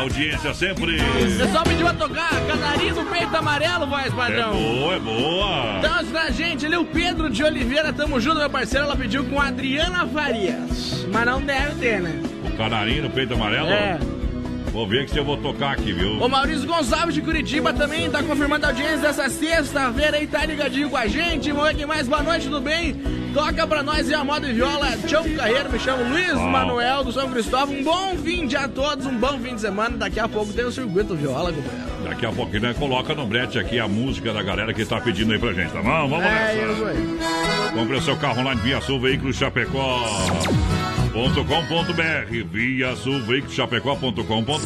Audiência 0.00 0.52
sempre. 0.52 0.96
O 0.96 1.38
pessoal 1.38 1.62
pediu 1.62 1.86
a 1.86 1.94
tocar 1.94 2.30
Canarinho 2.44 2.94
no 2.96 3.04
peito 3.04 3.36
amarelo, 3.36 3.86
voz 3.86 4.06
É 4.06 4.10
padrão. 4.10 4.52
boa, 4.52 4.94
é 4.96 4.98
boa. 4.98 5.78
Então, 5.78 6.06
pra 6.06 6.30
gente 6.30 6.66
ali, 6.66 6.76
o 6.76 6.84
Pedro 6.84 7.30
de 7.30 7.44
Oliveira, 7.44 7.92
tamo 7.92 8.18
junto, 8.20 8.38
meu 8.38 8.50
parceiro. 8.50 8.86
Ela 8.86 8.96
pediu 8.96 9.22
com 9.26 9.40
a 9.40 9.46
Adriana 9.46 10.08
Farias. 10.08 11.06
Mas 11.12 11.24
não 11.24 11.40
deve 11.40 11.76
ter, 11.76 12.00
né? 12.00 12.20
O 12.44 12.56
canarinho 12.56 13.04
no 13.04 13.10
peito 13.10 13.34
amarelo? 13.34 13.68
É. 13.68 13.96
Vou 14.76 14.86
ver 14.86 15.06
que 15.06 15.12
se 15.12 15.16
eu 15.16 15.24
vou 15.24 15.38
tocar 15.38 15.70
aqui, 15.72 15.90
viu? 15.90 16.18
O 16.22 16.28
Maurício 16.28 16.66
Gonçalves 16.66 17.14
de 17.14 17.22
Curitiba 17.22 17.72
também 17.72 18.10
tá 18.10 18.22
confirmando 18.22 18.66
a 18.66 18.68
audiência 18.68 18.98
dessa 18.98 19.26
sexta-feira 19.30 20.18
aí, 20.18 20.26
tá 20.26 20.44
ligadinho 20.44 20.90
com 20.90 20.98
a 20.98 21.06
gente. 21.06 21.50
Vamos 21.50 21.72
quem 21.72 21.86
mais, 21.86 22.06
boa 22.06 22.22
noite, 22.22 22.44
tudo 22.44 22.60
bem? 22.60 22.94
Toca 23.32 23.66
pra 23.66 23.82
nós 23.82 24.06
e 24.10 24.14
a 24.14 24.22
moda 24.22 24.46
e 24.46 24.52
viola, 24.52 24.94
Tchau 25.06 25.24
Carreiro, 25.34 25.72
me 25.72 25.78
chamo 25.78 26.04
Luiz 26.10 26.34
Uau. 26.34 26.50
Manuel 26.50 27.04
do 27.04 27.10
São 27.10 27.30
Cristóvão. 27.30 27.74
Um 27.74 27.82
bom 27.82 28.16
fim 28.22 28.46
de 28.46 28.54
a 28.54 28.68
todos, 28.68 29.06
um 29.06 29.16
bom 29.16 29.38
fim 29.38 29.54
de 29.54 29.62
semana. 29.62 29.96
Daqui 29.96 30.20
a 30.20 30.28
pouco 30.28 30.52
tem 30.52 30.66
o 30.66 30.70
circuito 30.70 31.14
viola, 31.14 31.50
companheiro. 31.54 31.86
Daqui 32.04 32.26
a 32.26 32.32
pouquinho 32.32 32.60
né, 32.64 32.74
coloca 32.78 33.14
no 33.14 33.26
brete 33.26 33.58
aqui 33.58 33.78
a 33.78 33.88
música 33.88 34.30
da 34.34 34.42
galera 34.42 34.74
que 34.74 34.84
tá 34.84 35.00
pedindo 35.00 35.32
aí 35.32 35.38
pra 35.38 35.54
gente, 35.54 35.72
tá 35.72 35.80
bom? 35.80 36.06
Vamos 36.06 36.22
É 36.22 36.54
nessa. 36.54 37.72
Compre 37.72 37.96
o 37.96 38.02
seu 38.02 38.16
carro 38.18 38.40
online 38.40 38.60
via 38.60 38.78
Sul 38.82 39.00
Veículos 39.00 39.36
Chapecó. 39.36 40.04
.com.br 41.16 42.44
via 42.52 42.94
Chapecó.com.br 43.48 44.56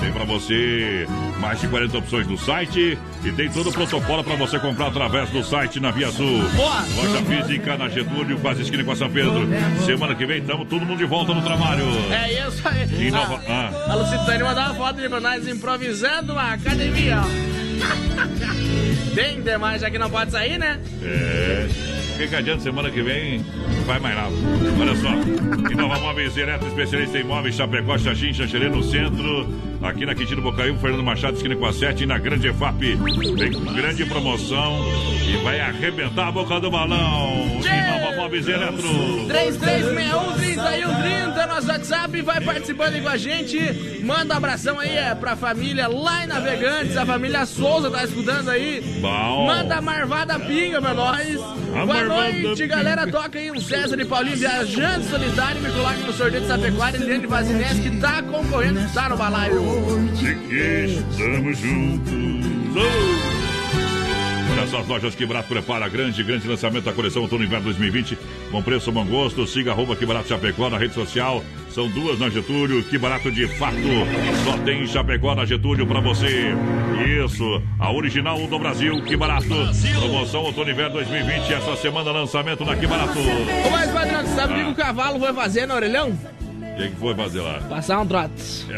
tem 0.00 0.10
pra 0.12 0.24
você 0.24 1.06
mais 1.38 1.60
de 1.60 1.68
40 1.68 1.98
opções 1.98 2.26
no 2.26 2.36
site 2.36 2.98
e 3.24 3.30
tem 3.30 3.48
todo 3.48 3.70
o 3.70 3.72
protocolo 3.72 4.24
pra 4.24 4.34
você 4.34 4.58
comprar 4.58 4.88
através 4.88 5.30
do 5.30 5.44
site 5.44 5.78
na 5.78 5.92
Via 5.92 6.10
Sul. 6.10 6.42
Boa. 6.56 6.80
Loja 6.96 7.22
física 7.24 7.76
na 7.78 7.88
Getúlio, 7.88 8.36
quase 8.40 8.62
esquina 8.62 8.82
com 8.82 8.90
a 8.90 8.96
São 8.96 9.08
Pedro. 9.08 9.48
Semana 9.86 10.16
que 10.16 10.26
vem 10.26 10.38
estamos 10.40 10.66
todo 10.66 10.84
mundo 10.84 10.98
de 10.98 11.04
volta 11.04 11.32
no 11.32 11.40
trabalho. 11.42 11.84
É 12.10 12.48
isso 12.48 12.66
aí. 12.66 13.10
Nova- 13.12 13.40
Ah, 13.48 13.70
ah. 13.86 13.92
A 13.92 13.94
Lucitânia 13.94 14.44
mandou 14.44 14.64
uma 14.64 14.74
foto 14.74 15.08
pra 15.08 15.20
nós 15.20 15.46
improvisando 15.46 16.32
uma 16.32 16.52
academia, 16.54 17.20
ó. 19.12 19.14
Tem 19.14 19.40
demais, 19.42 19.80
já 19.80 19.90
que 19.90 19.98
não 19.98 20.10
pode 20.10 20.30
sair, 20.30 20.58
né? 20.58 20.80
É. 21.02 21.68
O 22.14 22.28
que, 22.28 22.36
adianta 22.36 22.62
semana 22.62 22.90
que 22.90 23.02
vem? 23.02 23.44
Vai 23.86 23.98
mais 23.98 24.14
nada. 24.14 24.32
Olha 24.80 24.94
só. 24.96 25.70
Inova 25.70 25.98
Móveis 25.98 26.36
Eletro, 26.36 26.68
especialista 26.68 27.18
em 27.18 27.24
móveis, 27.24 27.56
Chapecó, 27.56 27.98
Xaxim, 27.98 28.32
Xanxerê, 28.32 28.68
no 28.68 28.82
centro. 28.82 29.71
Aqui 29.82 30.06
na 30.06 30.14
Quintino 30.14 30.40
Bocaiúva, 30.40 30.78
Fernando 30.78 31.02
Machado, 31.02 31.36
esquina 31.36 31.56
com 31.56 31.66
a 31.66 31.72
7 31.72 32.04
e 32.04 32.06
na 32.06 32.16
Grande 32.16 32.46
EFAP. 32.46 32.94
Vem 32.94 33.52
com 33.52 33.64
grande 33.72 34.06
promoção 34.06 34.78
e 35.26 35.36
vai 35.42 35.58
arrebentar 35.60 36.28
a 36.28 36.32
boca 36.32 36.60
do 36.60 36.70
balão. 36.70 37.58
Inova 37.58 38.16
Móveis 38.16 38.46
Eletro. 38.46 38.88
3361-3130, 39.28 41.48
nosso 41.48 41.68
WhatsApp, 41.68 42.22
vai 42.22 42.40
participando 42.40 42.94
aí 42.94 43.02
com 43.02 43.08
a 43.08 43.16
gente. 43.16 43.58
Manda 44.04 44.34
um 44.34 44.36
abração 44.36 44.78
aí 44.78 44.96
é, 44.96 45.16
pra 45.16 45.34
família 45.34 45.88
lá 45.88 46.22
em 46.24 46.28
Navegantes, 46.28 46.96
a 46.96 47.04
família 47.04 47.44
Souza 47.44 47.90
tá 47.90 48.04
escutando 48.04 48.50
aí. 48.50 48.80
Bom. 49.00 49.46
Manda 49.46 49.74
a 49.76 49.82
marvada 49.82 50.38
pinga 50.38 50.80
pra 50.80 50.94
nós. 50.94 51.40
Boa 51.72 51.86
marvada 51.86 52.38
noite, 52.38 52.66
galera. 52.66 53.10
Toca 53.10 53.38
aí 53.38 53.50
um 53.50 53.60
César 53.60 54.00
e 54.00 54.04
Paulinho 54.04 54.36
Viajante 54.36 55.06
Solitário. 55.06 55.60
Me 55.60 55.70
coloca 55.70 55.96
no 55.96 56.12
sorteio 56.12 56.42
de 56.42 56.48
Sapequara. 56.48 56.96
Eliane 56.96 57.26
Vazinés, 57.26 57.80
que 57.80 57.90
tá 57.98 58.22
concorrendo, 58.22 58.80
tá 58.92 59.08
no 59.08 59.16
balaio. 59.16 59.71
De 60.18 60.34
que 60.48 60.84
estamos 60.84 61.58
juntos. 61.58 62.12
Oh! 62.76 63.42
Olha 64.52 64.66
só, 64.66 64.80
as 64.80 64.86
lojas 64.86 65.14
Que 65.14 65.24
Barato 65.24 65.48
prepara 65.48 65.88
grande, 65.88 66.22
grande 66.22 66.46
lançamento 66.46 66.84
da 66.84 66.92
coleção 66.92 67.22
Outono 67.22 67.42
Inverno 67.42 67.64
2020 67.64 68.18
com 68.50 68.62
preço 68.62 68.92
bom 68.92 69.04
gosto. 69.04 69.46
Siga 69.46 69.72
arroba 69.72 69.96
Que 69.96 70.04
Barato 70.04 70.28
Chapecó 70.28 70.68
na 70.68 70.78
rede 70.78 70.94
social. 70.94 71.42
São 71.70 71.88
duas 71.88 72.18
na 72.18 72.28
Getúlio. 72.28 72.84
Que 72.84 72.98
Barato 72.98 73.30
de 73.30 73.48
fato. 73.48 73.76
Só 74.44 74.58
tem 74.58 74.82
em 74.82 74.86
Chapecó 74.86 75.34
na 75.34 75.44
Getúlio 75.46 75.86
pra 75.86 76.00
você. 76.00 76.54
Isso, 77.24 77.62
a 77.78 77.90
original 77.90 78.46
do 78.46 78.58
Brasil. 78.58 79.02
Que 79.02 79.16
Barato. 79.16 79.48
Promoção 79.98 80.42
Outono 80.42 80.70
Inverno 80.70 80.94
2020. 80.94 81.54
Essa 81.54 81.76
semana 81.76 82.12
lançamento 82.12 82.64
na 82.64 82.76
Que 82.76 82.86
Barato. 82.86 83.18
Ô, 83.18 83.70
mas, 83.70 83.90
padrão, 83.90 84.26
sabe 84.26 84.52
o 84.52 84.56
que 84.56 84.64
que 84.64 84.70
o 84.70 84.74
cavalo 84.74 85.18
vai 85.18 85.32
fazer 85.32 85.66
no 85.66 85.74
orelhão? 85.74 86.16
O 86.82 86.84
que, 86.84 86.90
que 86.90 86.96
foi 86.96 87.14
fazer 87.14 87.40
lá? 87.40 87.60
Passar 87.68 88.00
um 88.00 88.06
trote. 88.06 88.66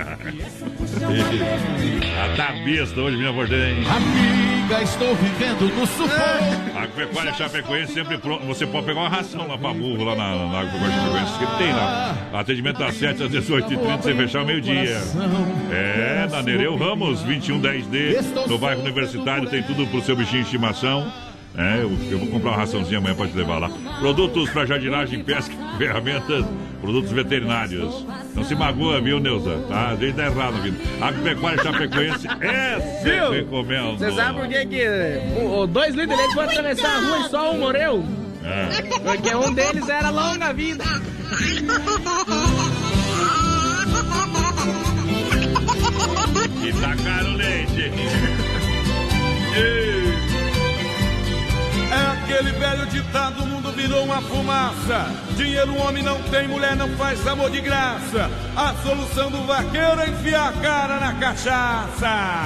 ah, 2.21 2.35
tá 2.37 2.53
besta 2.63 3.01
hoje, 3.01 3.17
minha 3.17 3.33
bordem. 3.33 3.83
Amiga, 3.89 4.83
estou 4.83 5.15
vivendo 5.15 5.75
no 5.75 5.87
sufoco. 5.87 6.79
A 6.79 6.87
Pecuária 6.87 7.33
Chapecoense 7.33 7.95
sempre 7.95 8.19
pronto. 8.19 8.45
Você 8.45 8.67
pode 8.67 8.85
pegar 8.85 9.01
uma 9.01 9.09
ração 9.09 9.49
lá 9.49 9.57
pra 9.57 9.73
burro, 9.73 10.05
lá 10.05 10.15
na, 10.15 10.37
na 10.37 10.61
Agropecuária 10.61 10.95
Chapecoense, 10.95 11.39
que 11.39 11.47
tem 11.57 11.73
lá. 11.73 12.15
Atendimento 12.35 12.79
das 12.79 12.95
7 12.95 13.23
às 13.23 13.31
18h30, 13.31 14.03
sem 14.03 14.15
fechar 14.15 14.45
meio-dia. 14.45 15.01
É, 15.73 16.29
na 16.31 16.43
Nereu 16.43 16.77
Ramos, 16.77 17.25
2110D, 17.25 18.47
no 18.47 18.59
bairro 18.59 18.83
Universitário, 18.83 19.49
tem 19.49 19.63
tudo 19.63 19.87
pro 19.87 20.03
seu 20.03 20.15
bichinho 20.15 20.43
de 20.43 20.49
estimação. 20.49 21.11
É, 21.57 21.83
eu, 21.83 21.97
eu 22.11 22.19
vou 22.19 22.27
comprar 22.29 22.51
uma 22.51 22.57
raçãozinha 22.57 22.99
amanhã 22.99 23.15
pra 23.15 23.29
te 23.29 23.37
levar 23.37 23.59
lá. 23.59 23.71
Produtos 24.01 24.51
para 24.51 24.67
jardinagem, 24.67 25.23
pesca, 25.23 25.55
ferramentas, 25.79 26.45
produtos 26.81 27.13
veterinários. 27.13 28.05
Não 28.35 28.43
se 28.43 28.57
magoa, 28.57 29.01
viu, 29.01 29.21
Neuza? 29.21 29.59
Tá? 29.69 29.91
Às 29.91 29.99
vezes 30.01 30.17
dá 30.17 30.27
errado, 30.27 30.61
viu? 30.63 30.75
Agropecuária 31.01 31.63
Chapecoense 31.63 32.27
é 32.41 32.81
sempre 33.03 33.21
Viu? 33.21 33.31
recomendo. 33.31 33.99
Você 33.99 34.11
sabe 34.13 34.41
por 34.41 34.49
que 34.49 34.67
que 34.67 34.85
o- 35.45 35.67
dois 35.69 35.95
litros 35.95 36.17
de 36.17 36.23
leite 36.23 36.35
pode 36.35 36.51
atravessar 36.59 36.97
a 36.97 37.01
rua 37.01 37.19
e 37.27 37.31
só 37.31 37.53
um 37.53 37.59
morreu? 37.59 38.05
É. 38.43 38.83
Porque 38.99 39.35
um 39.35 39.53
deles 39.55 39.89
era 39.89 40.11
longa 40.11 40.53
vida. 40.53 40.85
E 46.67 46.73
tá 46.81 46.97
caro 47.05 47.31
o 47.31 47.37
leite. 47.37 47.93
É 51.95 52.07
aquele 52.13 52.51
velho 52.51 52.87
ditado, 52.87 53.45
o 53.45 53.47
mundo 53.47 53.71
virou 53.71 54.05
uma 54.05 54.21
fumaça. 54.21 55.07
Dinheiro 55.37 55.71
o 55.73 55.79
homem 55.79 56.03
não 56.03 56.21
tem, 56.25 56.49
mulher 56.49 56.75
não 56.75 56.89
faz 56.97 57.25
amor 57.27 57.51
de 57.51 57.61
graça. 57.61 58.29
A 58.57 58.75
solução 58.83 59.31
do 59.31 59.47
vaqueiro 59.47 60.01
é 60.01 60.09
enfiar 60.09 60.49
a 60.49 60.53
cara 60.53 60.99
na 60.99 61.13
cachaça. 61.15 62.43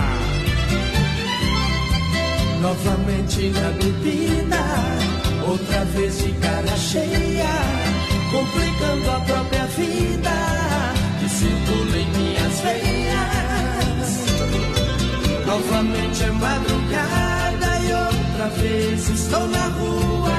Novamente 2.61 3.49
na 3.51 3.71
bebida, 3.71 4.59
outra 5.49 5.85
vez 5.87 6.19
de 6.19 6.33
cara 6.33 6.77
cheia, 6.77 7.49
complicando 8.31 9.11
a 9.11 9.21
própria 9.21 9.65
vida, 9.67 10.31
que 11.21 11.29
circula 11.31 11.97
em 11.97 12.07
minhas 12.11 12.61
veias. 12.61 14.27
Novamente 15.47 16.25
é 16.25 16.31
madrugada 16.33 17.38
outra 18.39 18.49
vez 18.51 19.09
estou 19.09 19.49
na 19.49 19.67
rua, 19.67 20.31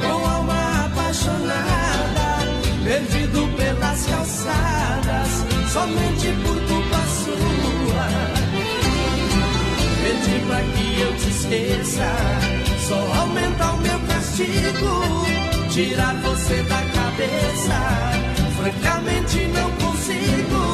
com 0.00 0.26
alma 0.26 0.86
apaixonada, 0.86 2.48
perdido 2.82 3.46
pelas 3.58 4.06
calçadas, 4.06 5.28
somente 5.70 6.32
por 6.42 6.56
culpa 6.66 6.98
sua. 7.20 8.08
Pedir 10.02 10.40
pra 10.46 10.62
que 10.62 11.00
eu 11.00 11.16
te 11.16 11.28
esqueça, 11.28 12.10
só 12.88 12.98
aumenta 13.20 13.72
o 13.72 13.76
meu 13.78 14.00
castigo, 14.00 15.26
tirar 15.68 16.14
você 16.22 16.62
da 16.62 16.82
cabeça. 16.94 17.78
Francamente 18.56 19.46
não 19.48 19.70
consigo, 19.72 20.69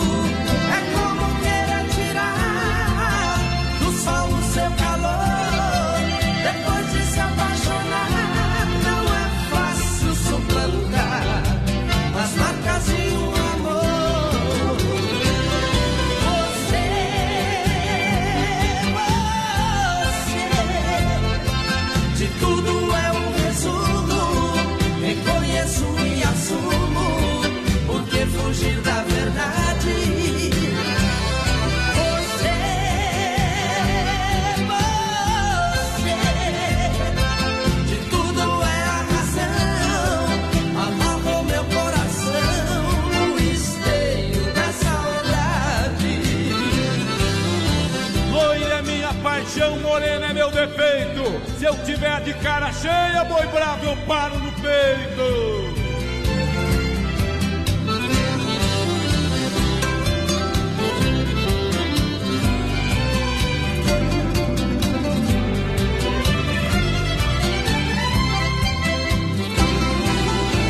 defeito. 50.56 51.22
Se 51.58 51.66
eu 51.66 51.74
tiver 51.84 52.22
de 52.22 52.32
cara 52.34 52.72
cheia, 52.72 53.24
boi 53.24 53.46
bravo 53.48 53.84
eu 53.84 53.96
paro 54.06 54.38
no 54.38 54.50
peito. 54.52 55.76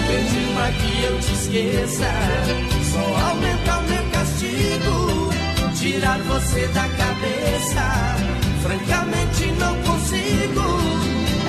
Pedir 0.09 0.49
pra 0.55 0.73
que 0.73 1.05
eu 1.05 1.21
te 1.21 1.33
esqueça, 1.33 2.11
só 2.93 3.29
aumenta 3.29 3.79
o 3.79 3.83
meu 3.83 4.11
castigo. 4.11 5.31
Tirar 5.79 6.19
você 6.23 6.67
da 6.69 6.89
cabeça, 6.89 8.17
francamente 8.67 9.47
não 9.53 9.75
consigo. 9.83 10.65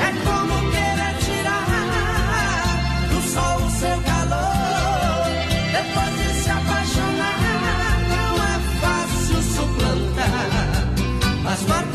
É 0.05 0.09
como 0.25 0.53
querer 0.71 1.15
tirar 1.25 3.07
do 3.09 3.19
sol 3.21 3.57
o 3.65 3.69
seu 3.71 3.97
calor. 4.09 5.25
Depois 5.77 6.13
de 6.19 6.29
se 6.41 6.49
apaixonar, 6.49 7.97
não 8.13 8.33
é 8.43 8.55
fácil 8.81 9.39
suplantar 9.55 10.71
as 11.53 11.61
marcas 11.63 11.86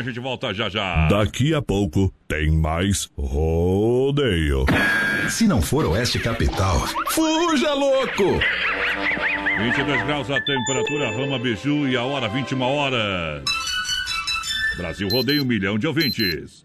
a 0.00 0.02
gente 0.02 0.20
volta 0.20 0.52
já 0.54 0.68
já. 0.68 1.08
Daqui 1.08 1.54
a 1.54 1.62
pouco 1.62 2.12
tem 2.26 2.50
mais 2.50 3.10
rodeio. 3.16 4.64
Se 5.28 5.46
não 5.46 5.60
for 5.60 5.84
Oeste 5.86 6.18
Capital, 6.18 6.78
fuja 7.10 7.74
louco! 7.74 8.40
22 9.58 10.06
graus 10.06 10.30
a 10.30 10.40
temperatura, 10.40 11.10
Rama 11.10 11.38
Biju 11.38 11.88
e 11.88 11.96
a 11.96 12.02
hora 12.02 12.28
21 12.28 12.62
horas. 12.62 13.44
Brasil 14.76 15.08
rodeia 15.08 15.42
um 15.42 15.44
milhão 15.44 15.78
de 15.78 15.86
ouvintes. 15.86 16.64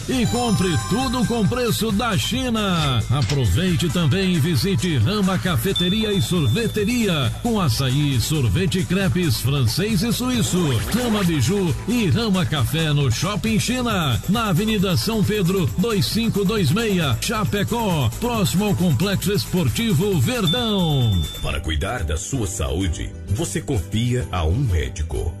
e 0.09 0.25
compre 0.27 0.69
tudo 0.89 1.25
com 1.25 1.47
preço 1.47 1.91
da 1.91 2.17
China. 2.17 3.01
Aproveite 3.09 3.89
também 3.89 4.33
e 4.33 4.39
visite 4.39 4.97
Rama 4.97 5.37
Cafeteria 5.37 6.11
e 6.11 6.21
Sorveteria 6.21 7.31
com 7.41 7.59
açaí, 7.59 8.19
sorvete 8.19 8.83
crepes 8.83 9.41
francês 9.41 10.01
e 10.01 10.11
suíço. 10.11 10.61
Rama 10.93 11.23
Biju 11.23 11.75
e 11.87 12.07
Rama 12.07 12.45
Café 12.45 12.93
no 12.93 13.11
Shopping 13.11 13.59
China, 13.59 14.21
na 14.29 14.49
Avenida 14.49 14.95
São 14.97 15.23
Pedro 15.23 15.69
2526, 15.77 17.17
Chapecó, 17.21 18.09
próximo 18.19 18.65
ao 18.65 18.75
Complexo 18.75 19.31
Esportivo 19.31 20.19
Verdão. 20.19 21.21
Para 21.41 21.59
cuidar 21.59 22.03
da 22.03 22.17
sua 22.17 22.47
saúde, 22.47 23.11
você 23.29 23.61
confia 23.61 24.27
a 24.31 24.43
um 24.43 24.57
médico. 24.57 25.40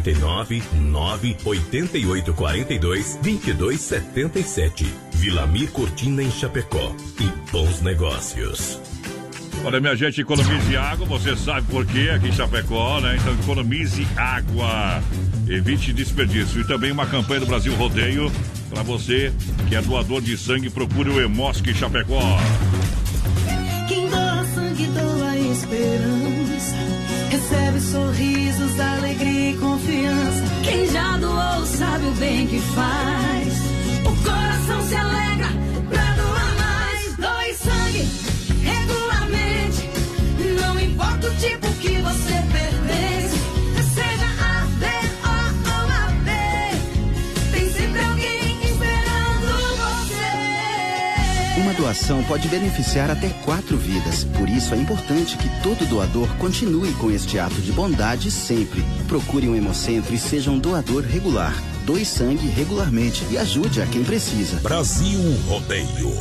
49 0.01 0.63
9 0.73 1.37
88 1.45 2.33
42 2.33 3.19
22 3.21 3.79
77. 3.79 4.85
Vilamir 5.13 5.71
Cortina 5.71 6.23
em 6.23 6.31
Chapecó. 6.31 6.95
E 7.19 7.51
bons 7.51 7.81
negócios. 7.81 8.79
Olha, 9.63 9.79
minha 9.79 9.95
gente, 9.95 10.21
economize 10.21 10.75
água, 10.75 11.05
você 11.05 11.35
sabe 11.35 11.67
por 11.67 11.85
quê 11.85 12.09
aqui 12.09 12.29
em 12.29 12.31
Chapecó, 12.31 12.99
né? 12.99 13.15
Então 13.17 13.33
economize 13.35 14.07
água, 14.17 15.03
evite 15.47 15.93
desperdício. 15.93 16.61
E 16.61 16.63
também 16.63 16.91
uma 16.91 17.05
campanha 17.05 17.41
do 17.41 17.45
Brasil 17.45 17.75
Rodeio 17.75 18.31
para 18.71 18.81
você 18.81 19.31
que 19.69 19.75
é 19.75 19.81
doador 19.81 20.19
de 20.19 20.35
sangue, 20.35 20.69
procure 20.71 21.11
o 21.11 21.21
Emosque 21.21 21.75
Chapecó. 21.75 22.39
Quem 23.87 24.09
doa 24.09 24.43
sangue 24.55 24.87
doa 24.87 25.37
esperança. 25.37 26.90
Recebe 27.31 27.79
sorrisos, 27.79 28.77
alegria 28.77 29.51
e 29.51 29.57
confiança. 29.57 30.43
Quem 30.65 30.85
já 30.91 31.15
doou 31.15 31.65
sabe 31.65 32.07
o 32.07 32.11
bem 32.15 32.45
que 32.45 32.59
faz. 32.59 33.53
O 34.05 34.23
coração 34.23 34.81
se 34.89 34.95
alegra 34.95 35.47
pra 35.89 36.15
doar 36.15 36.55
mais. 36.59 37.15
Doe 37.15 37.53
sangue 37.53 38.05
regularmente. 38.61 39.89
Não 40.59 40.77
importa 40.77 41.27
o 41.27 41.35
tipo 41.35 41.67
que 41.75 42.01
você 42.01 42.50
doação 51.91 52.23
pode 52.23 52.47
beneficiar 52.47 53.11
até 53.11 53.27
quatro 53.43 53.75
vidas. 53.75 54.23
Por 54.23 54.47
isso 54.47 54.73
é 54.73 54.77
importante 54.77 55.37
que 55.37 55.49
todo 55.61 55.85
doador 55.89 56.29
continue 56.37 56.93
com 56.93 57.11
este 57.11 57.37
ato 57.37 57.55
de 57.55 57.71
bondade 57.73 58.31
sempre. 58.31 58.81
Procure 59.09 59.49
um 59.49 59.55
hemocentro 59.55 60.13
e 60.13 60.17
seja 60.17 60.49
um 60.49 60.57
doador 60.57 61.03
regular. 61.03 61.53
Doe 61.85 62.05
sangue 62.05 62.47
regularmente 62.47 63.25
e 63.31 63.37
ajude 63.37 63.81
a 63.81 63.87
quem 63.87 64.03
precisa. 64.03 64.59
Brasil 64.59 65.19
Rodeio. 65.47 66.11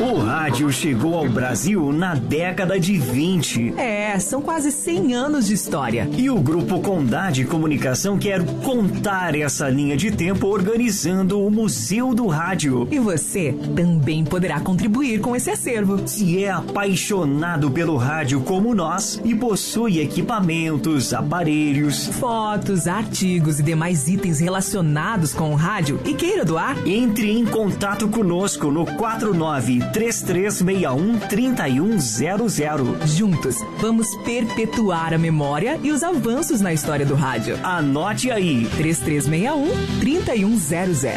O 0.00 0.18
rádio 0.18 0.70
chegou 0.70 1.14
ao 1.14 1.26
Brasil 1.26 1.90
na 1.90 2.14
década 2.14 2.78
de 2.78 2.98
20. 2.98 3.74
É, 3.78 4.18
são 4.18 4.42
quase 4.42 4.70
100 4.70 5.14
anos 5.14 5.46
de 5.46 5.54
história. 5.54 6.08
E 6.16 6.28
o 6.28 6.38
Grupo 6.38 6.80
Condade 6.80 7.44
Comunicação 7.44 8.18
quer 8.18 8.44
contar 8.62 9.34
essa 9.34 9.68
linha 9.70 9.96
de 9.96 10.10
tempo 10.10 10.48
organizando 10.48 11.40
o 11.40 11.50
Museu 11.50 12.14
do 12.14 12.26
Rádio. 12.26 12.86
E 12.90 12.98
você 12.98 13.54
também 13.74 14.22
poderá 14.22 14.60
contribuir 14.60 15.20
com 15.20 15.34
esse 15.34 15.50
acervo. 15.50 16.06
Se 16.06 16.44
é 16.44 16.50
apaixonado 16.50 17.70
pelo 17.70 17.96
rádio 17.96 18.40
como 18.40 18.74
nós 18.74 19.20
e 19.24 19.34
possui 19.34 20.00
equipamentos, 20.00 21.14
aparelhos, 21.14 22.06
fotos, 22.06 22.86
artigos 22.86 23.60
e 23.60 23.62
demais 23.62 24.08
itens 24.08 24.25
relacionados 24.30 25.32
com 25.32 25.52
o 25.52 25.54
rádio 25.54 26.00
e 26.04 26.14
queira 26.14 26.44
doar, 26.44 26.76
entre 26.86 27.30
em 27.30 27.44
contato 27.44 28.08
conosco 28.08 28.70
no 28.70 28.84
49 28.84 29.78
3361 29.92 31.18
3100. 31.18 33.06
Juntos, 33.06 33.56
vamos 33.78 34.06
perpetuar 34.24 35.14
a 35.14 35.18
memória 35.18 35.78
e 35.82 35.90
os 35.90 36.02
avanços 36.02 36.60
na 36.60 36.72
história 36.72 37.06
do 37.06 37.14
rádio. 37.14 37.58
Anote 37.62 38.30
aí: 38.30 38.66
3361 38.76 40.00
3100. 40.00 41.12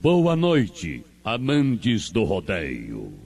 Boa 0.00 0.36
noite, 0.36 1.04
amantes 1.24 2.10
do 2.10 2.22
rodeio. 2.22 3.25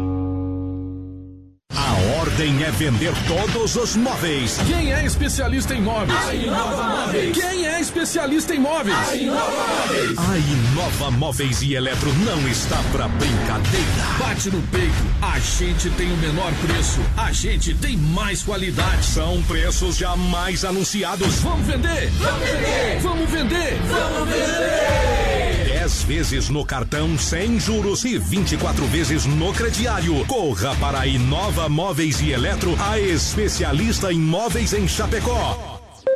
A 2.21 2.23
ordem 2.23 2.63
é 2.63 2.69
vender 2.69 3.11
todos 3.27 3.75
os 3.75 3.95
móveis. 3.95 4.59
Quem 4.67 4.93
é 4.93 5.03
especialista 5.03 5.73
em 5.73 5.81
móveis? 5.81 6.23
A 6.27 6.35
Inova 6.35 6.83
Móveis. 6.83 7.35
Quem 7.35 7.65
é 7.65 7.81
especialista 7.81 8.53
em 8.53 8.59
móveis? 8.59 8.95
A 8.95 9.15
Inova 9.15 9.67
Móveis. 9.67 10.19
A 10.19 10.37
Inova 10.37 11.11
Móveis 11.17 11.61
e 11.63 11.73
Eletro 11.73 12.13
não 12.19 12.47
está 12.47 12.77
pra 12.91 13.07
brincadeira. 13.07 14.03
Bate 14.19 14.51
no 14.51 14.61
peito. 14.67 14.93
A 15.19 15.39
gente 15.39 15.89
tem 15.89 16.13
o 16.13 16.17
menor 16.17 16.53
preço. 16.63 16.99
A 17.17 17.31
gente 17.31 17.73
tem 17.73 17.97
mais 17.97 18.43
qualidade. 18.43 19.03
São 19.03 19.41
preços 19.41 19.97
jamais 19.97 20.63
anunciados. 20.63 21.39
Vamos 21.39 21.65
vender. 21.65 22.11
Vamos 22.19 22.39
vender. 22.47 22.99
Vamos 23.01 23.31
vender. 23.31 23.79
Vamos 23.89 24.29
vender. 24.29 25.70
10 25.81 26.03
vezes 26.03 26.49
no 26.49 26.63
cartão 26.63 27.17
sem 27.17 27.59
juros 27.59 28.05
e 28.05 28.15
24 28.15 28.85
vezes 28.85 29.25
no 29.25 29.51
crediário. 29.51 30.23
Corra 30.27 30.75
para 30.75 30.99
a 30.99 31.07
Inova 31.07 31.67
Móveis 31.67 32.21
e 32.21 32.31
Eletro, 32.31 32.75
a 32.79 32.99
especialista 32.99 34.13
em 34.13 34.19
móveis 34.19 34.73
em 34.73 34.87
Chapecó. 34.87 35.80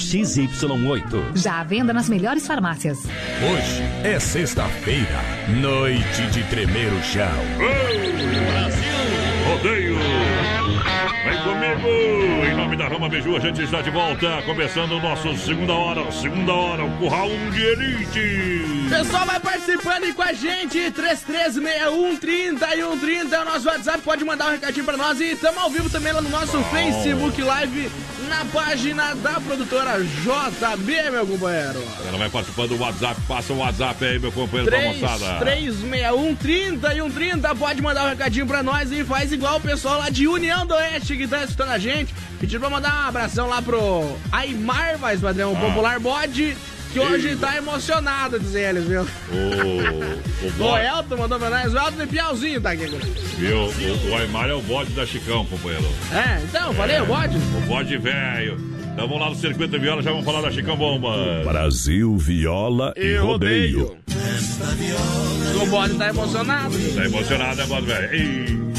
XY8. 0.00 1.36
Já 1.36 1.60
à 1.60 1.64
venda 1.64 1.92
nas 1.92 2.08
melhores 2.08 2.46
farmácias. 2.46 2.98
Hoje 3.04 3.82
é 4.02 4.18
sexta-feira, 4.18 5.20
noite 5.60 6.26
de 6.32 6.42
tremer 6.44 6.92
o 6.92 7.02
chão. 7.02 7.28
Brasil 8.50 8.82
Rodeio. 9.48 9.89
Vem 11.22 11.36
comigo! 11.42 12.46
Em 12.46 12.54
nome 12.54 12.76
da 12.76 12.88
Rama 12.88 13.08
Beiju, 13.08 13.36
a 13.36 13.40
gente 13.40 13.62
está 13.62 13.82
de 13.82 13.90
volta, 13.90 14.40
começando 14.46 14.92
o 14.92 15.00
nosso 15.00 15.36
segunda 15.36 15.72
hora, 15.74 16.10
segunda 16.12 16.52
hora, 16.52 16.84
o 16.84 16.90
Curral 16.96 17.28
de 17.52 17.62
Elite. 17.62 18.88
Pessoal, 18.88 19.26
vai 19.26 19.38
participando 19.38 20.04
aí 20.04 20.14
com 20.14 20.22
a 20.22 20.32
gente, 20.32 20.90
3361 20.90 22.16
3130 22.16 23.36
é 23.36 23.40
o 23.40 23.44
nosso 23.44 23.68
WhatsApp, 23.68 24.00
pode 24.00 24.24
mandar 24.24 24.48
um 24.48 24.52
recadinho 24.52 24.84
pra 24.84 24.96
nós 24.96 25.20
e 25.20 25.32
estamos 25.32 25.62
ao 25.62 25.70
vivo 25.70 25.90
também 25.90 26.12
lá 26.12 26.22
no 26.22 26.30
nosso 26.30 26.58
Facebook 26.64 27.40
Live, 27.40 27.90
na 28.28 28.44
página 28.46 29.14
da 29.16 29.40
produtora 29.40 30.00
JB, 30.02 31.10
meu 31.10 31.26
companheiro. 31.26 31.84
Ela 32.08 32.18
vai 32.18 32.30
participando 32.30 32.70
do 32.70 32.78
WhatsApp, 32.78 33.20
passa 33.28 33.52
o 33.52 33.58
WhatsApp 33.58 34.04
aí, 34.04 34.18
meu 34.18 34.32
companheiro, 34.32 34.70
pra 34.70 34.80
moçada. 34.92 35.38
3361 35.44 36.34
3130, 36.36 37.54
pode 37.54 37.82
mandar 37.82 38.06
um 38.06 38.08
recadinho 38.08 38.46
pra 38.46 38.62
nós 38.62 38.90
e 38.90 39.04
faz 39.04 39.30
igual 39.32 39.58
o 39.58 39.60
pessoal 39.60 39.98
lá 39.98 40.08
de 40.10 40.26
União 40.26 40.66
do 40.66 40.74
Oeste 40.74 41.09
que 41.16 41.26
tá 41.28 41.42
escutando 41.44 41.70
a 41.70 41.78
gente. 41.78 42.14
Pedindo 42.38 42.60
pra 42.60 42.70
mandar 42.70 43.04
um 43.04 43.08
abração 43.08 43.48
lá 43.48 43.60
pro 43.62 44.16
Aymar, 44.32 44.98
mais 44.98 45.20
padrão, 45.20 45.52
o 45.52 45.56
Ah. 45.56 45.60
popular 45.60 45.98
bode. 46.00 46.56
Que 46.92 46.98
hoje 46.98 47.36
tá 47.36 47.56
emocionado, 47.56 48.40
diz 48.40 48.52
eles, 48.52 48.84
viu? 48.84 49.02
O, 49.30 50.62
o, 50.64 50.64
O 50.72 50.76
Elton 50.76 51.16
mandou 51.18 51.38
pra 51.38 51.48
nós, 51.48 51.72
o 51.72 51.78
Elton 51.78 51.98
de 51.98 52.06
Piauzinho 52.08 52.60
tá 52.60 52.72
aqui. 52.72 52.86
viu? 53.38 53.58
O, 53.58 54.10
o 54.10 54.16
Aymar 54.16 54.48
é 54.48 54.54
o 54.54 54.60
bode 54.62 54.90
da 54.90 55.06
Chicão, 55.06 55.46
companheiro. 55.46 55.86
É, 56.12 56.42
então, 56.42 56.74
falei, 56.74 57.00
o 57.00 57.06
bode? 57.06 57.36
O 57.36 57.60
bode 57.68 57.96
velho. 57.96 58.56
Então 58.92 59.06
vamos 59.06 59.20
lá 59.22 59.28
no 59.30 59.36
Circuito 59.36 59.78
Viola, 59.78 60.02
já 60.02 60.10
vamos 60.10 60.24
falar 60.26 60.40
da 60.42 60.50
Chicão 60.50 60.76
Bomba. 60.76 61.42
Brasil, 61.44 62.16
viola 62.18 62.92
e, 62.96 63.04
E 63.04 63.16
rodeio. 63.18 63.82
rodeio. 63.86 65.62
O 65.62 65.66
bode 65.66 65.94
tá 65.94 66.08
emocionado. 66.08 66.76
Tá 66.94 67.04
emocionado, 67.04 67.56
né, 67.56 67.66
bode 67.66 67.86
velho? 67.86 68.12
Ei. 68.14 68.69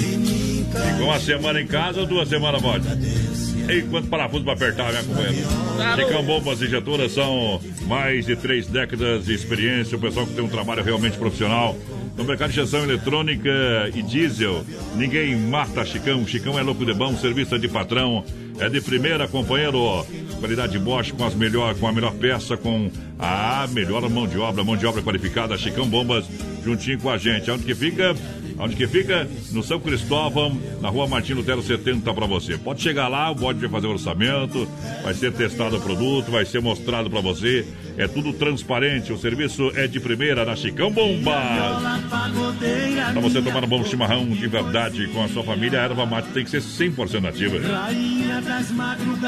Ficou 0.72 1.08
uma 1.08 1.20
semana 1.20 1.62
em 1.62 1.68
casa 1.68 2.02
ou 2.02 2.06
duas 2.06 2.30
semanas, 2.30 2.62
bode? 2.62 2.88
Ei, 3.70 3.84
quanto 3.84 4.08
parafuso 4.08 4.44
pra 4.44 4.54
apertar, 4.54 4.92
minha 4.92 5.04
companheira? 5.04 5.48
Chicão 5.96 6.24
Bombas 6.24 6.62
Injetoras 6.62 7.12
são 7.14 7.62
mais 7.88 8.26
de 8.26 8.36
três 8.36 8.68
décadas 8.68 9.26
de 9.26 9.34
experiência. 9.34 9.98
O 9.98 10.02
pessoal 10.02 10.26
que 10.26 10.34
tem 10.34 10.44
um 10.44 10.50
trabalho 10.50 10.84
realmente 10.84 11.18
profissional. 11.18 11.78
No 12.18 12.26
mercado 12.26 12.52
de 12.52 12.60
injeção 12.60 12.84
eletrônica 12.84 13.50
e 13.96 14.02
diesel, 14.02 14.66
ninguém 14.96 15.36
mata 15.36 15.86
Chicão. 15.86 16.26
Chicão 16.28 16.60
é 16.60 16.62
louco 16.62 16.86
de 16.86 16.94
bom, 16.94 17.16
serviço 17.18 17.56
é 17.56 17.58
de 17.58 17.68
patrão. 17.68 18.24
É 18.60 18.70
de 18.70 18.82
primeira, 18.82 19.28
companheiro. 19.28 20.06
Qualidade 20.40 20.78
Bosch 20.78 21.12
com, 21.12 21.26
as 21.26 21.34
melhor, 21.34 21.74
com 21.76 21.88
a 21.88 21.94
melhor 21.94 22.14
peça, 22.14 22.58
com 22.58 22.92
a 23.18 23.68
melhor 23.72 24.08
mão 24.10 24.28
de 24.28 24.38
obra, 24.38 24.64
mão 24.64 24.76
de 24.76 24.86
obra 24.86 25.02
qualificada. 25.02 25.58
Chicão 25.58 25.88
Bombas, 25.88 26.26
juntinho 26.64 27.00
com 27.00 27.10
a 27.10 27.18
gente. 27.18 27.50
Onde 27.50 27.64
que 27.64 27.74
fica? 27.74 28.16
Onde 28.58 28.76
que 28.76 28.88
fica? 28.88 29.28
No 29.52 29.64
São 29.64 29.80
Cristóvão, 29.80 30.58
na 30.82 30.90
rua 30.90 31.08
Martin 31.08 31.34
Lutero 31.34 31.62
70 31.62 32.14
para 32.14 32.26
você. 32.26 32.58
Pode 32.58 32.82
chegar 32.82 33.08
lá, 33.08 33.32
vai 33.34 33.56
fazer 33.70 33.88
o 33.88 33.92
orçamento, 33.92 34.68
vai 35.04 35.14
ser 35.14 35.32
testado 35.34 35.78
o 35.78 35.82
produto, 35.82 36.32
vai 36.32 36.46
ser 36.46 36.62
mostrado 36.62 37.10
para 37.10 37.22
você. 37.22 37.66
É 38.02 38.08
tudo 38.08 38.34
transparente, 38.34 39.14
o 39.14 39.18
serviço 39.18 39.72
é 39.76 39.86
de 39.86 40.00
primeira 40.00 40.44
na 40.44 40.56
Chicão 40.56 40.92
Bomba. 40.92 41.36
Para 43.14 43.22
você 43.22 43.40
tomar 43.44 43.64
um 43.64 43.68
bom 43.68 43.84
chimarrão 43.86 44.28
de 44.28 44.48
verdade 44.48 45.06
com 45.10 45.24
a 45.24 45.28
sua 45.28 45.44
família, 45.44 45.80
a 45.80 45.84
erva 45.84 46.04
mate 46.04 46.30
tem 46.30 46.44
que 46.44 46.50
ser 46.50 46.62
100% 46.62 47.22
nativa. 47.22 47.58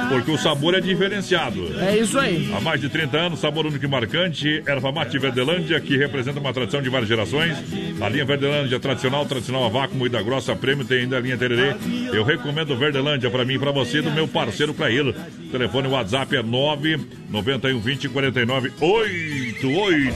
Porque 0.09 0.31
o 0.31 0.39
sabor 0.39 0.73
é 0.73 0.81
diferenciado. 0.81 1.71
É 1.79 1.99
isso 1.99 2.17
aí. 2.17 2.51
Há 2.51 2.59
mais 2.61 2.81
de 2.81 2.89
30 2.89 3.15
anos, 3.15 3.39
sabor 3.41 3.67
único 3.67 3.85
e 3.85 3.87
marcante, 3.87 4.63
erva 4.65 4.91
mate 4.91 5.19
Verdelândia, 5.19 5.79
que 5.79 5.95
representa 5.95 6.39
uma 6.39 6.51
tradição 6.51 6.81
de 6.81 6.89
várias 6.89 7.07
gerações. 7.09 7.55
A 8.01 8.09
linha 8.09 8.25
Verdelândia 8.25 8.79
tradicional, 8.79 9.23
tradicional 9.27 9.65
a 9.65 9.69
vácuo, 9.69 9.95
moída 9.95 10.19
grossa, 10.23 10.55
prêmio, 10.55 10.83
tem 10.83 11.01
ainda 11.01 11.17
a 11.17 11.19
linha 11.19 11.37
Tererê. 11.37 11.75
Eu 12.11 12.23
recomendo 12.23 12.75
Verdelândia 12.75 13.29
para 13.29 13.45
mim 13.45 13.53
e 13.53 13.59
para 13.59 13.69
você, 13.69 14.01
do 14.01 14.09
meu 14.09 14.27
parceiro 14.27 14.73
Clair. 14.73 15.13
Telefone 15.51 15.87
WhatsApp 15.89 16.35
é 16.35 16.41
991 16.41 17.79
20 17.79 18.09
49 18.09 18.62
88. 18.79 20.15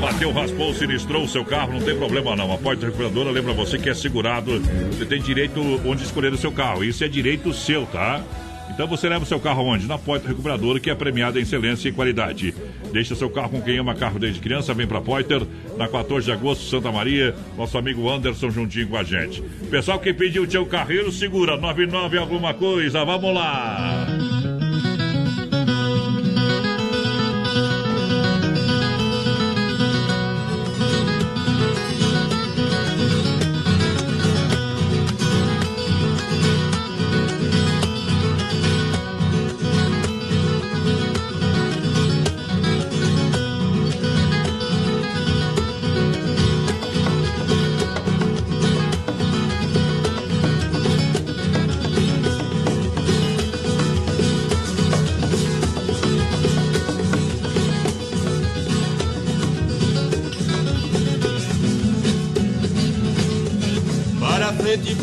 Bateu, 0.00 0.32
raspou, 0.32 0.74
sinistrou 0.74 1.24
o 1.24 1.28
seu 1.28 1.44
carro, 1.44 1.74
não 1.74 1.80
tem 1.80 1.96
problema 1.96 2.34
não. 2.36 2.52
A 2.52 2.58
porta 2.58 2.86
recuperadora 2.86 3.30
lembra 3.30 3.52
você 3.52 3.78
que 3.78 3.88
é 3.88 3.94
segurado. 3.94 4.60
Você 4.90 5.04
tem 5.04 5.20
direito 5.20 5.60
onde 5.84 6.04
escolher 6.04 6.32
o 6.32 6.36
seu 6.36 6.52
carro. 6.52 6.84
Isso 6.84 7.04
é 7.04 7.08
direito 7.08 7.52
seu, 7.52 7.86
tá? 7.86 8.22
Então 8.70 8.86
você 8.86 9.08
leva 9.08 9.24
o 9.24 9.26
seu 9.26 9.40
carro 9.40 9.62
onde? 9.64 9.86
Na 9.86 9.96
Poiter 9.96 10.28
Recuperadora, 10.28 10.78
que 10.80 10.90
é 10.90 10.94
premiada 10.94 11.38
em 11.38 11.42
excelência 11.42 11.88
e 11.88 11.92
qualidade. 11.92 12.54
Deixa 12.92 13.14
seu 13.14 13.30
carro 13.30 13.50
com 13.50 13.62
quem 13.62 13.78
ama 13.78 13.94
carro 13.94 14.18
desde 14.18 14.40
criança, 14.40 14.74
vem 14.74 14.86
pra 14.86 15.00
Poiter, 15.00 15.42
na 15.76 15.88
14 15.88 16.26
de 16.26 16.32
agosto, 16.32 16.64
Santa 16.64 16.92
Maria, 16.92 17.34
nosso 17.56 17.78
amigo 17.78 18.10
Anderson 18.10 18.50
juntinho 18.50 18.88
com 18.88 18.96
a 18.96 19.02
gente. 19.02 19.42
Pessoal, 19.70 19.98
quem 19.98 20.12
pediu 20.12 20.42
o 20.42 20.46
teu 20.46 20.66
carreiro, 20.66 21.10
segura, 21.10 21.56
99 21.56 22.18
alguma 22.18 22.52
coisa, 22.52 23.04
vamos 23.04 23.34
lá! 23.34 24.35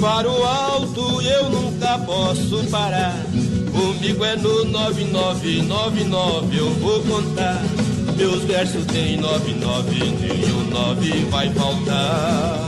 Para 0.03 0.29
o 0.29 0.43
alto 0.43 1.21
eu 1.21 1.49
nunca 1.49 1.97
posso 1.99 2.61
parar. 2.69 3.15
Comigo 3.71 4.25
é 4.25 4.35
no 4.35 4.65
9999 4.65 6.57
eu 6.57 6.69
vou 6.71 7.01
contar. 7.03 7.63
Meus 8.17 8.43
versos 8.43 8.85
tem 8.87 9.15
99, 9.15 9.95
nenhum 10.19 10.65
9 10.69 11.09
vai 11.29 11.49
faltar. 11.53 12.65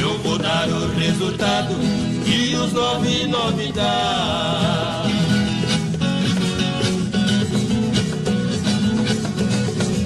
Eu 0.00 0.18
vou 0.20 0.38
dar 0.38 0.70
o 0.70 0.88
resultado 0.96 1.74
que 2.24 2.56
os 2.56 2.72
99 2.72 3.72
dá. 3.72 5.04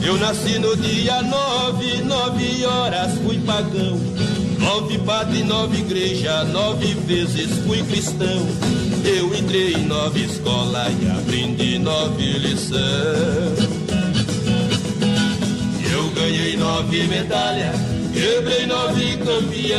Eu 0.02 0.18
nasci 0.18 0.58
no 0.58 0.76
dia 0.76 1.22
nove, 1.22 2.02
nove 2.02 2.66
horas 2.66 3.12
fui 3.18 3.38
pagão. 3.38 4.27
Nove 4.68 4.98
padre, 4.98 5.42
nove 5.44 5.78
igreja, 5.78 6.44
nove 6.44 6.92
vezes 7.06 7.58
fui 7.66 7.82
cristão. 7.84 8.46
Eu 9.02 9.34
entrei 9.34 9.72
em 9.72 9.86
nove 9.86 10.26
escola 10.26 10.86
e 10.90 11.08
aprendi 11.08 11.78
nove 11.78 12.32
lição. 12.32 12.78
Eu 15.90 16.10
ganhei 16.10 16.58
nove 16.58 17.02
medalhas, 17.04 17.76
quebrei 18.12 18.66
nove 18.66 19.16
campeão. 19.16 19.78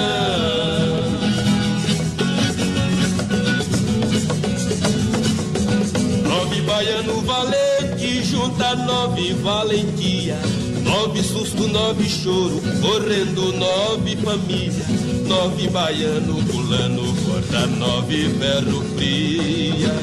Nove 6.24 6.62
baiano 6.62 7.22
valente, 7.22 8.24
junta 8.24 8.76
nove 8.76 9.34
valentia. 9.34 10.59
Nove 10.90 11.22
susto, 11.22 11.68
nove 11.68 12.04
choro, 12.10 12.60
correndo 12.82 13.54
nove 13.54 14.18
família. 14.18 14.86
Nove 15.28 15.70
baiano 15.70 16.44
pulando, 16.46 17.04
corta 17.26 17.68
nove 17.68 18.28
ferro 18.40 18.82
fria. 18.96 19.94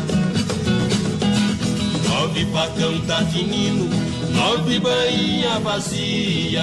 Nove 2.09 2.47
facão 2.53 3.01
tá 3.01 3.25
tinindo, 3.25 3.89
nove 4.33 4.79
bainha 4.79 5.59
vazia. 5.59 6.63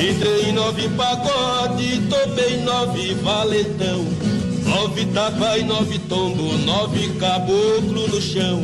Entrei 0.00 0.52
nove 0.52 0.88
pagode, 0.90 2.02
topei 2.08 2.58
nove 2.58 3.14
valentão. 3.14 4.33
Nove 4.74 5.06
tapa 5.14 5.56
e 5.56 5.62
nove 5.62 6.00
tombo, 6.00 6.52
nove 6.64 7.08
caboclo 7.20 8.08
no 8.08 8.20
chão. 8.20 8.60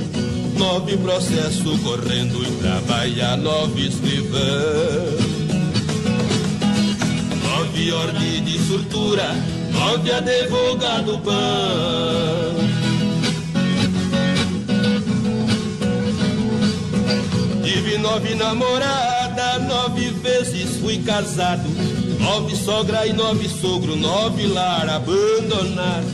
Nove 0.58 0.96
processo 0.96 1.78
correndo 1.84 2.42
e 2.44 2.50
trabalhar 2.56 3.36
nove 3.36 3.86
escrivão. 3.86 4.40
Nove 7.44 7.92
ordem 7.92 8.42
de 8.42 8.58
surtura, 8.58 9.32
nove 9.72 10.10
advogado 10.10 11.16
bom. 11.18 12.56
Tive 17.62 17.98
nove 17.98 18.34
namorada, 18.34 19.60
nove 19.60 20.10
vezes 20.10 20.76
fui 20.80 20.98
casado. 20.98 21.99
Nove 22.20 22.54
sogra 22.54 23.06
e 23.06 23.12
nove 23.12 23.48
sogro, 23.48 23.96
nove 23.96 24.46
lar 24.46 24.88
abandonado. 24.88 26.06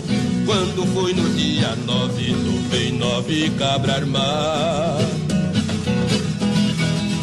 Quando 0.47 0.87
foi 0.95 1.13
no 1.13 1.29
dia 1.35 1.75
nove, 1.85 2.33
topei 2.33 2.93
nove 2.93 3.51
cabra 3.59 3.95
armado. 3.95 5.05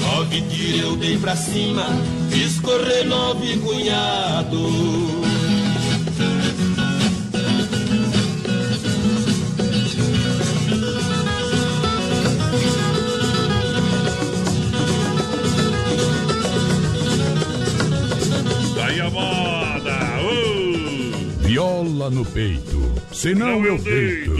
Nove 0.01 0.41
tiro 0.41 0.77
eu 0.77 0.95
dei 0.97 1.17
pra 1.17 1.35
cima, 1.35 1.85
fiz 2.29 2.59
correr 2.59 3.05
nove 3.05 3.57
cunhado. 3.57 5.32
Viola 21.93 22.09
no 22.09 22.25
peito, 22.25 22.91
senão 23.11 23.63
eu 23.63 23.77
deito. 23.77 24.33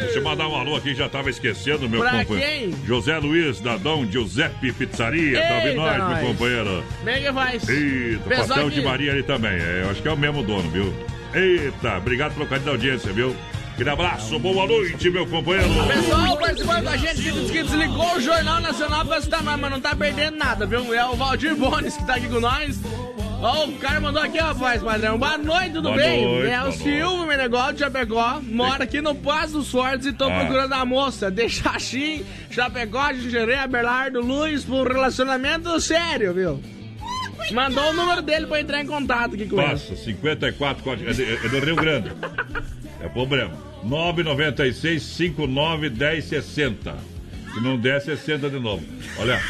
Deixa 0.00 0.18
eu 0.18 0.22
mandar 0.24 0.48
um 0.48 0.54
alô 0.56 0.76
aqui, 0.76 0.94
já 0.94 1.08
tava 1.10 1.28
esquecendo, 1.28 1.88
meu 1.90 2.00
Pra 2.00 2.24
companheiro. 2.24 2.70
quem? 2.72 2.86
José 2.86 3.18
Luiz 3.18 3.60
da 3.60 3.76
Dom 3.76 4.10
Giuseppe 4.10 4.72
Pizzaria, 4.72 5.38
tá 5.40 5.44
Eita, 5.44 5.54
ouvindo 5.54 5.76
nós, 5.76 5.98
nós. 5.98 6.18
meu 6.18 6.26
companheiro? 6.28 6.84
Como 7.04 7.16
que 7.16 7.32
faz? 7.32 7.68
Eita, 7.68 8.28
Pessoal 8.28 8.48
pastel 8.48 8.66
aqui. 8.66 8.74
de 8.76 8.82
Maria 8.82 9.12
ali 9.12 9.22
também. 9.22 9.52
É, 9.52 9.82
eu 9.84 9.90
acho 9.90 10.00
que 10.02 10.08
é 10.08 10.12
o 10.12 10.16
mesmo 10.16 10.42
dono, 10.42 10.70
viu? 10.70 10.92
Eita, 11.34 11.98
obrigado 11.98 12.32
pelo 12.34 12.46
carinho 12.46 12.64
da 12.66 12.72
audiência, 12.72 13.12
viu? 13.12 13.36
Aquele 13.74 13.90
abraço, 13.90 14.38
boa 14.38 14.66
noite, 14.66 15.10
meu 15.10 15.26
companheiro. 15.26 15.68
Pessoal 15.86 16.36
participando 16.38 16.82
com 16.84 16.90
a 16.90 16.96
gente 16.96 17.22
que 17.22 17.62
desligou 17.62 18.16
o 18.16 18.20
Jornal 18.20 18.60
Nacional 18.60 19.04
pra 19.04 19.18
escutar 19.18 19.42
nós, 19.42 19.58
mas 19.60 19.70
não 19.70 19.80
tá 19.80 19.94
perdendo 19.96 20.36
nada, 20.36 20.66
viu? 20.66 20.92
É 20.94 21.04
o 21.06 21.14
Valdir 21.14 21.54
Bones 21.56 21.96
que 21.96 22.06
tá 22.06 22.14
aqui 22.16 22.28
com 22.28 22.40
nós. 22.40 22.78
Ó, 23.44 23.66
o 23.66 23.72
cara 23.78 24.00
mandou 24.00 24.22
aqui, 24.22 24.38
rapaz, 24.38 24.80
padrão. 24.82 25.18
Boa 25.18 25.36
noite, 25.36 25.70
tudo 25.70 25.88
Boa 25.88 25.96
bem? 25.96 26.24
noite, 26.24 26.48
é 26.50 26.62
o 26.62 26.70
Silvio 26.70 27.26
Menegócio 27.26 27.72
de 27.72 27.78
Chapecó, 27.80 28.40
mora 28.40 28.84
aqui 28.84 29.00
no 29.00 29.16
Passo 29.16 29.54
dos 29.54 29.68
Fortes 29.70 30.06
e 30.06 30.12
tô 30.12 30.26
Ah. 30.28 30.38
procurando 30.38 30.72
a 30.74 30.84
moça 30.84 31.28
de 31.28 31.48
Xaxim, 31.48 32.24
Chapecó, 32.52 33.12
Xerê, 33.14 33.56
Abelardo, 33.56 34.20
Luiz, 34.20 34.64
por 34.64 34.88
um 34.88 34.92
relacionamento 34.94 35.80
sério, 35.80 36.32
viu? 36.32 36.62
Mandou 37.50 37.90
o 37.90 37.92
número 37.92 38.22
dele 38.22 38.46
pra 38.46 38.60
entrar 38.60 38.80
em 38.80 38.86
contato 38.86 39.34
aqui 39.34 39.46
com 39.48 39.60
ele. 39.60 39.70
Passa, 39.70 39.96
54, 39.96 40.84
código- 40.84 41.10
é, 41.10 41.12
de- 41.12 41.24
é 41.24 41.48
do 41.48 41.58
Rio 41.58 41.74
Grande. 41.74 42.12
É 43.00 43.08
problema. 43.08 43.54
996 43.82 45.02
59 45.02 45.90
10 45.90 46.24
60. 46.26 46.94
Se 47.52 47.60
não 47.60 47.76
der, 47.76 48.00
60 48.00 48.48
de 48.48 48.60
novo. 48.60 48.84
Olha, 49.18 49.40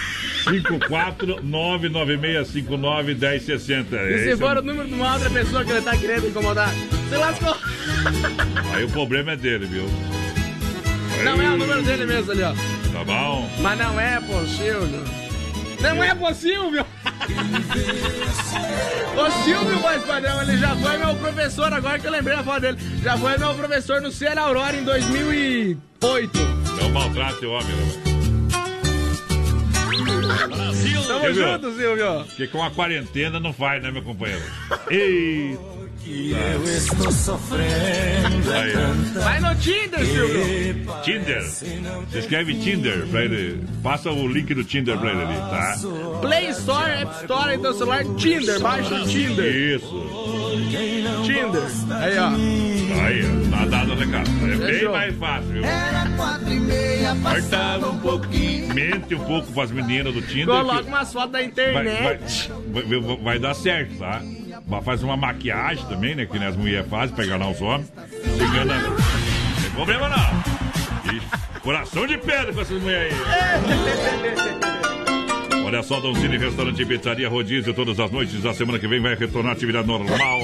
54 0.44 1.42
996 1.42 2.48
59 2.48 3.14
10 3.14 3.42
60. 3.42 3.96
E 3.96 4.18
se 4.24 4.30
é 4.30 4.36
for 4.36 4.56
o- 4.56 4.60
o 4.60 4.62
número 4.62 4.88
de 4.88 4.94
uma 4.94 5.14
outra 5.14 5.30
pessoa 5.30 5.64
que 5.64 5.70
ele 5.70 5.82
tá 5.82 5.96
querendo 5.96 6.28
incomodar, 6.28 6.72
você 7.08 7.16
lascou. 7.16 7.56
Aí 8.74 8.84
o 8.84 8.88
problema 8.90 9.32
é 9.32 9.36
dele, 9.36 9.66
viu? 9.66 9.84
Não 11.24 11.40
é 11.40 11.50
o 11.50 11.56
número 11.56 11.82
dele 11.82 12.04
mesmo 12.06 12.32
ali, 12.32 12.42
ó. 12.42 12.52
Tá 12.92 13.04
bom? 13.04 13.48
Mas 13.60 13.78
não 13.78 13.98
é 14.00 14.20
possível. 14.20 14.88
Não 15.80 16.02
é 16.04 16.14
possível. 16.14 16.86
Ô 19.16 19.30
Silvio, 19.44 19.78
voz 19.78 20.02
padrão, 20.04 20.42
ele 20.42 20.56
já 20.56 20.74
foi 20.76 20.96
meu 20.98 21.14
professor, 21.16 21.72
agora 21.72 21.98
que 21.98 22.06
eu 22.06 22.10
lembrei 22.10 22.36
a 22.36 22.42
foto 22.42 22.60
dele. 22.60 22.78
Já 23.02 23.16
foi 23.16 23.36
meu 23.38 23.54
professor 23.54 24.00
no 24.00 24.10
Cielo 24.10 24.40
Aurora 24.40 24.76
em 24.76 24.84
2008. 24.84 26.38
Não 26.80 26.90
maltrate 26.90 27.44
o 27.46 27.50
homem, 27.52 27.66
né? 27.68 28.11
Tamo 30.38 30.74
Silvio. 30.74 31.34
junto, 31.34 31.76
Silvio. 31.76 32.24
Porque 32.24 32.46
com 32.46 32.62
a 32.62 32.70
quarentena 32.70 33.38
não 33.40 33.52
faz, 33.52 33.82
né, 33.82 33.90
meu 33.90 34.02
companheiro? 34.02 34.42
Ei! 34.90 35.58
Eu 36.04 36.64
estou 36.64 37.12
sofrendo. 37.12 38.52
Aí. 38.52 38.72
Vai 39.22 39.38
no 39.40 39.54
Tinder, 39.54 40.04
Silvio. 40.04 40.86
Tinder. 41.04 41.42
Você 41.42 42.18
escreve 42.18 42.54
Tinder 42.56 43.06
pra 43.06 43.24
ele. 43.24 43.64
Passa 43.84 44.10
o 44.10 44.26
link 44.26 44.52
do 44.52 44.64
Tinder 44.64 44.98
pra 44.98 45.10
ele 45.12 45.22
ali, 45.22 45.36
tá? 45.36 45.76
Play 46.20 46.48
Store, 46.48 46.90
App 46.90 47.14
Store 47.22 47.56
do 47.56 47.72
celular, 47.72 48.04
Tinder. 48.16 48.58
Baixa 48.60 48.94
o 48.96 49.06
Tinder. 49.06 49.46
Isso. 49.76 50.10
Tinder. 51.22 51.62
Aí, 52.00 52.18
ó. 52.18 53.04
Aí, 53.04 53.22
ó. 53.24 53.41
Dado 53.72 53.92
o 53.92 53.96
recado. 53.96 54.28
É 54.30 54.56
bem 54.56 54.58
Fechou. 54.74 54.92
mais 54.92 55.16
fácil, 55.16 55.48
viu? 55.50 55.64
Era 55.64 56.10
quatro 56.16 56.52
e 56.52 56.60
meia, 56.60 57.16
Cortava 57.16 57.88
um 57.90 57.98
pouquinho. 58.00 58.74
Mente 58.74 59.14
um 59.14 59.24
pouco 59.24 59.50
pras 59.52 59.70
meninas 59.70 60.12
do 60.12 60.20
Tinder. 60.20 60.46
Coloca 60.46 60.82
umas 60.82 61.10
fotos 61.10 61.32
da 61.32 61.42
internet. 61.42 62.50
vai, 62.70 62.82
vai- 62.84 63.00
vai- 63.00 63.16
vai 63.16 63.38
dar 63.38 63.54
certo, 63.54 63.94
tá? 63.98 64.20
Vai 64.66 64.82
fazer 64.82 65.06
uma 65.06 65.16
maquiagem 65.16 65.84
também, 65.86 66.14
né? 66.14 66.26
Que 66.26 66.38
nem 66.38 66.48
as 66.48 66.56
mulheres 66.56 66.86
fazem 66.90 67.16
pra 67.16 67.24
enganar 67.24 67.48
os 67.50 67.60
homens. 67.62 67.90
Engana. 68.40 68.74
Não 68.78 68.96
tem 69.62 69.70
problema 69.74 70.08
não. 70.10 70.52
Coração 71.62 72.06
de 72.06 72.18
pedra 72.18 72.52
com 72.52 72.60
essas 72.60 72.82
mulheres 72.82 73.14
aí. 73.14 73.20
Olha 75.64 75.82
só, 75.82 75.98
Doncini 76.00 76.36
Restaurante 76.36 76.82
e 76.82 76.84
Pizzaria 76.84 77.28
Rodízio 77.28 77.72
todas 77.72 77.98
as 77.98 78.10
noites. 78.10 78.44
A 78.44 78.52
semana 78.52 78.78
que 78.78 78.86
vem 78.86 79.00
vai 79.00 79.14
retornar 79.14 79.52
a 79.52 79.54
atividade 79.54 79.86
normal. 79.86 80.40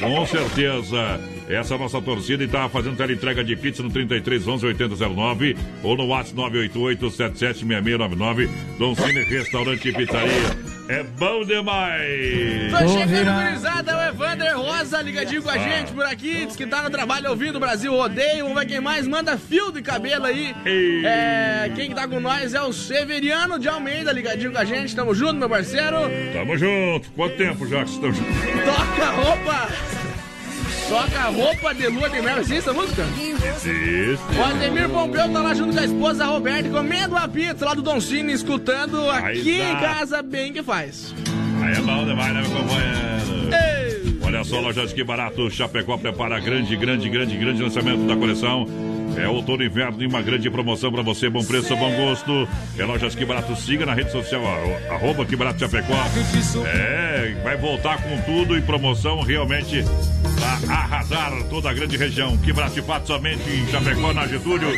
Com 0.00 0.26
certeza. 0.26 1.20
Essa 1.50 1.74
é 1.74 1.76
a 1.76 1.80
nossa 1.80 2.00
torcida 2.00 2.44
e 2.44 2.48
tá 2.48 2.68
fazendo 2.68 2.96
teleentrega 2.96 3.42
de 3.42 3.56
pizza 3.56 3.82
no 3.82 3.90
33 3.90 4.46
11 4.46 4.66
8009 4.66 5.56
ou 5.82 5.96
no 5.96 6.06
WhatsApp 6.06 6.36
988 6.36 7.10
776699. 7.10 8.48
Doncini 8.78 9.24
Restaurante 9.24 9.88
e 9.88 9.92
Pizzaria. 9.92 10.70
É 10.88 11.04
bom 11.04 11.44
demais! 11.44 12.72
Tô 12.72 12.88
chegando, 12.88 13.44
gurizada, 13.44 13.92
é 13.92 13.94
o 13.94 14.08
Evander 14.08 14.58
Rosa 14.58 15.00
ligadinho 15.00 15.40
com 15.40 15.50
a 15.50 15.56
gente 15.56 15.92
por 15.92 16.04
aqui, 16.04 16.46
diz 16.46 16.56
que 16.56 16.66
tá 16.66 16.82
no 16.82 16.90
trabalho 16.90 17.30
ouvindo 17.30 17.56
o 17.56 17.60
Brasil 17.60 17.92
Rodeio, 17.92 18.42
vamos 18.42 18.58
ver 18.58 18.66
quem 18.66 18.80
mais 18.80 19.06
manda 19.06 19.38
fio 19.38 19.70
de 19.70 19.82
cabelo 19.82 20.26
aí. 20.26 20.52
É, 21.04 21.70
quem 21.76 21.90
que 21.90 21.94
tá 21.94 22.08
com 22.08 22.18
nós 22.18 22.54
é 22.54 22.62
o 22.62 22.72
Severiano 22.72 23.56
de 23.56 23.68
Almeida, 23.68 24.10
ligadinho 24.10 24.50
com 24.50 24.58
a 24.58 24.64
gente, 24.64 24.94
tamo 24.96 25.14
junto, 25.14 25.34
meu 25.34 25.48
parceiro. 25.48 25.96
Tamo 26.32 26.56
junto. 26.56 27.08
Quanto 27.12 27.36
tempo 27.36 27.68
já 27.68 27.84
que 27.84 27.90
estamos 27.90 28.16
juntos? 28.16 28.34
Toca 28.64 29.04
a 29.04 29.10
roupa, 29.12 29.68
toca 30.90 31.20
a 31.20 31.28
roupa 31.28 31.72
de 31.72 31.86
lua 31.86 32.10
de 32.10 32.20
mel, 32.20 32.38
existe 32.38 32.58
essa 32.58 32.72
música? 32.72 33.04
Isso. 33.04 34.24
O 34.36 34.42
Ademir 34.42 34.88
Pompeu 34.88 35.32
tá 35.32 35.40
lá 35.40 35.54
junto 35.54 35.72
com 35.72 35.78
a 35.78 35.84
esposa 35.84 36.26
Roberta, 36.26 36.68
comendo 36.68 37.16
a 37.16 37.28
pizza 37.28 37.64
lá 37.64 37.74
do 37.74 37.80
Don 37.80 38.00
Cine, 38.00 38.32
escutando 38.32 39.08
aqui 39.08 39.60
em 39.60 39.76
casa, 39.76 40.20
bem 40.20 40.52
que 40.52 40.64
faz. 40.64 41.14
Aí 41.62 41.74
é 41.74 41.80
bom 41.80 42.04
demais, 42.04 42.34
né, 42.34 42.42
meu 42.42 42.50
companheiro? 42.50 44.18
Olha 44.20 44.44
só, 44.44 44.60
lojas 44.60 44.92
que 44.92 45.04
barato. 45.04 45.48
Chapecó 45.48 45.96
prepara 45.96 46.40
grande, 46.40 46.74
grande, 46.74 47.08
grande, 47.08 47.36
grande 47.36 47.62
lançamento 47.62 48.06
da 48.06 48.16
coleção. 48.16 48.66
É 49.16 49.28
outono 49.28 49.62
e 49.62 49.66
inverno 49.66 50.02
e 50.02 50.06
uma 50.06 50.22
grande 50.22 50.50
promoção 50.50 50.90
para 50.90 51.02
você. 51.02 51.28
Bom 51.28 51.44
preço, 51.44 51.76
bom 51.76 51.90
gosto. 51.94 52.48
É 52.78 52.84
lojas 52.84 53.14
que 53.14 53.24
barato. 53.24 53.54
Siga 53.56 53.86
na 53.86 53.94
rede 53.94 54.12
social, 54.12 54.42
arroba 54.90 55.24
que 55.24 55.36
barato 55.36 55.60
Chapecó. 55.60 55.94
É, 56.66 57.34
vai 57.42 57.56
voltar 57.56 58.02
com 58.02 58.20
tudo 58.22 58.56
e 58.56 58.62
promoção 58.62 59.20
realmente 59.22 59.84
para 60.38 60.74
arrasar 60.74 61.32
toda 61.48 61.70
a 61.70 61.72
grande 61.72 61.96
região. 61.96 62.36
Que 62.38 62.52
barato 62.52 62.82
fato 62.82 63.06
somente 63.06 63.48
em 63.50 63.66
Chapecó, 63.68 64.12
na 64.12 64.26
Getúlio. 64.26 64.70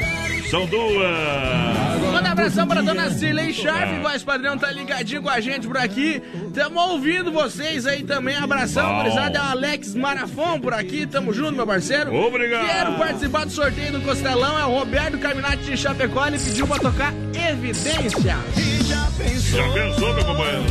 São 0.52 0.66
duas. 0.66 2.12
Manda 2.12 2.28
um 2.28 2.32
abração 2.32 2.66
pra 2.66 2.82
dona 2.82 3.08
Cirlei 3.10 3.54
Sharp, 3.54 3.88
Ah. 3.90 4.00
voz 4.02 4.22
padrão, 4.22 4.58
tá 4.58 4.70
ligadinho 4.70 5.22
com 5.22 5.30
a 5.30 5.40
gente 5.40 5.66
por 5.66 5.78
aqui. 5.78 6.22
Tamo 6.52 6.78
ouvindo 6.78 7.32
vocês 7.32 7.86
aí 7.86 8.02
também. 8.02 8.36
Abração, 8.36 8.98
gurizada. 8.98 9.38
É 9.38 9.40
o 9.40 9.44
Alex 9.46 9.94
Marafon 9.94 10.60
por 10.60 10.74
aqui. 10.74 11.06
Tamo 11.06 11.32
junto, 11.32 11.52
meu 11.54 11.66
parceiro. 11.66 12.14
Obrigado. 12.14 12.66
Quero 12.66 12.92
participar 12.98 13.46
do 13.46 13.50
sorteio 13.50 13.92
do 13.92 14.02
Costelão. 14.02 14.58
É 14.58 14.66
o 14.66 14.78
Roberto 14.78 15.16
Caminati 15.18 15.62
de 15.64 15.76
Chapecó. 15.78 16.26
Ele 16.26 16.38
pediu 16.38 16.66
pra 16.66 16.78
tocar 16.78 17.14
Evidência. 17.50 18.20
Já 18.20 19.08
pensou, 19.16 20.12
meu 20.14 20.24
companheiro? 20.26 20.64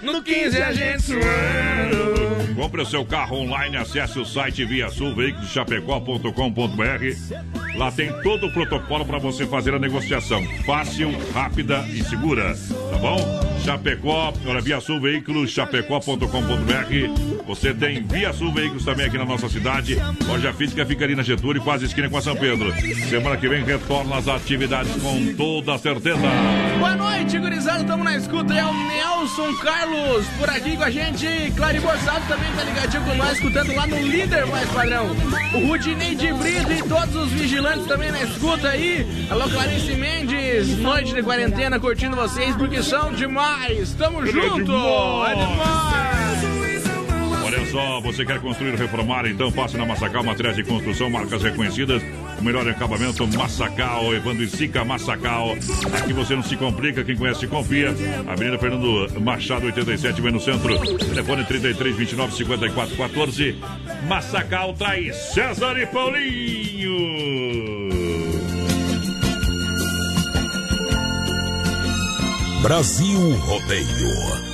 No 0.00 0.22
15 0.22 0.62
a 0.62 0.72
gente 0.72 1.02
suando. 1.02 2.41
Compre 2.54 2.82
o 2.82 2.86
seu 2.86 3.04
carro 3.04 3.36
online, 3.36 3.76
acesse 3.76 4.18
o 4.18 4.24
site 4.24 4.64
via 4.64 4.88
sulveiculoschapecó.com.br. 4.88 7.76
Lá 7.76 7.90
tem 7.90 8.12
todo 8.22 8.46
o 8.46 8.52
protocolo 8.52 9.04
para 9.04 9.18
você 9.18 9.46
fazer 9.46 9.74
a 9.74 9.78
negociação. 9.78 10.42
Fácil, 10.64 11.10
rápida 11.32 11.84
e 11.88 12.02
segura. 12.04 12.54
Tá 12.90 12.98
bom? 12.98 13.40
Chapecó, 13.64 14.32
olha, 14.44 14.60
via 14.60 14.80
Sul 14.80 15.00
Veículos, 15.00 15.50
chapecó.com.br. 15.50 17.46
Você 17.46 17.72
tem 17.72 18.02
Via 18.02 18.32
Sul 18.32 18.52
Veículos 18.52 18.84
também 18.84 19.06
aqui 19.06 19.16
na 19.16 19.24
nossa 19.24 19.48
cidade. 19.48 19.96
Loja 20.26 20.52
física 20.52 20.84
fica 20.84 21.04
ali 21.04 21.14
na 21.14 21.22
Getúlio, 21.22 21.62
quase 21.62 21.86
esquina 21.86 22.10
com 22.10 22.16
a 22.16 22.22
São 22.22 22.36
Pedro. 22.36 22.72
Semana 23.08 23.36
que 23.36 23.48
vem 23.48 23.64
retorna 23.64 24.16
as 24.16 24.28
atividades 24.28 24.92
com 25.00 25.34
toda 25.34 25.78
certeza. 25.78 26.20
Boa 26.78 26.96
noite, 26.96 27.38
gurizada. 27.38 27.84
Tamo 27.84 28.04
na 28.04 28.16
escuta. 28.16 28.52
É 28.52 28.64
o 28.64 28.74
Nelson 28.74 29.54
Carlos 29.56 30.26
por 30.38 30.50
aqui 30.50 30.76
com 30.76 30.84
a 30.84 30.90
gente. 30.90 31.26
Clary 31.56 31.80
Borsado 31.80 32.26
também 32.42 32.52
tá 32.54 32.62
ligadinho 32.64 33.04
com 33.04 33.14
nós, 33.14 33.32
escutando 33.32 33.74
lá 33.74 33.86
no 33.86 33.96
Líder 33.96 34.46
Mais 34.46 34.68
Padrão. 34.70 35.06
O 35.54 35.66
Rudinei 35.68 36.14
de 36.14 36.32
Brito 36.32 36.72
e 36.72 36.82
todos 36.82 37.14
os 37.14 37.30
vigilantes 37.30 37.86
também 37.86 38.10
na 38.10 38.22
escuta 38.22 38.68
aí. 38.68 39.06
Alô, 39.30 39.48
Clarice 39.48 39.94
Mendes. 39.94 40.76
Noite 40.78 41.14
de 41.14 41.22
quarentena, 41.22 41.78
curtindo 41.78 42.16
vocês 42.16 42.56
porque 42.56 42.82
são 42.82 43.12
demais. 43.12 43.94
Tamo 43.94 44.26
junto. 44.26 44.72
É 45.26 45.34
demais. 45.34 46.31
Olha 46.31 46.31
só, 47.72 48.00
você 48.02 48.24
quer 48.26 48.38
construir 48.38 48.72
ou 48.72 48.76
reformar? 48.76 49.26
Então 49.26 49.50
passe 49.50 49.78
na 49.78 49.86
Massacal 49.86 50.22
Materiais 50.22 50.56
de 50.56 50.62
Construção, 50.62 51.08
marcas 51.08 51.42
reconhecidas. 51.42 52.02
O 52.38 52.44
melhor 52.44 52.68
acabamento, 52.68 53.26
Massacal, 53.26 54.14
Evandro 54.14 54.44
e 54.44 54.48
Sica 54.48 54.84
Massacal. 54.84 55.56
Aqui 55.96 56.12
você 56.12 56.36
não 56.36 56.42
se 56.42 56.54
complica, 56.54 57.02
quem 57.02 57.16
conhece 57.16 57.46
confia. 57.46 57.94
Avenida 58.28 58.58
Fernando 58.58 59.08
Machado, 59.20 59.64
87, 59.64 60.20
vem 60.20 60.32
no 60.32 60.40
centro. 60.40 60.78
Telefone 60.98 61.44
33 61.44 61.96
29 61.96 62.36
54 62.36 62.94
14. 62.94 63.56
Massacal 64.06 64.74
traz 64.74 65.16
César 65.32 65.78
e 65.78 65.86
Paulinho. 65.86 66.92
Brasil 72.60 73.30
Rodeio. 73.36 74.51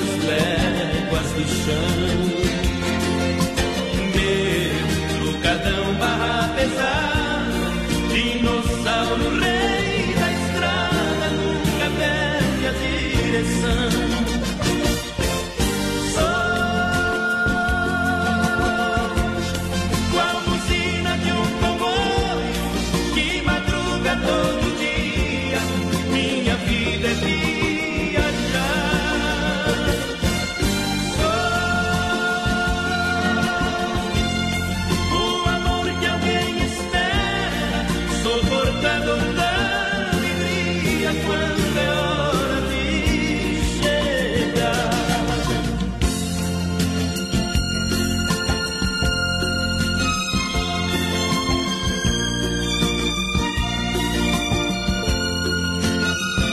Muitas 0.00 0.24
léguas 0.24 1.32
do 1.32 1.44
chão. 1.48 2.29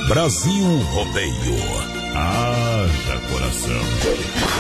Brasil 0.07 0.63
Rodeio. 0.93 1.57
Haja 2.15 3.19
coração. 3.29 4.56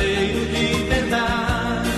Estradeiro 0.00 0.46
de 0.46 0.66
verdade, 0.84 1.90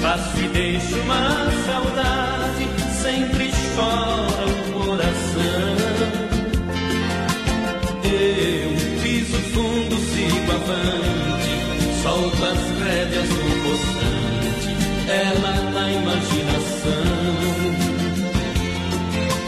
faço 0.00 0.38
e 0.38 0.48
deixo 0.48 0.96
uma 1.00 1.50
saudade, 1.66 2.68
sempre 3.02 3.50
chora 3.74 4.46
o 4.46 4.54
coração. 4.72 5.76
Eu 8.04 9.02
piso 9.02 9.38
fundo, 9.52 9.96
sigo 9.96 10.52
avante, 10.52 11.52
solto 12.02 12.44
as 12.44 12.60
rédeas 12.84 13.28
no 13.28 13.50
poçante, 13.64 14.70
ela 15.08 15.54
na 15.72 15.92
imaginação. 15.92 17.08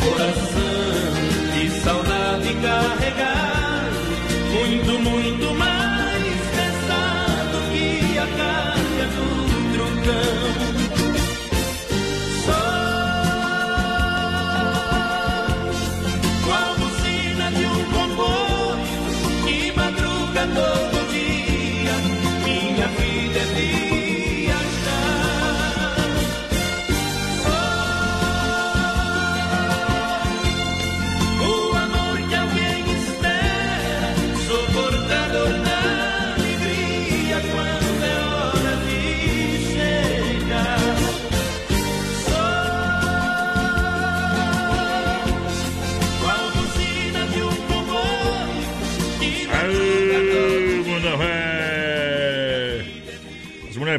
Coração 0.01 0.71
de 1.55 1.71
saudade 1.81 2.55
carregado, 2.63 4.01
muito, 4.53 4.99
muito 4.99 5.30
do 10.11 10.50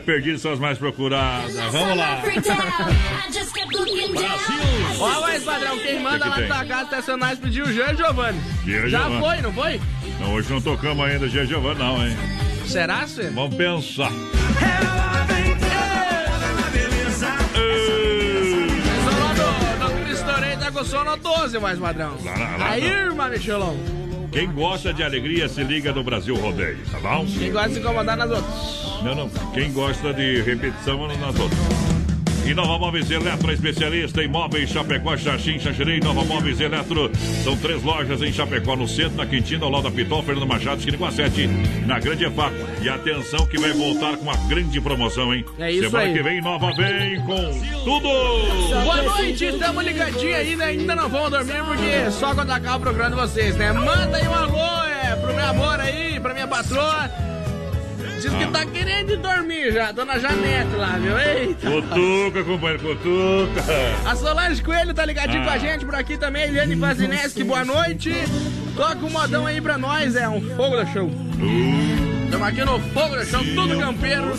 perdidas 0.02 0.41
são 0.41 0.52
as 0.53 0.60
mais 0.60 0.78
procuradas. 0.78 1.53
Vamos 1.72 1.98
lá. 1.98 2.22
Ó, 4.99 5.22
mas 5.22 5.44
padrão, 5.44 5.78
quem 5.80 5.99
manda 5.99 6.19
que 6.19 6.30
lá 6.30 6.38
na 6.40 6.48
tua 6.48 6.65
casa 6.65 6.84
estacionais 6.84 7.40
pediu 7.40 7.65
o 7.65 7.73
Jean 7.73 7.95
Giovanni. 7.95 8.40
Jean 8.65 8.88
Já 8.90 8.99
Giovanni. 9.03 9.22
foi, 9.22 9.41
não 9.41 9.53
foi? 9.53 9.82
Não, 10.19 10.34
hoje 10.34 10.52
não 10.52 10.61
tocamos 10.61 11.06
ainda 11.06 11.28
Gia 11.28 11.45
Giovanni, 11.45 11.80
não, 11.80 12.06
hein? 12.06 12.15
Será, 12.68 13.07
Cê? 13.07 13.30
Vamos 13.30 13.56
pensar. 13.56 14.11
Tá 20.60 20.72
com 20.72 20.86
sono 20.86 21.18
12, 21.18 21.60
mais 21.60 21.78
padrão. 21.80 22.15
Lá, 22.23 22.32
lá, 22.38 22.57
lá, 22.57 22.69
Aí, 22.69 22.86
irmã 22.86 23.28
Michelão. 23.30 23.76
Quem 24.32 24.49
gosta 24.52 24.94
de 24.94 25.03
alegria 25.03 25.49
se 25.49 25.61
liga 25.64 25.91
no 25.91 26.03
Brasil 26.03 26.36
Rodeio, 26.36 26.80
tá 26.90 26.99
bom? 26.99 27.26
Quem 27.26 27.52
gosta 27.52 27.68
de 27.69 27.73
se 27.76 27.80
incomodar 27.82 28.15
nas 28.15 28.32
outras. 28.32 28.70
Não, 29.03 29.15
não. 29.15 29.30
Quem 29.53 29.72
gosta 29.72 30.14
de 30.14 30.41
repetição 30.41 31.07
nas 31.07 31.40
outras. 31.40 31.60
E 32.45 32.56
Nova 32.56 32.80
Móveis 32.80 33.10
Eletro, 33.10 33.52
especialista 33.52 34.23
em 34.23 34.28
móveis 34.28 34.69
Chapecó, 34.69 35.15
Xaxim, 35.15 35.60
Xaxirei, 35.60 35.99
Nova 35.99 36.23
Móveis 36.26 36.60
Eletro. 36.60 37.11
São 37.44 37.56
três 37.56 37.84
lojas 37.84 38.22
em 38.22 38.34
Chapecó, 38.34 38.76
no 38.76 38.88
centro, 38.88 39.15
na 39.15 39.28
Quintina, 39.28 39.64
ao 39.64 39.72
lado 39.72 39.84
da 39.84 39.91
Pitol, 39.91 40.23
Fernando 40.23 40.48
Machado, 40.48 40.80
esquina 40.80 40.98
com 40.98 41.06
a 41.06 41.11
7, 41.11 41.48
na 41.86 41.99
Grande 41.99 42.26
EFAP. 42.26 42.52
E 42.82 42.90
atenção 42.90 43.45
que 43.45 43.60
vai 43.60 43.72
voltar 43.72 44.18
com 44.18 44.23
uma 44.23 44.36
grande 44.48 44.82
promoção, 44.82 45.34
hein? 45.34 45.45
É 45.60 45.72
isso 45.72 45.84
Semana 45.84 46.06
aí. 46.06 46.14
que 46.14 46.23
vem, 46.23 46.41
Nova 46.41 46.73
vem 46.73 47.22
com 47.22 47.61
tudo! 47.84 48.10
Boa 48.84 49.02
noite, 49.03 49.45
estamos 49.45 49.86
ligadinhos 49.86 50.36
aí, 50.36 50.56
né? 50.56 50.65
Ainda 50.65 50.95
não 50.95 51.10
vamos 51.10 51.30
dormir 51.30 51.64
porque 51.64 52.11
só 52.11 52.34
quando 52.34 52.52
acabar 52.52 52.78
o 52.78 52.80
programa 52.80 53.10
de 53.11 53.22
vocês, 53.22 53.56
né? 53.56 53.72
Manda 53.72 54.18
aí 54.18 54.28
um 54.28 54.34
alô, 54.34 54.84
é, 54.86 55.15
pro 55.15 55.34
meu 55.34 55.45
amor 55.45 55.80
aí, 55.80 56.19
pra 56.19 56.34
minha 56.34 56.48
patroa. 56.48 57.30
Diz 58.22 58.32
que 58.34 58.45
tá 58.48 58.65
querendo 58.65 59.11
ir 59.14 59.18
dormir 59.18 59.72
já, 59.73 59.91
dona 59.91 60.19
Janete 60.19 60.76
lá, 60.76 60.98
viu? 60.99 61.18
Eita! 61.18 61.69
Cutuca, 61.69 62.44
companheiro, 62.44 62.80
cutuca! 62.84 63.64
A 64.10 64.15
Solange 64.15 64.61
Coelho 64.61 64.94
tá 64.94 65.06
ligadinho 65.06 65.41
Ah. 65.44 65.45
com 65.45 65.52
a 65.52 65.57
gente 65.57 65.86
por 65.86 65.95
aqui 65.95 66.18
também. 66.18 66.44
Eliane 66.44 66.76
Vazineski, 66.76 67.44
boa 67.44 67.65
noite. 67.65 68.11
Toca 68.76 69.06
um 69.06 69.10
modão 69.10 69.45
aí 69.45 69.60
pra 69.60 69.78
nós, 69.78 70.15
é 70.15 70.28
um 70.30 70.41
fogo 70.56 70.76
da 70.78 70.86
show. 70.86 71.10
Estamos 72.26 72.48
aqui 72.48 72.64
no 72.64 72.80
fogo 72.80 73.15
da 73.15 73.26
show, 73.26 73.44
tudo 73.44 73.78
campeiro. 73.78 74.32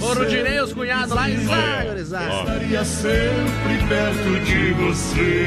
O 0.00 0.14
Rudinei, 0.14 0.60
os 0.60 0.72
cunhados 0.72 1.10
lá 1.14 1.30
e 1.30 1.36
Zagorizado. 1.36 2.34
Estaria 2.40 2.84
sempre 2.84 3.78
perto 3.88 4.44
de 4.44 4.72
você. 4.72 5.46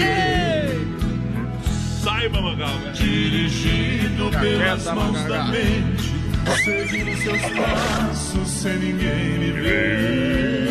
Saiba, 2.03 2.41
Mangal. 2.41 2.69
Dirigido 2.93 4.29
pelas 4.39 4.85
mãos 4.85 5.21
da 5.25 5.43
mente, 5.45 6.13
seguindo 6.57 7.15
seus 7.17 7.41
passos 7.41 8.49
sem 8.49 8.77
ninguém 8.77 9.39
me 9.39 9.51
ver. 9.51 10.69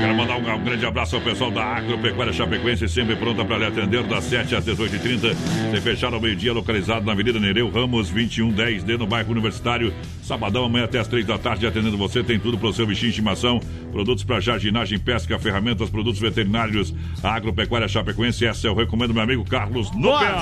Quero 0.00 0.14
mandar 0.14 0.36
um, 0.36 0.60
um 0.60 0.64
grande 0.64 0.86
abraço 0.86 1.16
ao 1.16 1.22
pessoal 1.22 1.50
da 1.50 1.64
Agropecuária 1.64 2.32
Chapecoense, 2.32 2.88
sempre 2.88 3.16
pronta 3.16 3.44
para 3.44 3.58
lhe 3.58 3.64
atender 3.66 4.02
das 4.04 4.24
7 4.24 4.56
às 4.56 4.64
18h30. 4.64 5.34
Sem 5.70 5.80
fechar 5.80 6.12
ao 6.12 6.20
meio-dia, 6.20 6.52
localizado 6.52 7.04
na 7.04 7.12
Avenida 7.12 7.38
Nereu 7.40 7.70
Ramos 7.70 8.12
2110D, 8.12 8.98
no 8.98 9.06
bairro 9.06 9.32
Universitário. 9.32 9.92
Sabadão, 10.26 10.64
amanhã 10.64 10.86
até 10.86 10.98
as 10.98 11.06
3 11.06 11.24
da 11.24 11.38
tarde, 11.38 11.66
atendendo 11.66 11.96
você. 11.96 12.22
Tem 12.22 12.38
tudo 12.38 12.58
para 12.58 12.68
o 12.68 12.72
seu 12.72 12.84
bichinho 12.84 13.12
de 13.12 13.18
estimação: 13.18 13.60
produtos 13.92 14.24
para 14.24 14.40
jardinagem, 14.40 14.98
pesca, 14.98 15.38
ferramentas, 15.38 15.88
produtos 15.88 16.20
veterinários. 16.20 16.92
Agropecuária 17.22 17.86
Chapecoense, 17.86 18.44
essa 18.44 18.66
eu 18.66 18.74
recomendo, 18.74 19.14
meu 19.14 19.22
amigo 19.22 19.44
Carlos. 19.44 19.90
Nopea. 19.92 20.34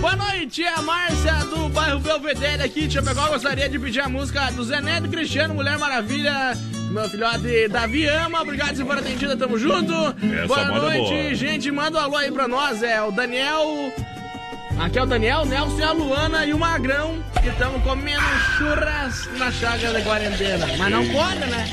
Boa 0.00 0.16
noite, 0.16 0.64
é 0.64 0.74
a 0.74 0.82
Márcia 0.82 1.34
do 1.44 1.68
bairro 1.68 2.00
Belvedere 2.00 2.62
aqui 2.62 2.88
de 2.88 2.94
Chapecó. 2.94 3.28
Gostaria 3.28 3.68
de 3.68 3.78
pedir 3.78 4.00
a 4.00 4.08
música 4.08 4.50
do 4.50 4.64
Zé 4.64 4.80
Neto 4.80 5.08
Cristiano, 5.08 5.54
Mulher 5.54 5.78
Maravilha. 5.78 6.56
Meu 6.90 7.08
filhote 7.08 7.68
Davi 7.68 8.06
ama, 8.06 8.42
obrigado 8.42 8.76
por 8.78 8.86
for 8.86 8.98
atendida, 8.98 9.36
tamo 9.36 9.56
junto. 9.56 9.94
Essa 9.94 10.46
boa 10.46 10.60
é 10.60 10.98
noite, 10.98 11.22
boa. 11.22 11.34
gente. 11.36 11.70
Manda 11.70 11.98
um 11.98 12.02
alô 12.02 12.16
aí 12.16 12.32
pra 12.32 12.48
nós, 12.48 12.82
é 12.82 13.00
o 13.00 13.12
Daniel. 13.12 13.92
Aqui 14.80 14.98
é 14.98 15.02
o 15.02 15.06
Daniel, 15.06 15.44
Nelson 15.44 15.78
e 15.78 15.82
a 15.82 15.92
Luana 15.92 16.46
e 16.46 16.54
o 16.54 16.58
Magrão, 16.58 17.22
que 17.42 17.50
estamos 17.50 17.82
comendo 17.82 18.22
churras 18.56 19.28
na 19.36 19.52
chácara 19.52 19.92
da 19.92 20.00
quarentena. 20.00 20.66
Mas 20.78 20.90
não 20.90 21.06
pode, 21.08 21.40
né? 21.40 21.66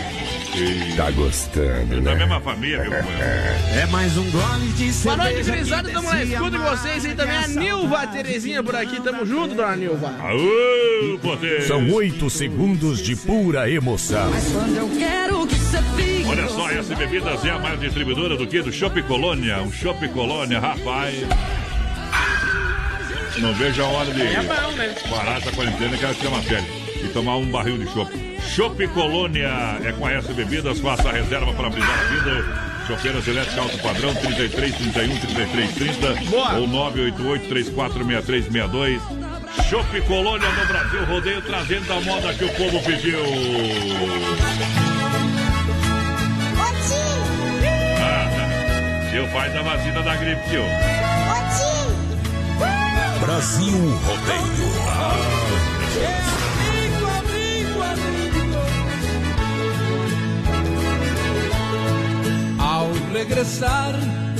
Tá 0.98 1.10
gostando, 1.12 2.02
Da 2.02 2.16
mesma 2.16 2.42
família, 2.42 2.82
viu? 2.82 2.92
É 2.94 3.86
mais 3.92 4.18
um 4.18 4.30
gole 4.30 4.68
de 4.76 4.92
Boa 4.92 5.16
noite, 5.16 5.44
cerveja 5.46 5.82
que 5.84 5.88
Estamos 5.88 6.12
na 6.12 6.24
escuta 6.24 6.58
com 6.58 6.64
mais 6.64 6.80
vocês 6.82 7.06
e 7.06 7.16
também 7.16 7.38
a 7.38 7.48
Nilva 7.48 8.08
Terezinha 8.08 8.62
por 8.62 8.76
aqui. 8.76 9.02
Tamo 9.02 9.26
junto, 9.26 9.56
dona 9.56 9.76
Nilva. 9.78 10.14
Aô, 10.20 11.18
poder! 11.20 11.62
São 11.62 11.90
oito 11.92 12.30
segundos 12.30 13.02
de 13.02 13.16
pura 13.16 13.70
emoção. 13.70 14.32
Quando 14.52 14.76
eu 14.76 14.90
quero 14.98 15.48
que 15.48 15.56
você 15.56 15.82
fique. 15.96 16.28
Olha 16.28 16.50
só, 16.50 16.70
essa 16.72 16.94
Bebidas 16.94 17.46
é 17.46 17.52
a 17.52 17.60
maior 17.60 17.78
distribuidora 17.78 18.36
do 18.36 18.46
que? 18.46 18.62
Do 18.62 18.74
Shop 18.74 19.02
Colônia. 19.04 19.62
O 19.62 19.72
Shop 19.72 20.06
Colônia, 20.10 20.60
rapaz. 20.60 21.16
Não 23.40 23.54
vejo 23.54 23.84
a 23.84 23.88
hora 23.88 24.12
de 24.12 24.22
É 24.22 24.42
bom, 24.42 24.72
né? 24.72 24.96
parar 25.10 25.38
essa 25.38 25.52
quarentena 25.52 25.96
que 25.98 26.04
ela 26.06 26.14
chama 26.16 26.42
sério. 26.44 26.66
E 27.04 27.08
tomar 27.10 27.36
um 27.38 27.46
barril 27.52 27.78
de 27.78 27.88
chopp. 27.94 28.12
Chopp 28.56 28.88
Colônia 28.90 29.50
é 29.86 29.92
com 29.92 30.06
a 30.06 30.14
S 30.14 30.34
Bebidas. 30.34 30.80
Faça 30.80 31.10
a 31.10 31.12
reserva 31.12 31.54
para 31.54 31.70
brisar 31.70 32.00
a 32.00 32.04
vida. 32.14 32.68
Chopeiras 32.88 33.28
elétricas 33.28 33.60
alto 33.60 33.78
padrão 33.80 34.16
33 34.16 34.74
31 34.76 35.18
33 35.20 35.76
30 35.76 36.14
Boa. 36.32 36.54
ou 36.56 36.68
988 36.68 37.48
34 37.48 38.06
6362. 38.06 39.02
Chopp 39.70 40.02
Colônia 40.08 40.50
no 40.50 40.66
Brasil 40.66 41.06
Rodeio 41.06 41.42
trazendo 41.42 41.94
a 41.94 42.02
moda 42.02 42.34
que 42.34 42.46
o 42.46 42.50
povo 42.56 42.82
pediu. 42.84 43.20
Ah, 48.00 49.10
tio 49.12 49.28
faz 49.28 49.56
a 49.56 49.62
vacina 49.62 50.02
da 50.02 50.16
gripe, 50.16 50.50
tio. 50.50 50.64
Brasil 53.28 53.78
Rodeio. 54.06 54.70
Ao 62.58 62.88
regressar 63.12 63.92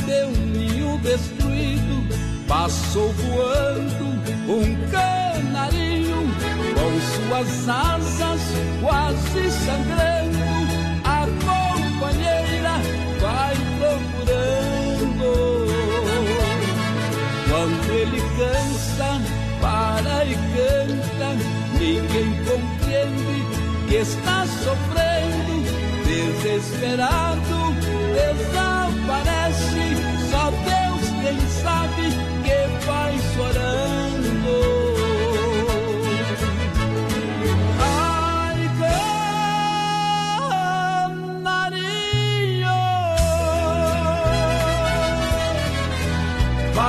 de 0.06 0.24
um 0.24 0.46
ninho 0.46 0.98
destruído, 1.00 2.08
passou 2.48 3.12
voando 3.12 4.06
um 4.48 4.90
canarinho 4.90 6.34
com 6.74 6.92
suas 7.28 7.68
asas 7.68 8.42
quase 8.82 9.52
sangrando. 9.66 10.48
A 11.04 11.28
companheira 11.44 12.80
vai 13.20 13.54
procurando 13.80 14.37
ele 17.92 18.22
cansa, 18.38 19.22
para 19.62 20.26
e 20.26 20.36
canta, 20.36 21.36
ninguém 21.80 22.30
compreende 22.46 23.38
que 23.88 23.96
está 23.96 24.46
sofrendo, 24.64 25.64
desesperado, 26.06 27.74
desaparece. 28.14 29.86
Só 30.30 30.52
Deus 30.52 31.04
quem 31.22 31.40
sabe 31.62 32.06
que 32.44 32.86
vai 32.86 33.14
chorando. 33.36 34.87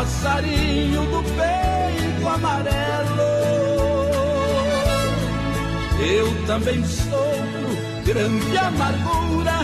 Passarinho 0.08 1.02
do 1.02 1.22
peito 1.22 2.28
amarelo. 2.28 3.28
Eu 6.00 6.46
também 6.46 6.82
sofro 6.84 7.68
grande 8.04 8.56
amargura, 8.56 9.58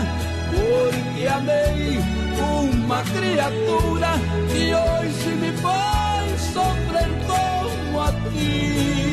porque 0.51 1.27
amei 1.27 1.99
uma 2.39 3.01
criatura 3.03 4.19
que 4.51 4.73
hoje 4.73 5.35
me 5.35 5.51
faz 5.57 6.41
sofrer 6.53 7.09
como 7.25 8.01
a 8.01 8.11
ti. 8.31 9.04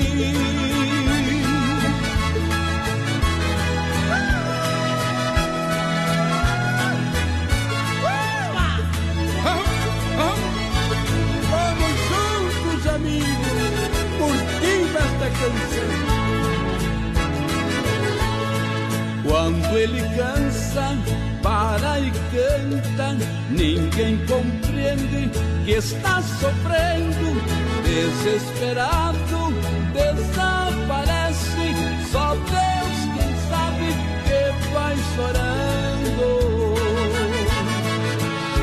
Canta, 22.31 23.17
ninguém 23.51 24.19
compreende 24.27 25.31
que 25.65 25.73
está 25.73 26.23
sofrendo, 26.23 27.41
desesperado, 27.83 29.53
desaparece. 29.93 31.75
Só 32.11 32.35
Deus 32.35 32.97
quem 33.15 33.33
sabe 33.49 33.87
que 34.25 34.73
vai 34.73 34.97
chorando. 35.17 36.73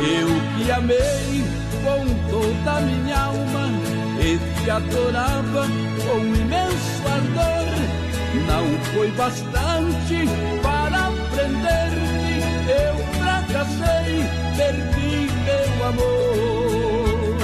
Eu 0.02 0.30
que 0.58 0.72
amei 0.72 1.44
com 1.84 2.02
toda 2.30 2.82
minha 2.82 3.18
alma 3.18 3.70
e 4.22 4.38
te 4.62 4.70
adorava 4.70 5.68
com 6.04 6.18
imenso 6.20 7.08
ardor. 7.08 7.70
Não 8.48 8.66
foi 8.94 9.12
bastante 9.12 10.59
fracassei, 13.50 14.24
perdi 14.56 15.28
meu 15.44 15.88
amor. 15.88 17.38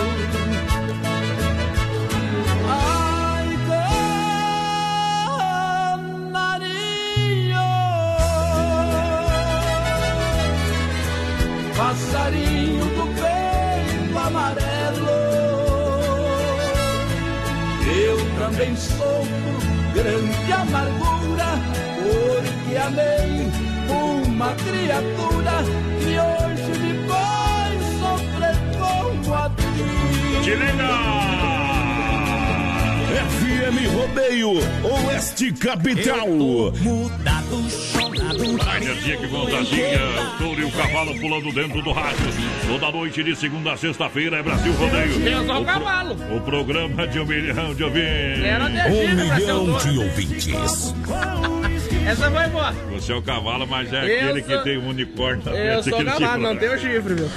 Ai, 2.70 3.48
canarinho, 6.32 7.66
passarinho 11.76 12.86
do 12.86 13.06
peito 13.16 14.18
amarelo. 14.18 15.16
Eu 17.88 18.18
também 18.40 18.76
sofro 18.76 19.56
grande 19.94 20.52
amargura, 20.52 21.50
porque 21.98 22.78
amei 22.78 23.52
uma 23.90 24.54
criatura 24.56 25.95
que 26.16 26.20
hoje 26.22 26.80
me 26.80 27.08
faz 27.08 27.82
sofrer 28.00 28.56
como 28.78 29.34
a 29.36 29.50
ti. 29.50 30.44
Te 30.44 30.56
FM 33.30 33.88
Rodeio, 33.96 34.52
Oeste 34.84 35.52
Capital. 35.54 36.28
Mudado, 36.28 37.70
chorado. 37.70 38.70
A 38.70 38.78
energia 38.78 39.18
que 39.18 39.28
contagia, 39.28 40.00
o 40.22 40.38
touro 40.44 40.62
e 40.62 40.66
o 40.66 40.72
cavalo 40.72 41.16
pulando 41.20 41.52
dentro 41.54 41.82
do 41.82 41.92
rádio. 41.92 42.18
Toda 42.68 42.92
noite 42.92 43.24
de 43.24 43.36
segunda 43.36 43.74
a 43.74 43.78
sexta-feira 43.78 44.38
é 44.38 44.44
Brasil 44.44 44.74
Rodeio. 44.74 45.20
Deus 45.20 45.50
ao 45.50 45.62
O 45.62 45.66
pro- 45.66 45.74
cavalo. 45.74 46.16
O 46.36 46.42
programa 46.42 47.08
de 47.08 47.20
um 47.20 47.26
milhão 47.26 47.74
de 47.74 47.84
ouvintes. 47.84 48.44
Era 48.44 48.70
descida 48.70 49.26
pra 49.26 49.36
ser 49.40 49.52
o 49.54 49.66
dono. 49.66 49.80
de 49.80 50.00
ouvintes. 50.00 50.94
Essa 52.06 52.30
foi 52.32 52.48
boa. 52.50 52.72
Você 52.92 53.12
é 53.12 53.16
o 53.16 53.22
cavalo, 53.22 53.66
mas 53.68 53.92
é 53.92 53.98
Eu 53.98 54.26
aquele 54.30 54.42
que 54.44 54.54
sou- 54.54 54.64
tem 54.64 54.78
um 54.78 54.90
unicórnio 54.90 55.44
na 55.46 55.52
Eu 55.52 55.84
sou 55.84 55.98
cavalo, 55.98 56.18
chifre 56.20 56.38
não 56.42 56.54
lá. 56.54 56.60
tenho 56.60 56.80
chifre, 56.80 57.14
viu? 57.16 57.30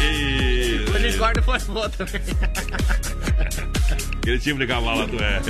E... 0.00 0.84
O 0.90 0.96
unicórnio 0.96 1.42
foi 1.42 1.58
boa 1.60 1.88
também. 1.90 2.20
Aquele 4.18 4.38
tipo 4.38 4.58
de 4.60 4.66
cavalo 4.66 5.06
tu 5.08 5.16
é. 5.22 5.40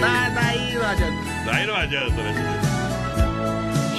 Tá, 0.00 0.30
daí 0.34 0.74
não 0.74 0.86
adianta. 0.88 1.16
Daí 1.44 1.66
não 1.66 1.76
adianta, 1.76 2.10
né? 2.22 2.34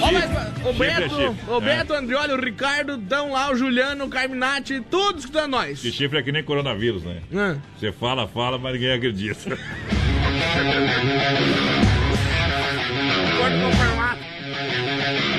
Chifre 0.72 0.86
é 0.86 0.98
Beto, 1.00 1.14
chifre. 1.16 1.36
o 1.50 1.56
É. 1.56 1.60
Beto, 1.60 1.92
o 1.92 1.96
Andrioli, 1.96 2.32
o 2.32 2.40
Ricardo, 2.40 2.96
dão 2.96 3.32
lá, 3.32 3.50
o 3.50 3.56
Juliano, 3.56 4.04
o 4.04 4.08
Carminati, 4.08 4.80
tudo 4.90 5.18
escutando 5.18 5.50
nós. 5.52 5.72
Esse 5.78 5.90
chifre 5.92 6.18
é 6.18 6.22
que 6.22 6.30
nem 6.32 6.42
coronavírus, 6.42 7.02
né? 7.04 7.20
Ah. 7.34 7.56
Você 7.78 7.90
fala, 7.92 8.26
fala, 8.28 8.58
mas 8.58 8.74
ninguém 8.74 8.92
acredita. 8.92 9.58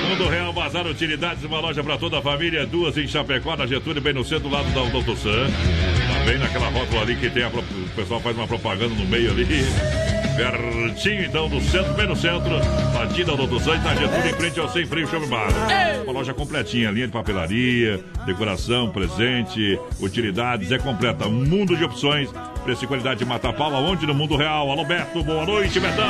Mundo 0.10 0.30
Real 0.30 0.54
Bazar 0.54 0.88
Utilidades, 0.88 1.44
uma 1.44 1.60
loja 1.60 1.84
para 1.84 1.98
toda 1.98 2.20
a 2.20 2.22
família, 2.22 2.66
duas 2.66 2.98
em 2.98 3.08
Chapecó, 3.08 3.58
na 3.58 3.68
Getúlio, 3.68 4.02
bem 4.02 4.14
no 4.14 4.24
centro, 4.24 4.50
do 4.50 4.56
lado 4.56 4.70
da 4.74 4.84
Doutor 4.90 5.18
Sam. 5.18 5.48
Tá 5.48 6.26
bem 6.26 6.38
naquela 6.38 6.70
rótula 6.70 7.02
ali 7.02 7.16
que 7.16 7.30
tem 7.30 7.44
a, 7.44 7.50
o 7.50 7.90
pessoal 7.96 8.22
faz 8.22 8.36
uma 8.38 8.48
propaganda 8.48 8.96
no 8.96 9.06
meio 9.06 9.32
ali. 9.32 9.46
Pertinho 10.38 11.26
então 11.26 11.50
do 11.50 11.60
centro, 11.60 11.94
bem 11.96 12.08
no 12.08 12.16
centro, 12.16 12.50
batida 12.94 13.36
Doutor 13.36 13.62
Sam, 13.62 13.78
na 13.80 13.94
Getúlio, 13.94 14.30
em 14.30 14.34
frente 14.34 14.60
ao 14.60 14.70
Sem 14.70 14.86
Freio 14.86 15.06
Shopping 15.06 15.28
Bar. 15.28 15.50
Uma 16.04 16.14
loja 16.14 16.34
completinha, 16.34 16.92
linha 16.92 17.08
de 17.08 17.14
papelaria, 17.14 18.00
decoração, 18.26 18.90
presente, 18.90 19.78
utilidades, 20.00 20.72
é 20.72 20.78
completa. 20.78 21.28
Um 21.28 21.46
mundo 21.46 21.76
de 21.76 21.84
opções, 21.84 22.30
preço 22.60 22.84
e 22.84 22.88
qualidade 22.88 23.20
de 23.20 23.26
mata 23.26 23.52
pau, 23.54 23.74
aonde 23.76 24.06
no 24.06 24.14
mundo 24.14 24.36
real. 24.36 24.70
Alô 24.72 24.84
Beto, 24.86 25.24
boa 25.24 25.46
noite, 25.46 25.80
Betão. 25.80 26.06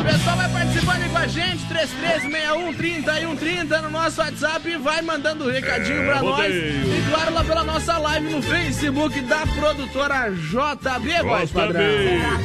O 0.00 0.04
pessoal 0.04 0.36
vai 0.36 0.48
participando 0.50 1.02
aí 1.02 1.08
com 1.08 1.18
a 1.18 1.26
gente, 1.26 1.64
3361 1.66 3.36
30 3.36 3.82
no 3.82 3.90
nosso 3.90 4.20
WhatsApp 4.20 4.68
e 4.68 4.76
vai 4.76 5.02
mandando 5.02 5.44
um 5.44 5.50
recadinho 5.50 6.02
É, 6.02 6.06
pra 6.06 6.22
nós. 6.22 6.54
E 6.54 7.04
claro, 7.10 7.34
lá 7.34 7.44
pela 7.44 7.64
nossa 7.64 7.98
live 7.98 8.28
no 8.34 8.42
Facebook 8.42 9.20
da 9.22 9.46
produtora 9.46 10.30
JB, 10.30 11.22
voz 11.22 11.50
padrão. 11.50 11.80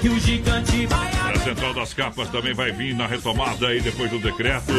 Que 0.02 0.10
o 0.10 0.20
gigante 0.20 0.86
vai 0.88 1.12
A 1.34 1.40
Central 1.40 1.74
das 1.74 1.94
Capas 1.94 2.30
também 2.30 2.54
vai 2.54 2.72
vir 2.72 2.94
na 2.96 3.08
retomada 3.08 3.68
aí 3.68 3.80
depois 3.82 4.10
do 4.10 4.20
decreto. 4.20 4.72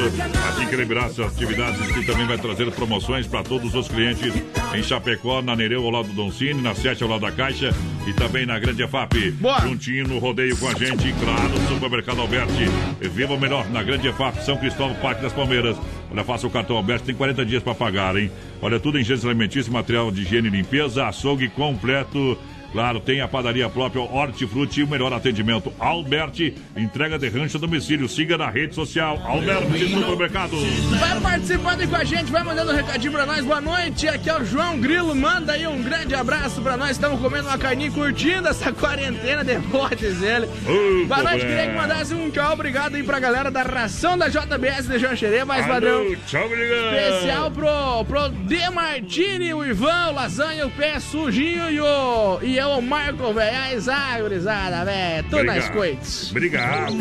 Assim 0.48 0.66
que 0.66 0.77
liberar 0.77 1.07
essas 1.07 1.27
atividades 1.35 1.81
e 1.97 2.05
também 2.05 2.27
vai 2.27 2.39
trazer 2.39 2.70
promoções 2.73 3.27
para 3.27 3.43
todos 3.43 3.74
os 3.74 3.89
clientes 3.89 4.32
em 4.74 4.82
Chapecó, 4.82 5.40
na 5.43 5.55
Nereu 5.57 5.85
ao 5.85 5.90
lado 5.90 6.09
do 6.09 6.15
Doncini, 6.15 6.61
na 6.61 6.74
Sete 6.74 7.03
ao 7.03 7.09
lado 7.09 7.23
da 7.23 7.32
Caixa 7.32 7.70
e 8.07 8.12
também 8.12 8.47
na 8.47 8.59
Grande 8.66 8.82
EFAP. 8.82 9.34
Juntinho 9.62 10.09
no 10.09 10.18
rodeio 10.18 10.56
com 10.56 10.66
a 10.66 10.74
gente, 10.74 11.06
e 11.06 11.12
claro, 11.12 11.56
Supermercado 11.68 12.20
Alberti. 12.20 12.64
Viva 13.01 13.34
o 13.34 13.38
melhor 13.38 13.64
na 13.70 13.80
Grande 13.80 14.09
EFAP, 14.09 14.44
São 14.44 14.56
Cristóvão, 14.56 14.97
Parque 14.97 15.22
das 15.22 15.32
Palmeiras. 15.32 15.76
Olha, 16.10 16.24
faça 16.24 16.48
o 16.48 16.51
cartão 16.51 16.76
Alberti, 16.76 17.05
tem 17.05 17.14
40 17.14 17.47
dias 17.47 17.62
para 17.62 17.76
pagar, 17.76 18.16
hein? 18.16 18.28
Olha, 18.60 18.80
tudo 18.80 18.98
em 18.98 19.05
gêneros 19.05 19.24
alimentícios, 19.24 19.68
material 19.68 20.10
de 20.10 20.22
higiene 20.22 20.48
e 20.48 20.51
limpeza, 20.51 21.06
açougue 21.06 21.48
completo 21.48 22.36
Claro, 22.72 23.01
tem 23.01 23.20
a 23.20 23.28
padaria 23.28 23.68
própria 23.68 24.02
Hortifruti 24.02 24.80
e 24.80 24.84
o 24.84 24.88
melhor 24.88 25.12
atendimento. 25.12 25.72
Alberti, 25.78 26.55
entrega 26.76 27.18
de 27.18 27.28
rancho 27.28 27.56
a 27.56 27.60
domicílio. 27.60 28.09
Siga 28.09 28.36
na 28.36 28.51
rede 28.51 28.74
social 28.74 29.18
Alberti 29.24 29.88
Supermercado. 29.88 30.56
Vai 30.98 31.20
participando 31.20 31.88
com 31.88 31.97
a 31.97 32.05
gente, 32.05 32.30
vai 32.30 32.43
mandando 32.43 32.72
um 32.72 32.76
recadinho 32.76 33.12
pra 33.12 33.24
nós. 33.26 33.44
Boa 33.44 33.60
noite, 33.60 34.09
aqui 34.09 34.28
é 34.28 34.36
o 34.36 34.44
João 34.44 34.78
Grilo. 34.78 35.14
Manda 35.14 35.52
aí 35.52 35.66
um 35.66 35.82
grande 35.82 36.14
abraço 36.14 36.60
pra 36.60 36.76
nós. 36.76 36.90
Estamos 36.93 37.20
comendo 37.20 37.48
uma 37.48 37.59
carninha 37.59 37.90
curtindo 37.90 38.48
essa 38.48 38.72
quarentena 38.74 39.43
de 39.44 39.59
botes, 39.59 40.22
ele. 40.22 40.47
Ô, 40.47 41.06
Boa 41.06 41.22
noite, 41.22 41.47
queria 41.47 41.68
que 41.68 41.74
mandasse 41.76 42.14
um 42.14 42.30
tchau, 42.30 42.52
obrigado 42.52 42.94
aí 42.97 43.02
pra 43.02 43.18
galera 43.18 43.51
da 43.51 43.62
ração 43.62 44.18
da 44.18 44.28
JBS 44.28 44.86
de 44.88 44.98
Jancherê, 44.98 45.44
mais 45.44 45.66
padrão. 45.66 46.05
tchau, 46.26 46.44
obrigado. 46.47 46.94
Especial 46.94 47.51
pro, 47.51 48.05
pro 48.06 48.28
De 48.28 48.68
Martini, 48.70 49.55
o 49.55 49.64
Ivan, 49.64 50.09
o 50.10 50.12
Lasanha, 50.12 50.66
o 50.66 50.70
Pé 50.70 50.98
Sujinho 51.01 51.70
e 51.70 51.80
o, 51.80 52.38
e 52.43 52.56
eu, 52.57 52.70
o 52.70 52.83
Marco, 52.83 53.33
velho. 53.33 53.57
Aí, 53.57 53.78
ah, 53.91 54.20
gurizada, 54.20 54.85
velho. 54.85 55.23
Tudo 55.24 55.45
nas 55.45 55.57
Obrigado. 55.57 55.73
coites. 55.73 56.31
Obrigado. 56.31 56.97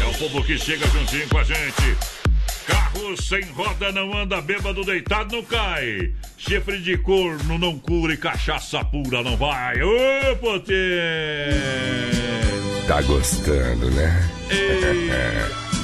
É 0.00 0.06
o 0.06 0.14
povo 0.18 0.44
que 0.44 0.58
chega 0.58 0.86
juntinho 0.88 1.28
com 1.28 1.38
a 1.38 1.44
gente. 1.44 1.96
Carro 2.66 3.16
sem 3.20 3.42
roda 3.50 3.90
não 3.90 4.16
anda, 4.16 4.40
bêbado 4.40 4.84
deitado 4.84 5.36
não 5.36 5.42
cai. 5.42 6.12
Chifre 6.38 6.78
de 6.78 6.96
corno 6.98 7.58
não 7.58 7.78
cura 7.78 8.14
e 8.14 8.16
cachaça 8.16 8.84
pura 8.84 9.22
não 9.22 9.36
vai. 9.36 9.82
Ô, 9.82 10.36
potê! 10.36 11.50
Tá 12.86 13.02
gostando, 13.02 13.90
né? 13.90 14.28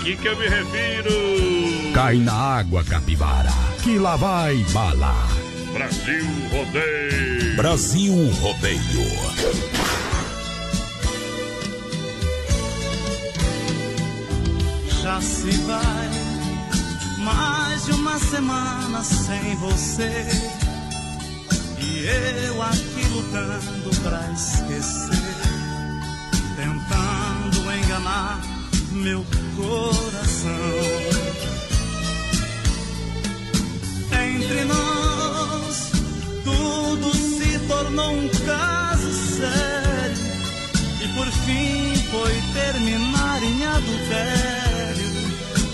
Que 0.03 0.17
que 0.17 0.29
eu 0.29 0.37
me 0.37 0.49
refiro? 0.49 1.93
Cai 1.95 2.17
na 2.17 2.33
água, 2.33 2.85
capivara, 2.85 3.51
que 3.83 3.99
lá 3.99 4.17
vai 4.17 4.57
bala. 4.73 5.48
Brasil 5.73 6.25
Rodeio. 6.51 7.57
Brasil 7.57 8.31
Rodeio. 8.41 8.81
Já 15.03 15.21
se 15.21 15.51
vai 15.59 16.11
mais 17.19 17.85
de 17.85 17.93
uma 17.93 18.19
semana 18.19 19.03
sem 19.03 19.57
você. 19.57 20.27
E 21.81 22.07
eu 22.47 22.63
aqui 22.63 23.07
lutando 23.13 23.91
pra 24.03 24.21
esquecer, 24.33 25.19
tentando 26.57 27.73
enganar 27.73 28.41
meu 28.93 29.25
coração. 29.57 30.49
Entre 34.13 34.65
nós, 34.65 35.18
tudo 36.49 37.15
se 37.15 37.59
tornou 37.67 38.13
um 38.13 38.29
caso 38.47 39.13
sério. 39.37 40.19
E 41.03 41.09
por 41.09 41.27
fim 41.45 41.95
foi 42.11 42.35
terminar 42.55 43.43
em 43.43 43.67
adultério. 43.67 45.09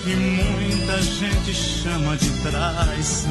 E 0.06 0.16
muita 0.16 1.02
gente 1.02 1.55
chama 1.55 2.16
de 2.16 2.30
traição. 2.42 3.30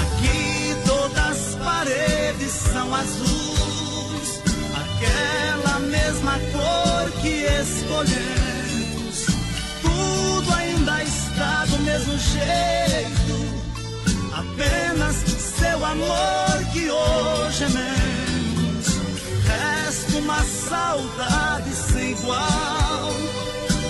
Aqui 0.00 0.76
todas 0.86 1.18
as 1.18 1.54
paredes 1.64 2.50
são 2.50 2.94
azuis, 2.94 4.42
aquela 4.82 5.78
mesma 5.80 6.32
cor 6.52 7.10
que 7.22 7.46
escolhemos. 7.60 8.45
Está 11.36 11.66
do 11.66 11.78
mesmo 11.80 12.18
jeito, 12.18 13.36
apenas 14.32 15.16
seu 15.58 15.84
amor 15.84 16.64
que 16.72 16.90
hoje 16.90 17.64
é 17.64 17.68
menos. 17.68 18.86
Resta 19.44 20.16
uma 20.16 20.42
saudade 20.42 21.70
sem 21.74 22.12
igual, 22.12 23.12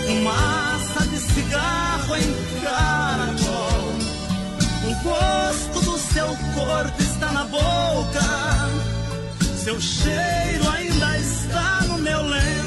fumaça 0.06 1.06
de 1.06 1.20
cigarro 1.20 2.16
em 2.16 2.34
caracol. 2.64 3.94
O 4.82 4.94
gosto 5.04 5.80
do 5.88 5.98
seu 5.98 6.26
corpo 6.26 7.00
está 7.00 7.30
na 7.30 7.44
boca, 7.44 8.24
seu 9.62 9.80
cheiro 9.80 10.68
ainda 10.68 11.18
está 11.18 11.82
no 11.86 11.98
meu 11.98 12.22
lençol. 12.22 12.65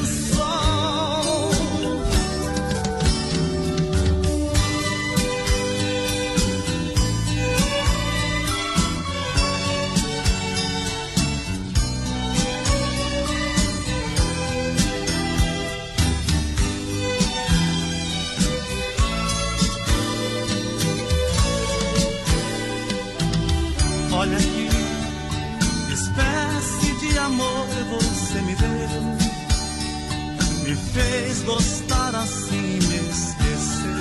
Fez 30.99 31.43
gostar 31.43 32.13
assim, 32.15 32.79
me 32.87 32.97
esquecer. 33.09 33.99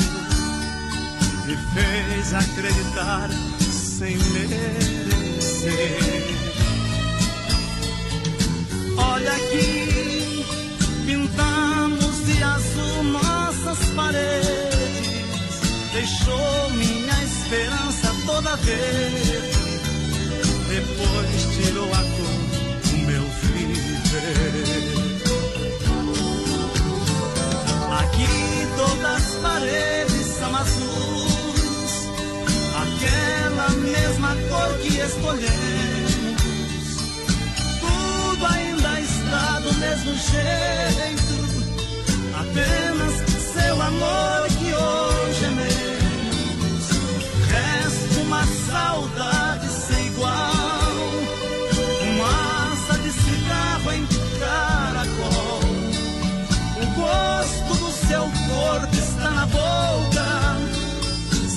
Me 1.46 1.56
fez 1.72 2.34
acreditar 2.34 3.30
sem 3.60 4.16
merecer. 4.18 5.68
Olha 8.96 9.32
aqui, 9.32 10.44
pintamos 11.06 12.26
de 12.26 12.42
azul 12.42 13.04
nossas 13.04 13.78
paredes. 13.94 14.58
Deixou 15.92 16.70
minha 16.70 17.24
esperança 17.24 18.14
toda 18.26 18.56
verde. 18.56 19.38
Depois 20.68 21.46
tirou 21.56 21.90
a 21.92 22.02
cor 22.02 22.38
do 22.90 22.98
meu 23.06 23.22
viver. 23.22 24.97
Aqui 28.18 28.66
todas 28.76 29.04
as 29.04 29.34
paredes 29.36 30.26
são 30.26 30.56
azuis, 30.56 32.08
aquela 32.74 33.68
mesma 33.76 34.34
cor 34.48 34.76
que 34.78 34.88
escolhemos. 34.98 36.18
Tudo 37.78 38.46
ainda 38.46 39.00
está 39.00 39.60
do 39.60 39.72
mesmo 39.74 40.14
jeito, 40.16 41.34
apenas 42.40 43.22
seu 43.52 43.80
amor 43.82 44.48
que 44.48 44.74
hoje 44.74 45.44
é 45.44 45.50
menos. 45.50 45.97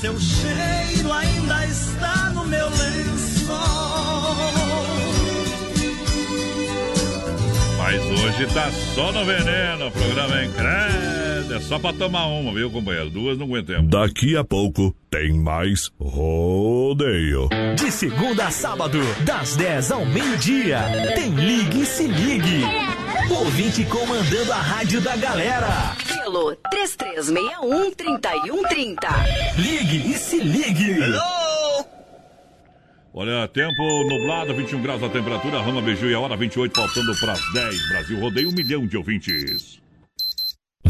Seu 0.02 0.20
cheiro 0.20 1.14
ainda 1.14 1.68
está 1.68 2.32
no 2.32 2.44
meu 2.48 2.68
lençol. 2.70 3.56
Mas 7.78 8.02
hoje 8.02 8.48
tá 8.52 8.72
só 8.96 9.12
no 9.12 9.24
veneno, 9.24 9.90
o 9.90 9.92
programa 9.92 10.40
é 10.40 10.46
incrédulo. 10.46 11.54
É 11.54 11.60
só 11.60 11.78
pra 11.78 11.94
tomar 11.94 12.26
uma, 12.26 12.52
viu, 12.52 12.72
companheiro? 12.72 13.12
Duas 13.12 13.38
não 13.38 13.46
aguentemos. 13.46 13.92
Daqui 13.92 14.36
a 14.36 14.44
pouco 14.44 14.96
tem 15.12 15.34
mais 15.34 15.92
rodeio. 16.00 17.48
De 17.76 17.92
segunda 17.92 18.48
a 18.48 18.52
sábado, 18.52 18.98
das 19.24 19.56
10 19.56 19.92
ao 19.92 20.04
meio-dia, 20.04 20.80
tem 21.14 21.30
Ligue 21.30 21.82
e 21.82 21.86
Se 21.86 22.08
Ligue. 22.08 22.64
Ouvinte 23.30 23.84
comandando 23.86 24.52
a 24.52 24.62
rádio 24.62 25.00
da 25.00 25.16
galera. 25.16 25.96
Pelo 26.32 26.56
3361-3130. 26.56 28.96
Ligue 29.58 30.12
e 30.12 30.18
Se 30.18 30.40
Ligue. 30.40 30.96
Olha, 33.14 33.46
tempo 33.50 34.08
nublado, 34.08 34.56
21 34.56 34.82
graus 34.82 35.04
a 35.04 35.10
temperatura, 35.10 35.62
Rama 35.62 35.82
Beiju 35.82 36.10
e 36.10 36.14
a 36.14 36.20
hora 36.22 36.38
28, 36.38 36.74
faltando 36.74 37.14
para 37.20 37.34
as 37.34 37.42
10. 37.52 37.90
Brasil 37.90 38.18
rodeio 38.18 38.48
um 38.48 38.54
milhão 38.54 38.88
de 38.88 38.96
ouvintes. 38.96 39.81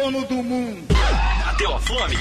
dono 0.00 0.24
do 0.24 0.36
mundo. 0.36 0.82
Bateu 1.44 1.74
a 1.74 1.78
fome? 1.78 2.16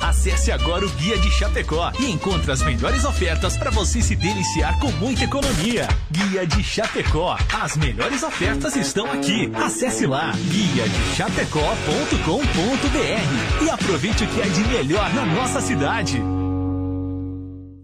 Acesse 0.00 0.52
agora 0.52 0.86
o 0.86 0.88
Guia 0.90 1.18
de 1.18 1.28
Chapecó 1.30 1.90
e 1.98 2.08
encontre 2.10 2.52
as 2.52 2.62
melhores 2.62 3.04
ofertas 3.04 3.56
para 3.56 3.70
você 3.70 4.00
se 4.00 4.14
deliciar 4.14 4.78
com 4.78 4.92
muita 4.92 5.24
economia. 5.24 5.88
Guia 6.12 6.46
de 6.46 6.62
Chapecó. 6.62 7.36
As 7.60 7.76
melhores 7.76 8.22
ofertas 8.22 8.76
estão 8.76 9.10
aqui. 9.10 9.50
Acesse 9.54 10.06
lá 10.06 10.32
guia 10.48 10.88
de 10.88 11.16
chapecó.com.br 11.16 13.64
e 13.64 13.70
aproveite 13.70 14.22
o 14.22 14.28
que 14.28 14.40
é 14.40 14.46
de 14.46 14.60
melhor 14.68 15.12
na 15.12 15.26
nossa 15.26 15.60
cidade. 15.60 16.22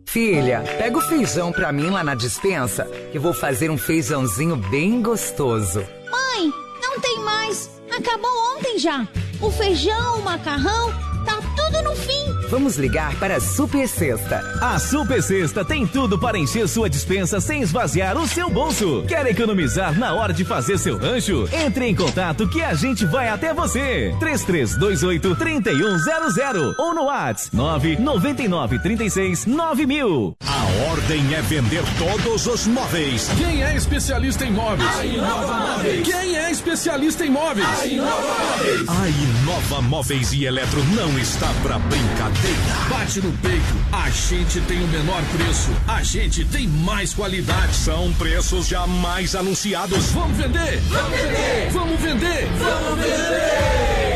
Filha, 0.06 0.62
pega 0.78 0.98
o 0.98 1.02
feijão 1.02 1.52
pra 1.52 1.72
mim 1.72 1.90
lá 1.90 2.04
na 2.04 2.14
dispensa, 2.14 2.84
que 3.10 3.18
vou 3.18 3.32
fazer 3.32 3.70
um 3.70 3.78
feijãozinho 3.78 4.56
bem 4.56 5.02
gostoso. 5.02 5.80
Mãe, 6.10 6.52
não 6.82 7.00
tem 7.00 7.18
mais. 7.20 7.70
Acabou 7.90 8.30
ontem 8.56 8.78
já. 8.78 9.06
O 9.40 9.50
feijão, 9.50 10.18
o 10.18 10.22
macarrão, 10.22 10.92
tá 11.24 11.38
tudo 11.56 11.82
no 11.82 11.94
fim. 11.96 12.20
Vamos 12.48 12.76
ligar 12.76 13.14
para 13.16 13.36
a 13.36 13.40
Super 13.40 13.86
Sexta. 13.86 14.42
A 14.60 14.78
Super 14.78 15.22
Sexta 15.22 15.64
tem 15.64 15.86
tudo 15.86 16.18
para 16.18 16.38
encher 16.38 16.68
sua 16.68 16.90
dispensa 16.90 17.40
sem 17.40 17.62
esvaziar 17.62 18.18
o 18.18 18.26
seu 18.26 18.50
bolso. 18.50 19.04
Quer 19.06 19.26
economizar 19.26 19.96
na 19.98 20.12
hora 20.14 20.32
de 20.32 20.44
fazer 20.44 20.78
seu 20.78 20.98
rancho? 20.98 21.48
Entre 21.52 21.86
em 21.86 21.94
contato 21.94 22.48
que 22.48 22.60
a 22.60 22.74
gente 22.74 23.06
vai 23.06 23.28
até 23.28 23.54
você. 23.54 24.14
3328 24.18 25.36
3100 25.36 26.74
ou 26.78 26.94
no 26.94 27.04
WhatsApp 27.04 27.56
999 27.56 28.78
36 28.80 29.46
9000. 29.46 30.36
A 30.46 30.90
ordem 30.90 31.34
é 31.34 31.42
vender 31.42 31.82
todos 31.98 32.46
os 32.46 32.66
móveis. 32.66 33.30
Quem 33.38 33.62
é 33.62 33.76
especialista 33.76 34.44
em 34.44 34.52
móveis? 34.52 34.98
A 34.98 35.06
Inova 35.06 35.54
Móveis. 35.54 36.06
Quem 36.06 36.36
é 36.36 36.50
especialista 36.50 37.24
em 37.24 37.30
móveis? 37.30 37.66
A 37.80 37.86
Inova 37.86 38.34
Móveis. 38.34 38.88
A 38.88 39.08
Inova 39.08 39.82
Móveis 39.82 40.32
e 40.32 40.44
Eletro 40.44 40.82
não 40.94 41.09
está 41.18 41.52
pra 41.62 41.78
brincadeira. 41.78 42.58
Bate 42.88 43.20
no 43.20 43.32
peito, 43.38 43.74
a 43.92 44.10
gente 44.10 44.60
tem 44.62 44.82
o 44.82 44.88
menor 44.88 45.22
preço, 45.36 45.70
a 45.86 46.02
gente 46.02 46.44
tem 46.44 46.68
mais 46.68 47.14
qualidade. 47.14 47.74
São 47.74 48.12
preços 48.14 48.68
jamais 48.68 49.34
anunciados. 49.34 50.10
Vamos 50.12 50.36
vender! 50.36 50.80
Vamos 50.88 51.10
vender! 51.10 51.70
Vamos 51.72 52.00
vender! 52.00 52.48
Vamos 52.58 53.04
vender! 53.04 54.10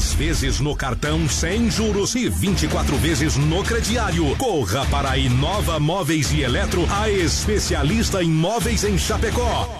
10 0.00 0.12
vezes 0.14 0.60
no 0.60 0.74
cartão 0.76 1.28
sem 1.28 1.70
juros 1.70 2.14
e 2.14 2.28
24 2.28 2.96
vezes 2.96 3.36
no 3.36 3.62
crediário. 3.62 4.36
Corra 4.36 4.86
para 4.86 5.10
a 5.10 5.18
Inova 5.18 5.78
Móveis 5.78 6.32
e 6.32 6.42
Eletro, 6.42 6.86
a 6.90 7.10
especialista 7.10 8.22
em 8.22 8.30
móveis 8.30 8.84
em 8.84 8.96
Chapecó. 8.96 9.79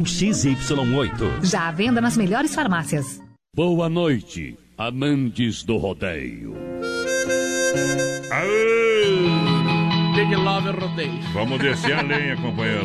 XY8. 0.03 1.43
Já 1.43 1.67
à 1.67 1.71
venda 1.71 2.01
nas 2.01 2.17
melhores 2.17 2.53
farmácias. 2.53 3.19
Boa 3.55 3.89
noite, 3.89 4.57
amantes 4.77 5.63
do 5.63 5.77
rodeio. 5.77 6.55
Aê! 8.31 8.71
Big 10.15 10.35
Love 10.35 10.71
Rodeio. 10.71 11.21
Vamos 11.33 11.59
descer 11.59 11.93
a 11.93 12.01
lenha, 12.01 12.35
companheiro. 12.37 12.83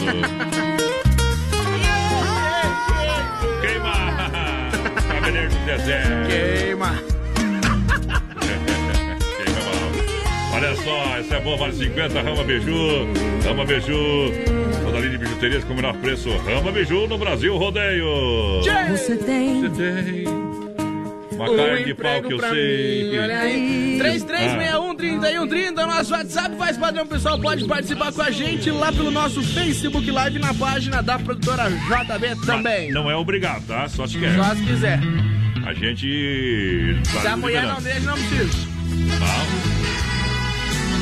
Queima! 3.61 3.93
Cavaleiro 5.09 5.51
do 5.51 5.65
Zezé. 5.65 6.03
Queima. 6.29 6.93
Olha 10.55 10.75
só, 10.77 11.17
essa 11.19 11.35
é 11.37 11.41
boa, 11.41 11.57
vale 11.59 11.73
50, 11.75 12.23
Rama 12.23 12.45
Beiju. 12.45 13.07
Rama 13.45 13.65
Beiju. 13.67 14.76
Toda 14.97 15.07
linha 15.09 15.19
de 15.19 15.25
bijuterias 15.25 15.63
com 15.65 15.75
o 15.75 15.77
menor 15.77 15.95
preço. 15.97 16.31
Rama 16.39 16.73
Beiju 16.73 17.07
no 17.07 17.19
Brasil 17.19 17.55
Rodeio. 17.57 18.63
Você 18.91 19.15
tem. 19.17 19.61
Você 19.61 19.69
tem. 19.69 20.27
Uma 21.33 21.51
Um 21.51 21.57
carne 21.57 21.85
de 21.85 21.93
pau 21.95 22.23
que 22.23 22.33
eu 22.33 22.41
sei. 22.41 23.11
mim, 23.11 23.19
olha 23.19 23.39
aí. 23.41 23.99
3361-3130, 24.01 25.73
nosso 25.87 26.13
WhatsApp 26.15 26.57
faz 26.57 26.79
padrão, 26.79 27.07
pessoal. 27.07 27.39
Pode 27.39 27.67
participar 27.67 28.11
com 28.11 28.23
a 28.23 28.31
gente 28.31 28.71
lá 28.71 28.91
pelo 28.91 29.11
nosso 29.11 29.43
Facebook 29.43 30.11
Live 30.11 30.39
na 30.39 30.55
página 30.55 31.03
da 31.03 31.19
produtora 31.19 31.69
JB 31.69 32.47
também. 32.47 32.91
Não 32.91 33.11
é 33.11 33.15
obrigado, 33.17 33.67
tá? 33.67 33.87
Só 33.91 34.07
se 34.07 34.19
quer. 34.19 34.35
Só 34.35 34.55
se 34.55 34.63
quiser. 34.65 34.99
A 35.67 35.75
gente. 35.75 36.97
Se 37.21 37.27
a 37.27 37.37
mulher 37.37 37.65
não 37.67 37.83
deixa, 37.83 38.01
não 38.01 38.15
precisa. 38.15 38.67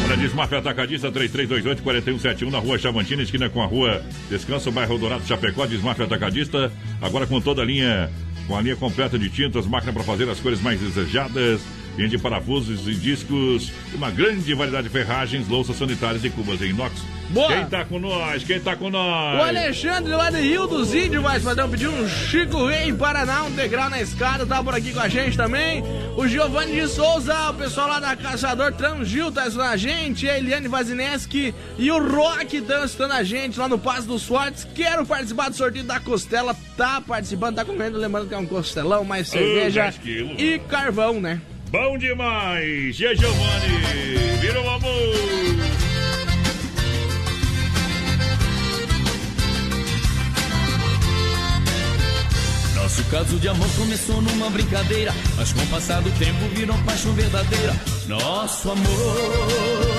Olha, 0.05 0.18
Desmafia 0.18 0.59
Atacadista 0.59 1.10
3328-4171 1.10 2.51
na 2.51 2.59
rua 2.59 2.78
Chavantina, 2.78 3.22
esquina 3.22 3.48
com 3.48 3.62
a 3.62 3.66
rua 3.66 4.02
Descanso, 4.28 4.70
bairro 4.70 4.98
Dourado, 4.98 5.26
Chapecó. 5.26 5.64
Desmafia 5.64 6.05
Atacadista, 6.05 6.70
agora 7.01 7.26
com 7.26 7.40
toda 7.40 7.62
a 7.62 7.64
linha, 7.64 8.10
com 8.47 8.55
a 8.55 8.60
linha 8.60 8.76
completa 8.76 9.18
de 9.18 9.31
tintas, 9.31 9.66
máquina 9.66 9.94
para 9.94 10.05
fazer 10.05 10.28
as 10.28 10.39
cores 10.40 10.60
mais 10.60 10.78
desejadas, 10.78 11.62
linha 11.96 12.08
de 12.08 12.18
parafusos 12.18 12.86
e 12.88 12.94
discos, 12.94 13.72
uma 13.94 14.10
grande 14.10 14.52
variedade 14.54 14.88
de 14.88 14.92
ferragens, 14.92 15.48
louças 15.48 15.76
sanitárias 15.76 16.24
e 16.24 16.30
cubas 16.30 16.60
em 16.60 16.70
inox. 16.70 16.92
Boa. 17.30 17.48
Quem 17.48 17.66
tá 17.66 17.84
com 17.84 17.98
nós? 17.98 18.44
Quem 18.44 18.60
tá 18.60 18.76
com 18.76 18.90
nós? 18.90 19.40
O 19.40 19.42
Alexandre 19.42 20.12
lá 20.12 20.30
de 20.30 20.40
Rio 20.40 20.66
dos 20.66 20.94
Índios, 20.94 21.22
mais 21.22 21.42
padrão, 21.42 21.70
pediu 21.70 21.90
um 21.90 22.08
Chico 22.08 22.66
Rei 22.66 22.92
Paraná, 22.92 23.44
um 23.44 23.50
degrau 23.50 23.88
na 23.88 24.00
escada, 24.00 24.44
tá 24.44 24.62
por 24.62 24.74
aqui 24.74 24.92
com 24.92 25.00
a 25.00 25.08
gente 25.08 25.36
também. 25.36 25.82
O 26.16 26.28
Giovanni 26.28 26.80
de 26.80 26.86
Souza, 26.86 27.50
o 27.50 27.54
pessoal 27.54 27.88
lá 27.88 28.00
da 28.00 28.14
Caçador 28.14 28.72
Transgil 28.72 29.32
tá 29.32 29.46
estudando 29.46 29.70
a 29.70 29.76
gente. 29.76 30.28
A 30.28 30.38
Eliane 30.38 30.68
Vazineski 30.68 31.54
e 31.78 31.90
o 31.90 31.98
Rock 31.98 32.58
estão 32.58 32.84
estudando 32.84 33.12
a 33.12 33.22
gente 33.22 33.58
lá 33.58 33.68
no 33.68 33.78
Passo 33.78 34.06
dos 34.06 34.22
Fortes. 34.24 34.66
Quero 34.74 35.06
participar 35.06 35.48
do 35.48 35.56
sorteio 35.56 35.84
da 35.84 35.98
costela, 35.98 36.54
tá 36.76 37.00
participando, 37.00 37.56
tá 37.56 37.64
comendo, 37.64 37.98
lembrando 37.98 38.28
que 38.28 38.34
é 38.34 38.38
um 38.38 38.46
costelão, 38.46 39.02
mais 39.04 39.28
cerveja 39.28 39.84
10 39.84 39.98
quilos. 39.98 40.40
e 40.40 40.58
carvão, 40.58 41.20
né? 41.20 41.40
Bom 41.74 41.98
demais! 41.98 42.94
G. 42.94 43.16
Giovanni, 43.16 43.78
vira 44.40 44.62
o 44.62 44.70
amor! 44.70 44.92
Nosso 52.76 53.02
caso 53.10 53.40
de 53.40 53.48
amor 53.48 53.68
começou 53.76 54.22
numa 54.22 54.51
brincadeira, 54.51 55.12
mas 55.36 55.52
com 55.52 55.62
o 55.62 55.66
passar 55.66 56.01
do 56.01 56.12
tempo 56.12 56.48
virou 56.55 56.78
paixão 56.86 57.12
verdadeira. 57.12 57.74
Nosso 58.06 58.70
amor, 58.70 59.96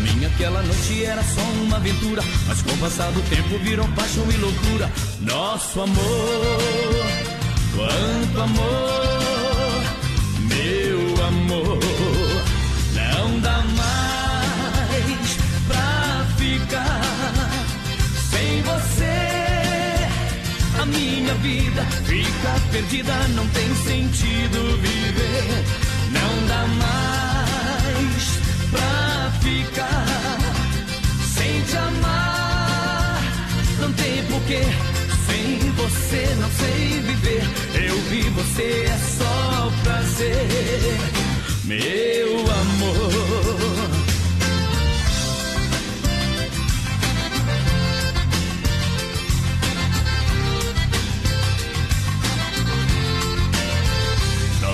Pra 0.00 0.12
mim 0.14 0.24
aquela 0.24 0.62
noite 0.62 1.04
era 1.04 1.22
só 1.22 1.42
uma 1.62 1.76
aventura, 1.76 2.22
mas 2.46 2.62
com 2.62 2.72
o 2.72 2.78
passar 2.78 3.12
do 3.12 3.20
tempo 3.28 3.58
virou 3.58 3.86
paixão 3.88 4.24
e 4.30 4.36
loucura. 4.38 4.90
Nosso 5.20 5.78
amor, 5.78 7.06
quanto 7.76 8.40
amor, 8.40 9.84
meu 10.48 11.24
amor, 11.26 11.78
não 12.94 13.40
dá 13.40 13.62
mais 13.76 15.36
pra 15.68 16.26
ficar 16.38 17.02
sem 18.30 18.62
você. 18.62 19.18
A 20.80 20.86
minha 20.86 21.34
vida 21.34 21.84
fica 22.06 22.60
perdida, 22.72 23.12
não 23.34 23.46
tem 23.48 23.74
sentido 23.74 24.78
viver, 24.80 25.64
não 26.10 26.46
dá 26.46 26.66
mais 26.78 28.40
pra 28.70 29.09
sem 31.34 31.62
te 31.62 31.76
amar. 31.76 33.22
Não 33.80 33.92
tem 33.92 34.24
porquê, 34.26 34.62
sem 35.26 35.58
você 35.72 36.36
não 36.40 36.50
sei 36.50 37.00
viver. 37.00 37.42
Eu 37.74 37.96
vi 38.08 38.22
você 38.30 38.86
é 38.86 38.98
só 38.98 39.72
prazer, 39.82 40.98
meu 41.64 42.38
amor. 42.38 43.49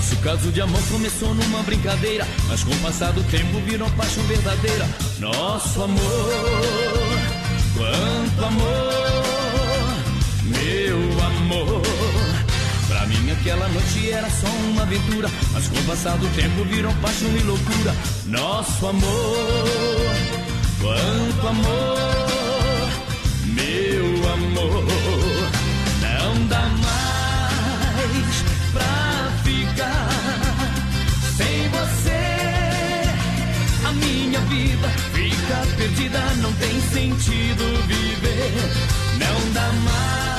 Nosso 0.07 0.19
caso 0.19 0.53
de 0.53 0.61
amor 0.61 0.81
começou 0.89 1.35
numa 1.35 1.65
brincadeira, 1.65 2.25
mas 2.47 2.63
com 2.63 2.71
o 2.71 2.79
passar 2.79 3.13
do 3.13 3.25
tempo 3.25 3.59
virou 3.63 3.91
paixão 3.91 4.23
verdadeira. 4.23 4.89
Nosso 5.19 5.83
amor, 5.83 6.01
quanto 7.77 8.45
amor, 8.45 9.95
meu 10.45 11.25
amor. 11.25 11.83
Pra 12.87 13.05
mim 13.07 13.33
aquela 13.33 13.69
noite 13.69 14.09
era 14.13 14.31
só 14.31 14.47
uma 14.47 14.83
aventura, 14.83 15.29
mas 15.53 15.67
com 15.67 15.77
o 15.77 15.83
passar 15.83 16.17
do 16.19 16.29
tempo 16.37 16.65
virou 16.67 16.95
paixão 17.03 17.37
e 17.37 17.43
loucura. 17.43 17.93
Nosso 18.27 18.87
amor, 18.87 20.15
quanto 20.81 21.49
amor, 21.49 22.26
sentido 37.17 37.65
viver. 37.87 38.53
Não 39.19 39.53
dá 39.53 39.73
mais 39.85 40.36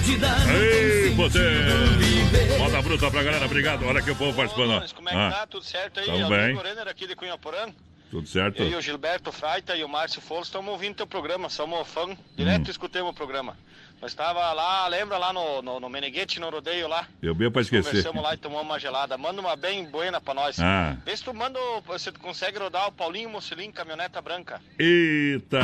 Ei, 0.00 1.14
você! 1.14 2.58
Moda 2.58 2.82
bruta 2.82 3.10
pra 3.10 3.22
galera, 3.22 3.46
obrigado. 3.46 3.86
Olha 3.86 4.02
que 4.02 4.10
o 4.10 4.16
povo 4.16 4.36
participando. 4.36 4.70
ó. 4.72 4.94
Como 4.94 5.08
é 5.08 5.12
que 5.12 5.18
Ah, 5.18 5.30
tá? 5.30 5.46
Tudo 5.46 5.64
certo 5.64 6.00
aí? 6.00 6.06
Tamo 6.06 6.18
É 6.18 6.26
o 6.26 6.28
bem. 6.28 6.54
Renner 6.56 6.86
aqui 6.86 7.06
de 7.06 7.16
Cunha 7.16 7.38
Porã. 7.38 7.68
Tudo 8.10 8.28
certo? 8.28 8.62
Eu 8.62 8.68
e 8.70 8.74
o 8.76 8.80
Gilberto 8.82 9.32
Fraita 9.32 9.74
e 9.74 9.82
o 9.82 9.88
Márcio 9.88 10.20
Folos 10.20 10.48
estamos 10.48 10.70
ouvindo 10.70 10.96
teu 10.96 11.06
programa, 11.06 11.48
somos 11.48 11.88
fã. 11.88 12.14
Direto 12.36 12.68
Hum. 12.68 12.70
escutemos 12.70 13.10
o 13.10 13.14
programa. 13.14 13.56
Nós 14.00 14.10
estava 14.10 14.52
lá, 14.52 14.86
lembra 14.88 15.16
lá 15.16 15.32
no, 15.32 15.62
no, 15.62 15.80
no 15.80 15.88
Meneghete, 15.88 16.38
no 16.38 16.50
rodeio 16.50 16.86
lá? 16.86 17.06
Eu 17.22 17.34
bem 17.34 17.50
pra 17.50 17.62
esquecer. 17.62 17.88
Conversamos 17.88 18.22
lá 18.22 18.34
e 18.34 18.36
tomamos 18.36 18.64
uma 18.66 18.78
gelada. 18.78 19.16
Manda 19.16 19.40
uma 19.40 19.56
bem 19.56 19.86
buena 19.86 20.20
pra 20.20 20.34
nós. 20.34 20.60
Ah. 20.60 20.94
Vê 21.06 21.16
se 21.16 21.24
tu 21.24 21.32
manda, 21.32 21.58
você 21.86 22.12
consegue 22.12 22.58
rodar 22.58 22.86
o 22.88 22.92
Paulinho 22.92 23.30
Mocelim, 23.30 23.72
caminhoneta 23.72 24.20
branca. 24.20 24.60
Eita! 24.78 25.58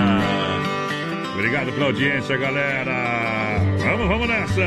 Obrigado 1.35 1.73
pela 1.73 1.87
audiência, 1.87 2.37
galera. 2.37 3.59
Vamos, 3.79 4.09
vamos 4.09 4.29
nessa. 4.29 4.63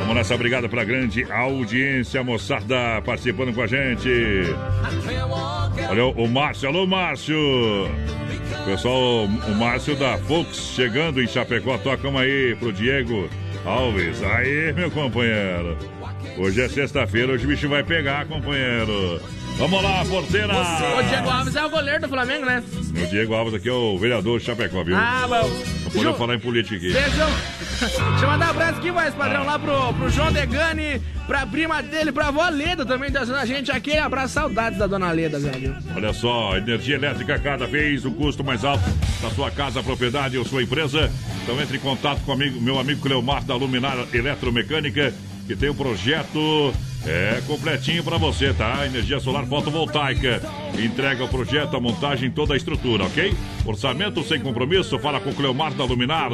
Vamos 0.00 0.14
nessa, 0.14 0.34
obrigado 0.34 0.68
pela 0.68 0.84
grande 0.84 1.30
audiência, 1.30 2.22
moçada, 2.22 3.02
participando 3.04 3.54
com 3.54 3.62
a 3.62 3.66
gente. 3.66 4.08
Olha 5.90 6.04
o 6.06 6.28
Márcio, 6.28 6.68
alô 6.68 6.86
Márcio. 6.86 7.36
Pessoal, 8.64 9.24
o 9.24 9.54
Márcio 9.54 9.96
da 9.96 10.18
Fox 10.18 10.72
chegando 10.74 11.22
em 11.22 11.26
Chapecó, 11.26 11.78
tocam 11.78 12.18
aí 12.18 12.54
pro 12.56 12.72
Diego 12.72 13.28
Alves. 13.64 14.22
Aí, 14.22 14.72
meu 14.74 14.90
companheiro. 14.90 15.76
Hoje 16.36 16.62
é 16.62 16.68
sexta-feira, 16.68 17.32
hoje 17.32 17.46
o 17.46 17.48
bicho 17.48 17.68
vai 17.68 17.82
pegar, 17.82 18.26
companheiro. 18.26 19.20
Vamos 19.58 19.82
lá, 19.82 20.04
porteira! 20.04 20.54
O 20.54 21.02
Diego 21.02 21.28
Alves 21.28 21.56
é 21.56 21.64
o 21.64 21.68
goleiro 21.68 22.02
do 22.02 22.08
Flamengo, 22.08 22.46
né? 22.46 22.62
O 22.90 23.06
Diego 23.08 23.34
Alves 23.34 23.54
aqui 23.54 23.68
é 23.68 23.72
o 23.72 23.98
vereador 23.98 24.40
Chapecó, 24.40 24.84
viu? 24.84 24.96
Ah, 24.96 25.26
bom. 25.28 25.48
Não 25.82 25.90
podemos 25.90 26.16
falar 26.16 26.34
em 26.36 26.38
política 26.38 26.76
aqui. 26.76 26.86
Eu... 26.86 26.92
Deixa 27.88 28.24
eu 28.24 28.28
mandar 28.28 28.46
um 28.46 28.50
abraço 28.50 28.78
aqui, 28.78 28.92
mais 28.92 29.12
padrão, 29.14 29.44
lá 29.44 29.58
pro, 29.58 29.92
pro 29.94 30.10
João 30.10 30.30
Degani, 30.30 31.02
pra 31.26 31.44
prima 31.44 31.82
dele, 31.82 32.12
pra 32.12 32.28
avó 32.28 32.48
Leda 32.48 32.86
também, 32.86 33.10
tá 33.10 33.22
ajudando 33.22 33.40
a 33.40 33.46
gente 33.46 33.72
aqui. 33.72 33.96
Abraço, 33.96 34.34
saudades 34.34 34.78
da 34.78 34.86
dona 34.86 35.10
Leda, 35.10 35.40
velho. 35.40 35.76
Olha 35.94 36.12
só, 36.12 36.56
energia 36.56 36.94
elétrica 36.94 37.36
cada 37.40 37.66
vez 37.66 38.04
o 38.04 38.12
custo 38.12 38.44
mais 38.44 38.64
alto 38.64 38.84
da 39.20 39.30
sua 39.30 39.50
casa, 39.50 39.82
propriedade 39.82 40.38
ou 40.38 40.44
sua 40.44 40.62
empresa. 40.62 41.10
Então 41.42 41.60
entre 41.60 41.78
em 41.78 41.80
contato 41.80 42.20
com 42.24 42.30
amigo, 42.30 42.60
meu 42.60 42.78
amigo 42.78 43.00
Cleomar 43.00 43.42
da 43.44 43.56
Luminar 43.56 43.96
Eletromecânica, 44.12 45.12
que 45.48 45.56
tem 45.56 45.68
um 45.68 45.74
projeto 45.74 46.72
é 47.06 47.40
completinho 47.46 48.02
para 48.02 48.18
você, 48.18 48.52
tá? 48.52 48.84
Energia 48.86 49.20
solar 49.20 49.46
fotovoltaica. 49.46 50.42
Entrega 50.78 51.24
o 51.24 51.28
projeto, 51.28 51.76
a 51.76 51.80
montagem, 51.80 52.30
toda 52.30 52.54
a 52.54 52.56
estrutura, 52.56 53.04
ok? 53.04 53.34
Orçamento 53.64 54.22
sem 54.22 54.40
compromisso, 54.40 54.98
fala 54.98 55.20
com 55.20 55.30
o 55.30 55.34
Cleomar 55.34 55.72
da 55.74 55.84
Luminar. 55.84 56.30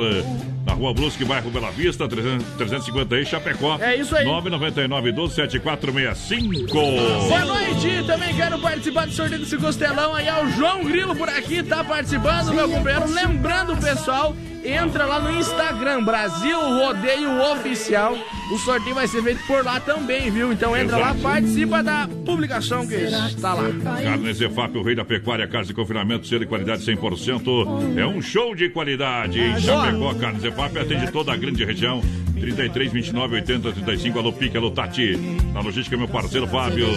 Na 0.64 0.72
rua 0.72 0.94
Brusque, 0.94 1.24
bairro 1.24 1.50
Bela 1.50 1.70
Vista, 1.70 2.08
300 2.08 2.46
350 2.56 3.14
aí, 3.14 3.26
Chapecó. 3.26 3.76
É 3.78 3.96
isso 3.96 4.16
aí. 4.16 4.24
999 4.24 5.12
12 5.12 5.34
7465. 5.34 6.72
Boa 6.72 7.44
noite, 7.44 8.04
também 8.06 8.34
quero 8.34 8.58
participar 8.58 9.06
do 9.06 9.12
sorteio 9.12 9.40
desse 9.40 9.58
costelão 9.58 10.14
aí, 10.14 10.26
é 10.26 10.42
o 10.42 10.50
João 10.52 10.82
Grilo 10.84 11.14
por 11.14 11.28
aqui, 11.28 11.62
tá 11.62 11.84
participando, 11.84 12.54
meu 12.54 12.68
companheiro. 12.68 13.12
Lembrando, 13.12 13.76
pessoal, 13.76 14.34
entra 14.64 15.04
lá 15.04 15.20
no 15.20 15.30
Instagram, 15.30 16.02
Brasil 16.04 16.58
Rodeio 16.58 17.30
Oficial. 17.52 18.16
O 18.52 18.58
sorteio 18.58 18.94
vai 18.94 19.06
ser 19.06 19.22
feito 19.22 19.44
por 19.46 19.64
lá 19.64 19.80
também, 19.80 20.30
viu? 20.30 20.52
Então 20.52 20.76
entra 20.76 20.96
lá, 20.96 21.10
Exato. 21.10 21.20
participa 21.22 21.82
da 21.82 22.08
publicação 22.24 22.86
que 22.86 22.94
está 22.94 23.54
lá. 23.54 23.64
Carne 24.02 24.32
Zefap, 24.32 24.76
o 24.76 24.82
rei 24.82 24.94
da 24.94 25.04
pecuária, 25.04 25.46
carne 25.46 25.66
de 25.66 25.74
confinamento, 25.74 26.26
selo 26.26 26.40
de 26.40 26.46
qualidade 26.46 26.84
100%. 26.84 27.98
É 27.98 28.06
um 28.06 28.20
show 28.20 28.54
de 28.54 28.68
qualidade. 28.68 29.40
Em 29.40 29.60
Chapecó, 29.60 30.14
Carne 30.14 30.40
Zefap 30.40 30.78
atende 30.78 31.10
toda 31.10 31.32
a 31.32 31.36
grande 31.36 31.64
região. 31.64 32.02
33, 32.44 32.92
29, 32.92 33.36
80, 33.36 33.72
35. 33.72 34.18
Alô, 34.18 34.32
Pique, 34.32 34.56
alô, 34.56 34.70
Tati. 34.70 35.16
Na 35.52 35.60
logística, 35.60 35.96
meu 35.96 36.06
parceiro 36.06 36.46
Fábio. 36.46 36.88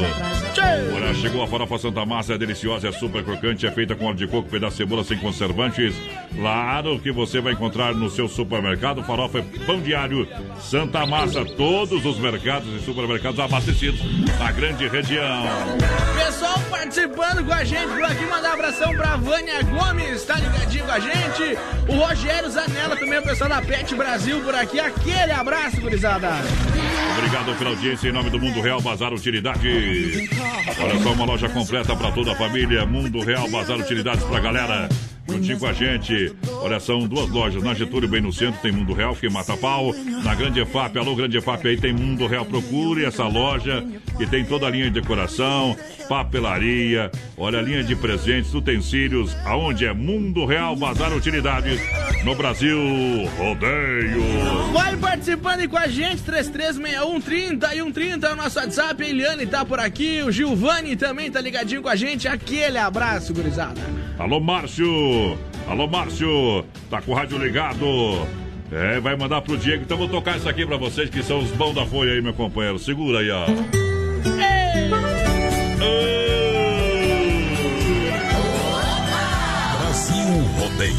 Olha, 0.93 1.13
chegou 1.13 1.41
a 1.41 1.47
farofa 1.47 1.77
Santa 1.77 2.05
Massa, 2.05 2.33
é 2.33 2.37
deliciosa, 2.37 2.89
é 2.89 2.91
super 2.91 3.23
crocante, 3.23 3.65
é 3.65 3.71
feita 3.71 3.95
com 3.95 4.05
óleo 4.05 4.17
de 4.17 4.27
coco, 4.27 4.49
pedaço 4.49 4.73
de 4.73 4.77
cebola 4.77 5.03
sem 5.03 5.17
conservantes. 5.17 5.95
Claro 6.35 6.99
que 6.99 7.11
você 7.11 7.39
vai 7.39 7.53
encontrar 7.53 7.93
no 7.93 8.09
seu 8.09 8.27
supermercado. 8.27 9.03
Farofa 9.03 9.39
é 9.39 9.65
pão 9.65 9.79
diário 9.79 10.27
Santa 10.59 11.05
Massa. 11.05 11.45
Todos 11.45 12.05
os 12.05 12.19
mercados 12.19 12.67
e 12.75 12.83
supermercados 12.83 13.39
abastecidos 13.39 14.01
na 14.37 14.51
grande 14.51 14.87
região. 14.87 15.43
Pessoal 16.15 16.59
participando 16.69 17.45
com 17.45 17.53
a 17.53 17.63
gente 17.63 17.87
por 17.87 18.03
aqui, 18.03 18.25
mandar 18.25 18.49
um 18.49 18.53
abração 18.53 18.93
pra 18.95 19.15
Vânia 19.15 19.61
Gomes, 19.63 20.23
tá 20.23 20.35
ligadinho 20.35 20.85
com 20.85 20.91
a 20.91 20.99
gente. 20.99 21.57
O 21.87 21.95
Rogério 21.95 22.49
Zanella 22.49 22.95
também, 22.95 23.19
o 23.19 23.23
pessoal 23.23 23.49
da 23.49 23.61
Pet 23.61 23.95
Brasil 23.95 24.41
por 24.41 24.53
aqui. 24.53 24.79
Aquele 24.79 25.31
abraço, 25.37 25.79
gurizada. 25.79 26.29
Obrigado 27.17 27.57
pela 27.57 27.69
audiência 27.71 28.09
em 28.09 28.11
nome 28.11 28.29
do 28.29 28.39
Mundo 28.39 28.61
Real 28.61 28.81
Bazar 28.81 29.13
Utilidade. 29.13 30.29
Olha 30.79 31.01
só, 31.01 31.13
uma 31.13 31.25
loja 31.25 31.49
completa 31.49 31.95
para 31.95 32.11
toda 32.11 32.33
a 32.33 32.35
família. 32.35 32.85
Mundo 32.85 33.21
Real 33.21 33.49
Bazar 33.49 33.77
Utilidades 33.77 34.23
pra 34.25 34.39
galera. 34.39 34.89
Juntinho 35.29 35.59
com 35.59 35.67
a 35.67 35.73
gente. 35.73 36.33
Olha, 36.61 36.79
são 36.79 37.07
duas 37.07 37.29
lojas. 37.29 37.61
Na 37.61 37.73
Getúlio, 37.73 38.07
bem 38.07 38.21
no 38.21 38.31
centro, 38.31 38.61
tem 38.61 38.71
Mundo 38.71 38.93
Real, 38.93 39.15
que 39.15 39.29
mata 39.29 39.55
pau. 39.57 39.93
Na 40.23 40.33
Grande 40.33 40.61
EFAP, 40.61 40.97
alô, 40.97 41.15
Grande 41.15 41.37
EFAP, 41.37 41.67
aí 41.67 41.77
tem 41.77 41.93
Mundo 41.93 42.25
Real. 42.27 42.45
Procure 42.45 43.05
essa 43.05 43.27
loja 43.27 43.85
que 44.17 44.25
tem 44.25 44.45
toda 44.45 44.67
a 44.67 44.69
linha 44.69 44.85
de 44.85 45.01
decoração, 45.01 45.75
papelaria, 46.07 47.11
olha, 47.37 47.59
a 47.59 47.61
linha 47.61 47.83
de 47.83 47.95
presentes, 47.95 48.53
utensílios, 48.53 49.35
aonde 49.45 49.85
é 49.85 49.93
Mundo 49.93 50.45
Real 50.45 50.75
Bazar 50.75 51.15
Utilidades. 51.15 51.79
No 52.23 52.35
Brasil, 52.35 52.77
rodeio. 53.37 54.71
Vai 54.73 54.97
participando 54.97 55.67
com 55.69 55.77
a 55.77 55.87
gente, 55.87 56.23
336130 56.23 57.75
e 57.75 57.77
130 57.77 58.27
é 58.27 58.33
o 58.33 58.35
nosso 58.35 58.59
WhatsApp. 58.59 59.03
A 59.03 59.07
Eliane 59.07 59.45
tá 59.45 59.63
por 59.63 59.79
aqui, 59.79 60.21
o 60.23 60.31
Gilvani 60.31 60.95
também 60.95 61.29
tá 61.29 61.39
ligadinho 61.41 61.81
com 61.81 61.89
a 61.89 61.95
gente. 61.95 62.27
Aquele 62.27 62.77
abraço, 62.77 63.33
gurizada. 63.33 64.06
Alô, 64.19 64.39
Márcio! 64.39 65.37
Alô, 65.67 65.87
Márcio! 65.87 66.65
Tá 66.89 67.01
com 67.01 67.11
o 67.11 67.15
rádio 67.15 67.37
ligado? 67.37 67.85
É, 68.71 68.99
vai 68.99 69.15
mandar 69.15 69.41
pro 69.41 69.55
Diego. 69.55 69.83
Então 69.83 69.95
vou 69.95 70.09
tocar 70.09 70.37
isso 70.37 70.49
aqui 70.49 70.65
pra 70.65 70.75
vocês, 70.75 71.09
que 71.09 71.21
são 71.21 71.39
os 71.39 71.51
bons 71.51 71.75
da 71.75 71.85
folha 71.85 72.13
aí, 72.13 72.21
meu 72.21 72.33
companheiro. 72.33 72.79
Segura 72.79 73.19
aí, 73.19 73.29
ó. 73.29 73.45
Brasil 79.79 80.41
Rodeio. 80.57 80.95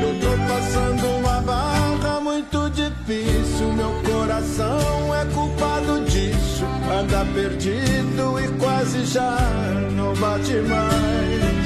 Eu 0.00 0.20
tô 0.20 0.52
passando 0.52 1.06
uma 1.18 1.40
barra 1.42 2.20
muito 2.20 2.70
difícil. 2.70 3.72
Meu 3.72 3.92
coração. 4.04 5.03
Anda 6.94 7.26
perdido 7.34 8.38
e 8.40 8.46
quase 8.58 9.04
já 9.04 9.36
não 9.96 10.14
bate 10.14 10.54
mais. 10.68 11.64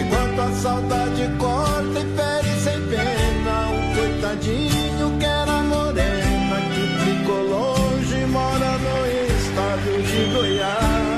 Enquanto 0.00 0.40
a 0.40 0.50
saudade 0.52 1.28
corta 1.38 2.00
e 2.00 2.06
fere 2.16 2.60
sem 2.60 2.80
pena. 2.88 3.68
Um 3.68 3.94
coitadinho 3.94 5.18
que 5.18 5.26
era 5.26 5.62
morena. 5.62 6.56
Que 6.72 6.84
ficou 7.04 7.42
longe 7.42 8.14
e 8.14 8.26
mora 8.26 8.78
no 8.78 8.96
estado 9.36 10.02
de 10.02 10.34
Goiás. 10.34 11.14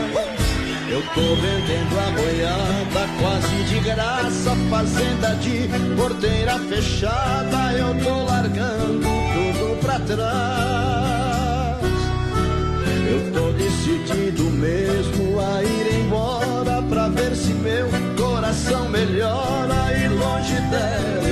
Eu 0.91 1.03
tô 1.15 1.35
vendendo 1.37 1.99
a 2.01 2.11
boiada 2.11 3.09
quase 3.21 3.65
de 3.65 3.81
graça, 3.81 4.57
fazenda 4.71 5.35
de 5.37 5.69
porteira 5.97 6.59
fechada, 6.61 7.73
eu 7.75 7.95
tô 8.03 8.25
largando 8.25 9.01
tudo 9.01 9.81
pra 9.81 10.01
trás. 10.01 10.76
Eu 13.09 13.33
tô 13.33 13.53
decidido 13.53 14.43
mesmo 14.45 15.39
a 15.41 15.63
ir 15.63 16.01
embora 16.01 16.83
pra 16.83 17.09
ver 17.09 17.37
se 17.37 17.55
meu 17.55 17.89
coração 18.17 18.89
melhora 18.89 19.97
e 19.97 20.09
longe 20.09 20.61
dela 20.71 21.26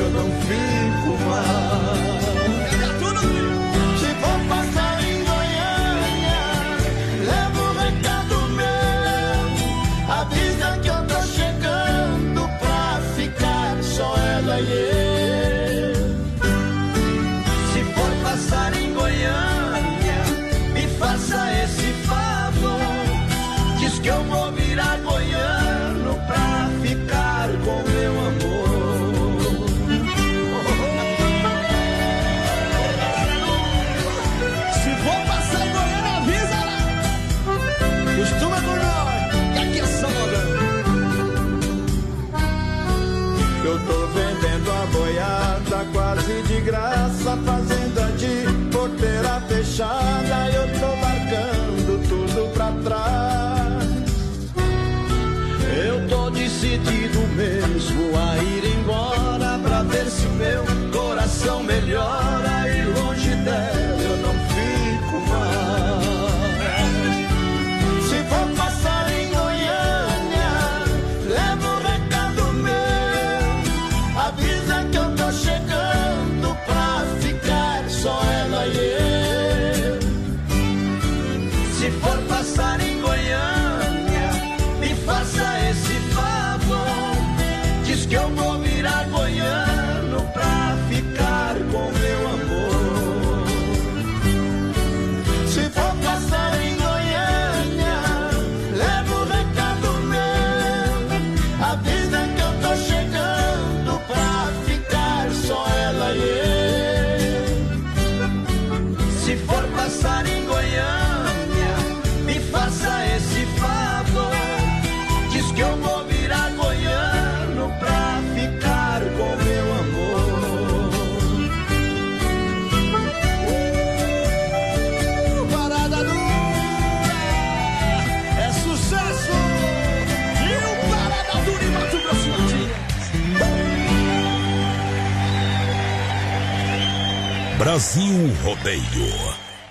Brasil 137.65 138.29
Rodeio. 138.43 139.09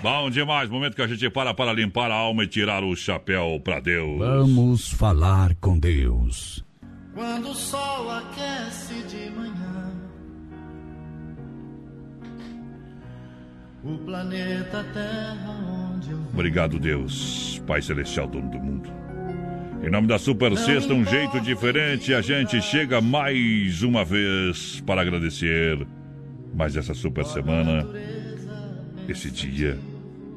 Bom 0.02 0.28
demais, 0.28 0.68
momento 0.68 0.96
que 0.96 1.02
a 1.02 1.06
gente 1.06 1.30
para 1.30 1.54
para 1.54 1.72
limpar 1.72 2.10
a 2.10 2.14
alma 2.16 2.42
e 2.42 2.48
tirar 2.48 2.82
o 2.82 2.96
chapéu 2.96 3.60
pra 3.62 3.78
Deus. 3.78 4.18
Vamos 4.18 4.90
falar 4.90 5.54
com 5.60 5.78
Deus. 5.78 6.64
Quando 7.14 7.50
o 7.50 7.54
sol 7.54 8.10
aquece 8.10 8.94
de 9.04 9.30
manhã, 9.30 9.92
o 13.84 13.96
planeta 13.98 14.84
Terra 14.92 15.94
onde 15.94 16.10
eu 16.10 16.18
Obrigado, 16.32 16.80
Deus, 16.80 17.62
Pai 17.64 17.80
Celestial, 17.80 18.26
dono 18.26 18.50
do 18.50 18.58
mundo. 18.58 18.90
Em 19.84 19.88
nome 19.88 20.08
da 20.08 20.18
Super 20.18 20.58
Sexta, 20.58 20.92
um 20.92 21.04
jeito 21.04 21.40
diferente, 21.40 22.12
a 22.12 22.20
gente 22.20 22.60
chega 22.60 23.00
mais 23.00 23.84
uma 23.84 24.04
vez 24.04 24.82
para 24.84 25.00
agradecer 25.00 25.86
mais 26.54 26.76
essa 26.76 26.94
super 26.94 27.24
semana, 27.24 27.86
esse 29.08 29.30
dia, 29.30 29.78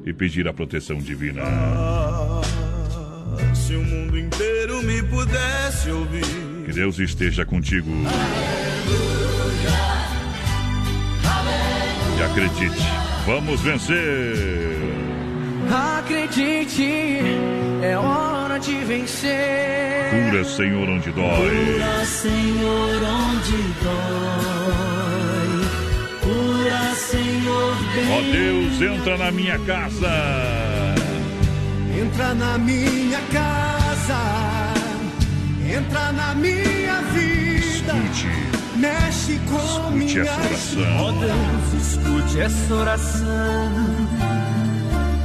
e 0.04 0.12
pedir 0.12 0.46
a 0.48 0.52
proteção 0.52 0.98
divina. 0.98 1.42
Ah, 1.44 2.40
Se 3.54 3.74
o 3.74 3.82
mundo 3.84 4.18
inteiro 4.18 4.82
me 4.82 5.02
pudesse 5.04 5.90
ouvir. 5.90 6.24
Que 6.66 6.72
Deus 6.72 6.98
esteja 6.98 7.44
contigo. 7.46 7.90
E 12.18 12.22
acredite, 12.22 12.82
vamos 13.26 13.60
vencer! 13.60 14.76
Acredite, 15.70 17.20
é 17.82 17.96
hora 17.96 18.58
de 18.58 18.74
vencer. 18.84 20.10
Cura, 20.10 20.44
Senhor, 20.44 20.88
onde 20.88 21.10
dói. 21.10 21.74
Cura, 21.74 22.04
Senhor, 22.06 23.02
onde 23.02 23.62
dói. 23.82 24.97
Ó 27.46 28.20
Deus, 28.32 28.82
entra 28.82 29.16
na 29.16 29.30
minha 29.30 29.58
casa. 29.60 30.10
Entra 32.00 32.34
na 32.34 32.58
minha 32.58 33.20
casa, 33.32 34.18
entra 35.68 36.12
na 36.12 36.34
minha 36.34 37.00
vida. 37.12 37.94
Mexe 38.76 39.40
com 39.48 39.98
Escute 39.98 40.20
minha 40.20 40.22
essa 40.22 40.40
oração. 40.40 40.96
Ó 41.00 41.12
Deus, 41.12 41.82
escute 41.82 42.40
essa 42.40 42.74
oração. 42.74 43.72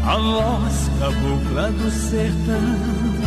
A 0.05 0.17
voz 0.17 0.89
cabocla 0.99 1.71
do 1.71 1.91
sertão. 1.91 3.22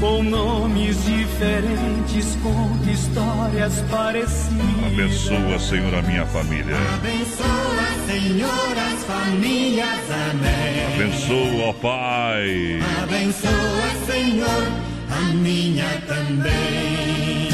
Com 0.00 0.22
nomes 0.22 1.04
diferentes, 1.04 2.34
conta 2.42 2.90
histórias 2.90 3.82
parecidas. 3.90 4.86
Abençoa, 4.86 5.58
Senhor, 5.58 5.94
a 5.94 6.00
minha 6.00 6.24
família. 6.24 6.74
Abençoa, 6.94 8.06
Senhor, 8.06 8.78
as 8.78 9.04
famílias, 9.04 10.10
amém. 10.30 10.94
Abençoa, 10.94 11.68
ó 11.68 11.72
Pai. 11.74 12.78
Abençoa, 13.02 14.06
Senhor, 14.06 14.68
a 15.10 15.34
minha 15.34 16.02
também. 16.06 17.48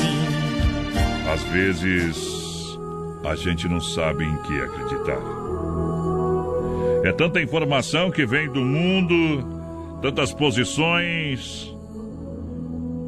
Às 1.28 1.42
vezes, 1.52 2.78
a 3.24 3.34
gente 3.34 3.68
não 3.68 3.80
sabe 3.80 4.24
em 4.24 4.36
que 4.42 4.60
acreditar. 4.60 5.18
É 7.02 7.10
tanta 7.10 7.42
informação 7.42 8.08
que 8.08 8.24
vem 8.24 8.48
do 8.48 8.60
mundo, 8.60 9.44
tantas 10.00 10.32
posições. 10.32 11.75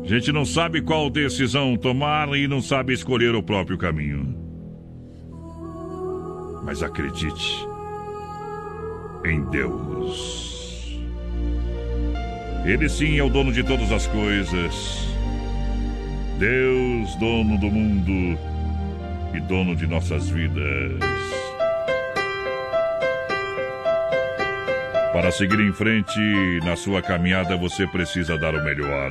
A 0.09 0.11
gente 0.11 0.33
não 0.33 0.43
sabe 0.43 0.81
qual 0.81 1.11
decisão 1.11 1.77
tomar 1.77 2.35
e 2.35 2.49
não 2.49 2.63
sabe 2.63 2.95
escolher 2.95 3.35
o 3.35 3.43
próprio 3.43 3.77
caminho. 3.77 4.35
Mas 6.65 6.83
acredite 6.83 7.69
em 9.27 9.45
Deus. 9.51 10.99
Ele 12.65 12.89
sim 12.89 13.19
é 13.19 13.23
o 13.23 13.29
dono 13.29 13.53
de 13.53 13.63
todas 13.63 13.93
as 13.93 14.07
coisas. 14.07 15.07
Deus, 16.39 17.15
dono 17.17 17.59
do 17.59 17.71
mundo 17.71 18.39
e 19.35 19.41
dono 19.41 19.77
de 19.77 19.87
nossas 19.87 20.31
vidas. 20.31 21.05
Para 25.13 25.31
seguir 25.31 25.61
em 25.61 25.73
frente 25.75 26.19
na 26.65 26.77
sua 26.77 27.03
caminhada, 27.03 27.59
você 27.59 27.87
precisa 27.87 28.39
dar 28.39 28.55
o 28.55 28.65
melhor. 28.65 29.11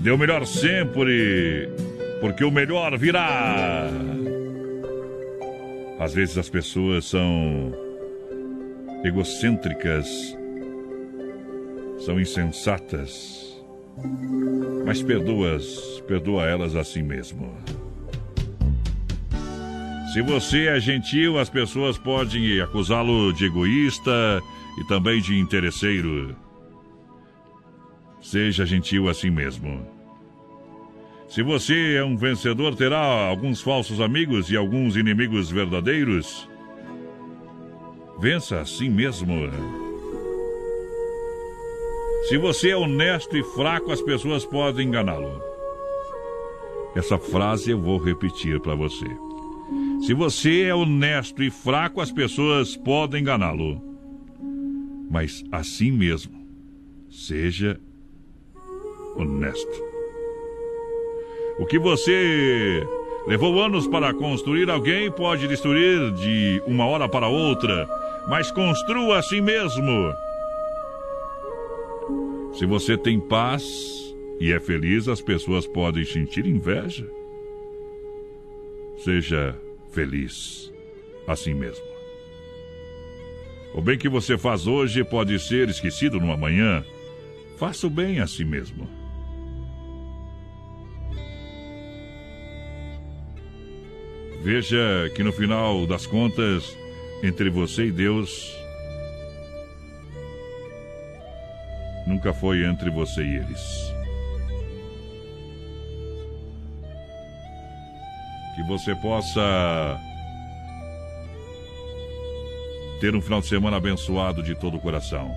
O 0.00 0.16
melhor 0.16 0.46
sempre, 0.46 1.68
porque 2.20 2.42
o 2.42 2.50
melhor 2.50 2.96
virá. 2.98 3.88
Às 6.00 6.14
vezes 6.14 6.38
as 6.38 6.48
pessoas 6.48 7.04
são 7.04 7.72
egocêntricas, 9.04 10.08
são 11.98 12.18
insensatas, 12.18 13.62
mas 14.86 15.02
perdoas, 15.02 16.02
perdoa 16.08 16.44
elas 16.44 16.74
assim 16.74 17.02
mesmo. 17.02 17.54
Se 20.12 20.22
você 20.22 20.66
é 20.66 20.80
gentil, 20.80 21.38
as 21.38 21.48
pessoas 21.48 21.96
podem 21.98 22.60
acusá-lo 22.60 23.32
de 23.32 23.44
egoísta 23.44 24.40
e 24.80 24.88
também 24.88 25.20
de 25.20 25.38
interesseiro. 25.38 26.34
Seja 28.20 28.66
gentil 28.66 29.08
assim 29.08 29.30
mesmo. 29.30 29.86
Se 31.28 31.42
você 31.42 31.94
é 31.94 32.04
um 32.04 32.16
vencedor, 32.16 32.74
terá 32.74 32.98
alguns 32.98 33.60
falsos 33.60 34.00
amigos 34.00 34.50
e 34.50 34.56
alguns 34.56 34.96
inimigos 34.96 35.50
verdadeiros. 35.50 36.48
Vença 38.18 38.60
assim 38.60 38.90
mesmo. 38.90 39.48
Se 42.28 42.36
você 42.36 42.70
é 42.70 42.76
honesto 42.76 43.36
e 43.36 43.42
fraco, 43.42 43.92
as 43.92 44.02
pessoas 44.02 44.44
podem 44.44 44.88
enganá-lo. 44.88 45.40
Essa 46.94 47.16
frase 47.16 47.70
eu 47.70 47.80
vou 47.80 47.98
repetir 47.98 48.60
para 48.60 48.74
você. 48.74 49.06
Se 50.04 50.12
você 50.12 50.62
é 50.62 50.74
honesto 50.74 51.42
e 51.42 51.50
fraco, 51.50 52.00
as 52.00 52.10
pessoas 52.10 52.76
podem 52.76 53.20
enganá-lo. 53.22 53.80
Mas 55.08 55.44
assim 55.52 55.92
mesmo, 55.92 56.44
seja 57.08 57.80
honesto. 59.20 59.84
O 61.58 61.66
que 61.66 61.78
você 61.78 62.86
levou 63.26 63.60
anos 63.60 63.86
para 63.86 64.14
construir, 64.14 64.70
alguém 64.70 65.10
pode 65.10 65.46
destruir 65.46 66.10
de 66.12 66.62
uma 66.66 66.86
hora 66.86 67.08
para 67.08 67.28
outra, 67.28 67.88
mas 68.28 68.50
construa 68.50 69.18
assim 69.18 69.40
mesmo. 69.40 70.12
Se 72.54 72.66
você 72.66 72.96
tem 72.96 73.20
paz 73.20 73.64
e 74.40 74.52
é 74.52 74.58
feliz, 74.58 75.06
as 75.06 75.20
pessoas 75.20 75.66
podem 75.66 76.04
sentir 76.04 76.46
inveja. 76.46 77.06
Seja 78.98 79.56
feliz 79.90 80.72
assim 81.26 81.54
mesmo. 81.54 81.84
O 83.72 83.80
bem 83.80 83.96
que 83.96 84.08
você 84.08 84.36
faz 84.36 84.66
hoje 84.66 85.04
pode 85.04 85.38
ser 85.38 85.68
esquecido 85.68 86.18
no 86.18 86.32
amanhã. 86.32 86.84
Faça 87.56 87.86
o 87.86 87.90
bem 87.90 88.20
a 88.20 88.26
si 88.26 88.44
mesmo. 88.44 88.99
Veja 94.52 95.08
que 95.14 95.22
no 95.22 95.32
final 95.32 95.86
das 95.86 96.08
contas, 96.08 96.76
entre 97.22 97.48
você 97.48 97.84
e 97.84 97.92
Deus, 97.92 98.52
nunca 102.04 102.34
foi 102.34 102.64
entre 102.64 102.90
você 102.90 103.22
e 103.22 103.36
eles. 103.36 103.60
Que 108.56 108.64
você 108.64 108.92
possa 108.96 109.96
ter 113.00 113.14
um 113.14 113.22
final 113.22 113.40
de 113.40 113.46
semana 113.46 113.76
abençoado 113.76 114.42
de 114.42 114.56
todo 114.56 114.78
o 114.78 114.80
coração. 114.80 115.30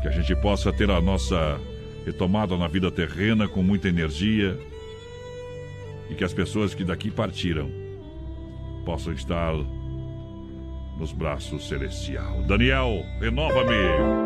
Que 0.00 0.08
a 0.08 0.12
gente 0.12 0.34
possa 0.36 0.72
ter 0.72 0.90
a 0.90 0.98
nossa 0.98 1.60
retomada 2.06 2.56
na 2.56 2.68
vida 2.68 2.90
terrena 2.90 3.46
com 3.46 3.62
muita 3.62 3.86
energia 3.86 4.58
e 6.10 6.14
que 6.14 6.24
as 6.24 6.32
pessoas 6.32 6.74
que 6.74 6.84
daqui 6.84 7.10
partiram 7.10 7.70
possam 8.84 9.12
estar 9.12 9.52
nos 10.98 11.12
braços 11.12 11.68
celestial. 11.68 12.42
Daniel, 12.42 13.04
renova-me. 13.20 14.25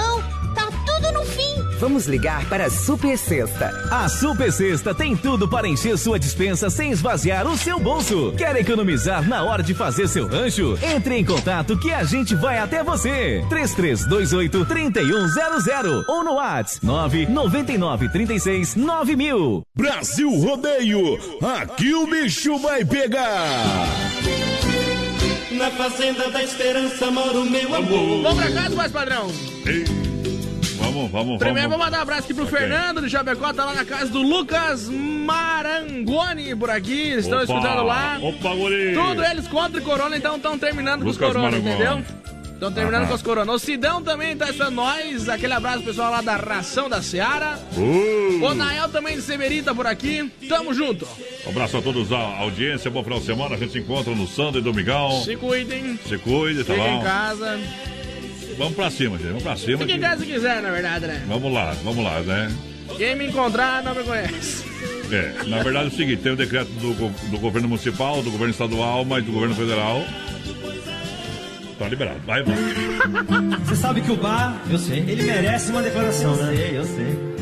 Vamos 1.91 2.05
ligar 2.05 2.45
para 2.45 2.67
a 2.67 2.69
Super 2.69 3.17
Sexta. 3.17 3.69
A 3.91 4.07
Super 4.07 4.49
Sexta 4.49 4.95
tem 4.95 5.13
tudo 5.13 5.45
para 5.45 5.67
encher 5.67 5.97
sua 5.97 6.17
dispensa 6.17 6.69
sem 6.69 6.89
esvaziar 6.89 7.45
o 7.45 7.57
seu 7.57 7.81
bolso. 7.81 8.33
Quer 8.37 8.55
economizar 8.55 9.27
na 9.27 9.43
hora 9.43 9.61
de 9.61 9.73
fazer 9.73 10.07
seu 10.07 10.25
rancho? 10.25 10.79
Entre 10.81 11.17
em 11.17 11.25
contato 11.25 11.77
que 11.77 11.91
a 11.91 12.05
gente 12.05 12.33
vai 12.33 12.59
até 12.59 12.81
você. 12.81 13.45
3328 13.49 14.65
3100 14.65 16.05
ou 16.07 16.23
no 16.23 16.35
WhatsApp 16.35 16.85
999 16.85 18.07
36 18.07 18.75
9000. 18.77 19.61
Brasil 19.75 20.29
Rodeio, 20.29 21.19
aqui 21.41 21.93
o 21.93 22.07
bicho 22.07 22.57
vai 22.59 22.85
pegar. 22.85 23.85
Na 25.51 25.69
fazenda 25.71 26.29
da 26.31 26.41
esperança 26.41 27.11
mora 27.11 27.37
o 27.37 27.49
meu 27.49 27.75
amor. 27.75 28.23
Vamos 28.23 28.43
pra 28.45 28.53
casa, 28.53 28.75
mais 28.77 28.91
padrão. 28.93 29.27
Ei, 29.65 30.00
Vamos, 31.07 31.11
vamos, 31.11 31.37
Primeiro, 31.39 31.69
vou 31.69 31.77
vamos. 31.77 31.85
mandar 31.85 31.99
um 31.99 32.01
abraço 32.03 32.23
aqui 32.23 32.33
pro 32.33 32.43
Ok. 32.45 32.57
Fernando 32.57 33.01
de 33.01 33.09
Chapecó, 33.09 33.53
tá 33.53 33.65
lá 33.65 33.73
na 33.73 33.85
casa 33.85 34.07
do 34.11 34.21
Lucas 34.21 34.87
Marangoni 34.89 36.55
por 36.55 36.69
aqui, 36.69 37.11
estão 37.13 37.39
escutando 37.41 37.83
lá. 37.83 38.17
Opa, 38.21 38.53
guri. 38.55 38.93
Tudo 38.93 39.23
eles 39.23 39.47
contra 39.47 39.79
o 39.79 39.83
corona, 39.83 40.15
então 40.17 40.35
estão 40.35 40.57
terminando 40.57 41.03
com 41.03 41.09
os 41.09 41.17
Lucas 41.17 41.33
corona, 41.33 41.51
Marangoni. 41.59 41.75
entendeu? 41.75 42.03
Estão 42.53 42.71
terminando 42.71 43.01
Aham. 43.01 43.09
com 43.09 43.15
os 43.15 43.21
corona. 43.23 43.51
O 43.53 43.57
Sidão 43.57 44.03
também 44.03 44.37
tá 44.37 44.45
escutando 44.45 44.75
nós, 44.75 45.27
aquele 45.27 45.53
abraço 45.53 45.81
pessoal 45.83 46.11
lá 46.11 46.21
da 46.21 46.35
Ração 46.35 46.87
da 46.87 47.01
Seara. 47.01 47.57
Uh. 47.75 48.45
O 48.45 48.53
Nael 48.53 48.87
também 48.89 49.15
de 49.15 49.23
Severita 49.23 49.73
por 49.73 49.87
aqui, 49.87 50.31
tamo 50.47 50.71
junto. 50.71 51.07
Um 51.45 51.49
abraço 51.49 51.77
a 51.77 51.81
todos 51.81 52.09
da 52.09 52.19
audiência, 52.19 52.91
bom 52.91 53.03
final 53.03 53.19
de 53.19 53.25
semana. 53.25 53.55
A 53.55 53.57
gente 53.57 53.71
se 53.71 53.79
encontra 53.79 54.13
no 54.13 54.27
Sandro 54.27 54.59
e 54.59 54.63
Domingão. 54.63 55.23
Se 55.23 55.35
cuidem, 55.35 55.99
Se 56.07 56.19
cuide, 56.19 56.63
tá 56.63 56.75
fiquem 56.75 56.91
bom? 56.91 56.99
em 56.99 57.03
casa. 57.03 57.59
Vamos 58.61 58.75
pra 58.75 58.89
cima, 58.91 59.17
gente. 59.17 59.27
Vamos 59.27 59.43
pra 59.43 59.55
cima. 59.57 59.77
Fiquem 59.79 59.95
em 59.95 59.99
que- 59.99 60.05
casa 60.05 60.21
se 60.23 60.31
quiser, 60.31 60.61
na 60.61 60.69
verdade, 60.71 61.07
né? 61.07 61.23
Vamos 61.27 61.51
lá, 61.53 61.75
vamos 61.83 62.03
lá, 62.03 62.19
né? 62.21 62.51
Quem 62.97 63.15
me 63.15 63.27
encontrar 63.27 63.83
não 63.83 63.95
me 63.95 64.03
conhece. 64.03 64.63
É, 65.11 65.33
na 65.47 65.61
verdade 65.63 65.85
é 65.85 65.87
o 65.87 65.91
seguinte, 65.95 66.21
tem 66.21 66.31
o 66.31 66.35
decreto 66.35 66.69
do, 66.73 66.93
do 67.29 67.37
governo 67.39 67.67
municipal, 67.67 68.21
do 68.21 68.29
governo 68.31 68.51
estadual, 68.51 69.03
mas 69.03 69.23
do 69.25 69.31
governo 69.31 69.55
federal. 69.55 70.03
Tá 71.79 71.87
liberado. 71.87 72.19
Vai, 72.27 72.43
vai. 72.43 72.55
Você 73.65 73.75
sabe 73.75 74.01
que 74.01 74.11
o 74.11 74.15
bar, 74.15 74.61
eu 74.69 74.77
sei, 74.77 74.99
ele 74.99 75.23
merece 75.23 75.71
uma 75.71 75.81
declaração, 75.81 76.35
né? 76.35 76.53
Eu 76.53 76.55
sei, 76.57 76.77
eu 76.77 76.85
sei. 76.85 77.40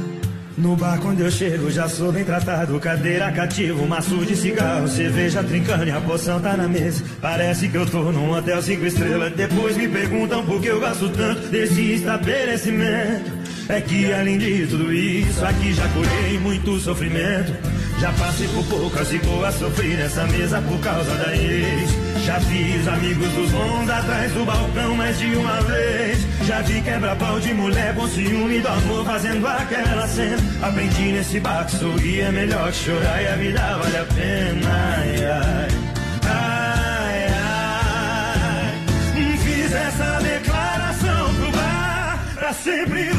No 0.60 0.76
bar 0.76 1.00
quando 1.00 1.22
eu 1.22 1.32
chego 1.32 1.72
já 1.72 1.88
sou 1.88 2.12
bem 2.12 2.26
tratado. 2.26 2.78
Cadeira 2.82 3.32
cativa, 3.32 3.82
maço 3.86 4.18
de 4.26 4.36
cigarro. 4.36 4.90
Cerveja 4.90 5.42
trincando 5.42 5.86
e 5.86 5.92
a 5.92 6.02
poção 6.02 6.38
tá 6.42 6.58
na 6.58 6.68
mesa. 6.68 7.02
Parece 7.22 7.70
que 7.70 7.78
eu 7.78 7.86
tô 7.86 8.12
num 8.12 8.32
hotel 8.32 8.62
cinco 8.62 8.86
estrelas. 8.86 9.32
Depois 9.34 9.78
me 9.78 9.88
perguntam 9.88 10.46
por 10.46 10.62
que 10.62 10.68
eu 10.68 10.82
gasto 10.82 11.08
tanto 11.10 11.48
Desse 11.48 11.94
estabelecimento. 11.94 13.40
É 13.70 13.80
que 13.80 14.12
além 14.12 14.40
de 14.40 14.66
tudo 14.66 14.92
isso 14.92 15.46
Aqui 15.46 15.72
já 15.74 15.88
colhei 15.90 16.40
muito 16.40 16.78
sofrimento. 16.80 17.54
Já 18.00 18.12
passei 18.14 18.48
por 18.50 18.66
poucas 18.66 19.14
e 19.14 19.18
boas 19.20 19.56
Sofri 19.56 19.96
nessa 19.96 20.26
mesa 20.28 20.62
por 20.62 20.80
causa 20.80 21.16
da 21.16 21.36
ex 21.38 21.99
Já 22.26 22.40
fiz 22.42 22.88
amigos 22.88 23.30
dos 23.34 23.52
bons 23.52 23.90
atrás 23.90 24.32
do 24.34 24.46
balcão 24.46 24.96
mais 24.96 25.18
de 25.18 25.36
uma 25.36 25.62
vez. 25.62 26.20
Já 26.46 26.62
vi 26.62 26.82
quebra-pau 26.82 27.40
de 27.40 27.54
mulher 27.54 27.96
com 27.96 28.08
ciúme 28.08 28.60
do 28.60 28.68
amor 28.68 29.06
fazendo 29.06 29.48
aquela 29.48 30.08
cena. 30.08 30.38
Aprendi 30.62 31.12
nesse 31.12 31.40
bar 31.40 31.66
que 31.66 31.76
sorrir 31.78 32.22
é 32.22 32.32
melhor 32.32 32.72
que 32.72 32.78
chorar 32.78 33.22
e 33.22 33.28
a 33.28 33.36
vida 33.36 33.78
vale 33.78 33.98
a 33.98 34.06
pena. 34.06 34.96
Ai, 34.98 35.26
ai, 35.26 35.68
ai, 36.30 37.28
ai. 39.24 39.38
Fiz 39.44 39.74
essa 39.74 40.20
declaração 40.22 41.34
pro 41.36 41.52
bar 41.52 42.20
Pra 42.36 42.54
sempre 42.54 43.10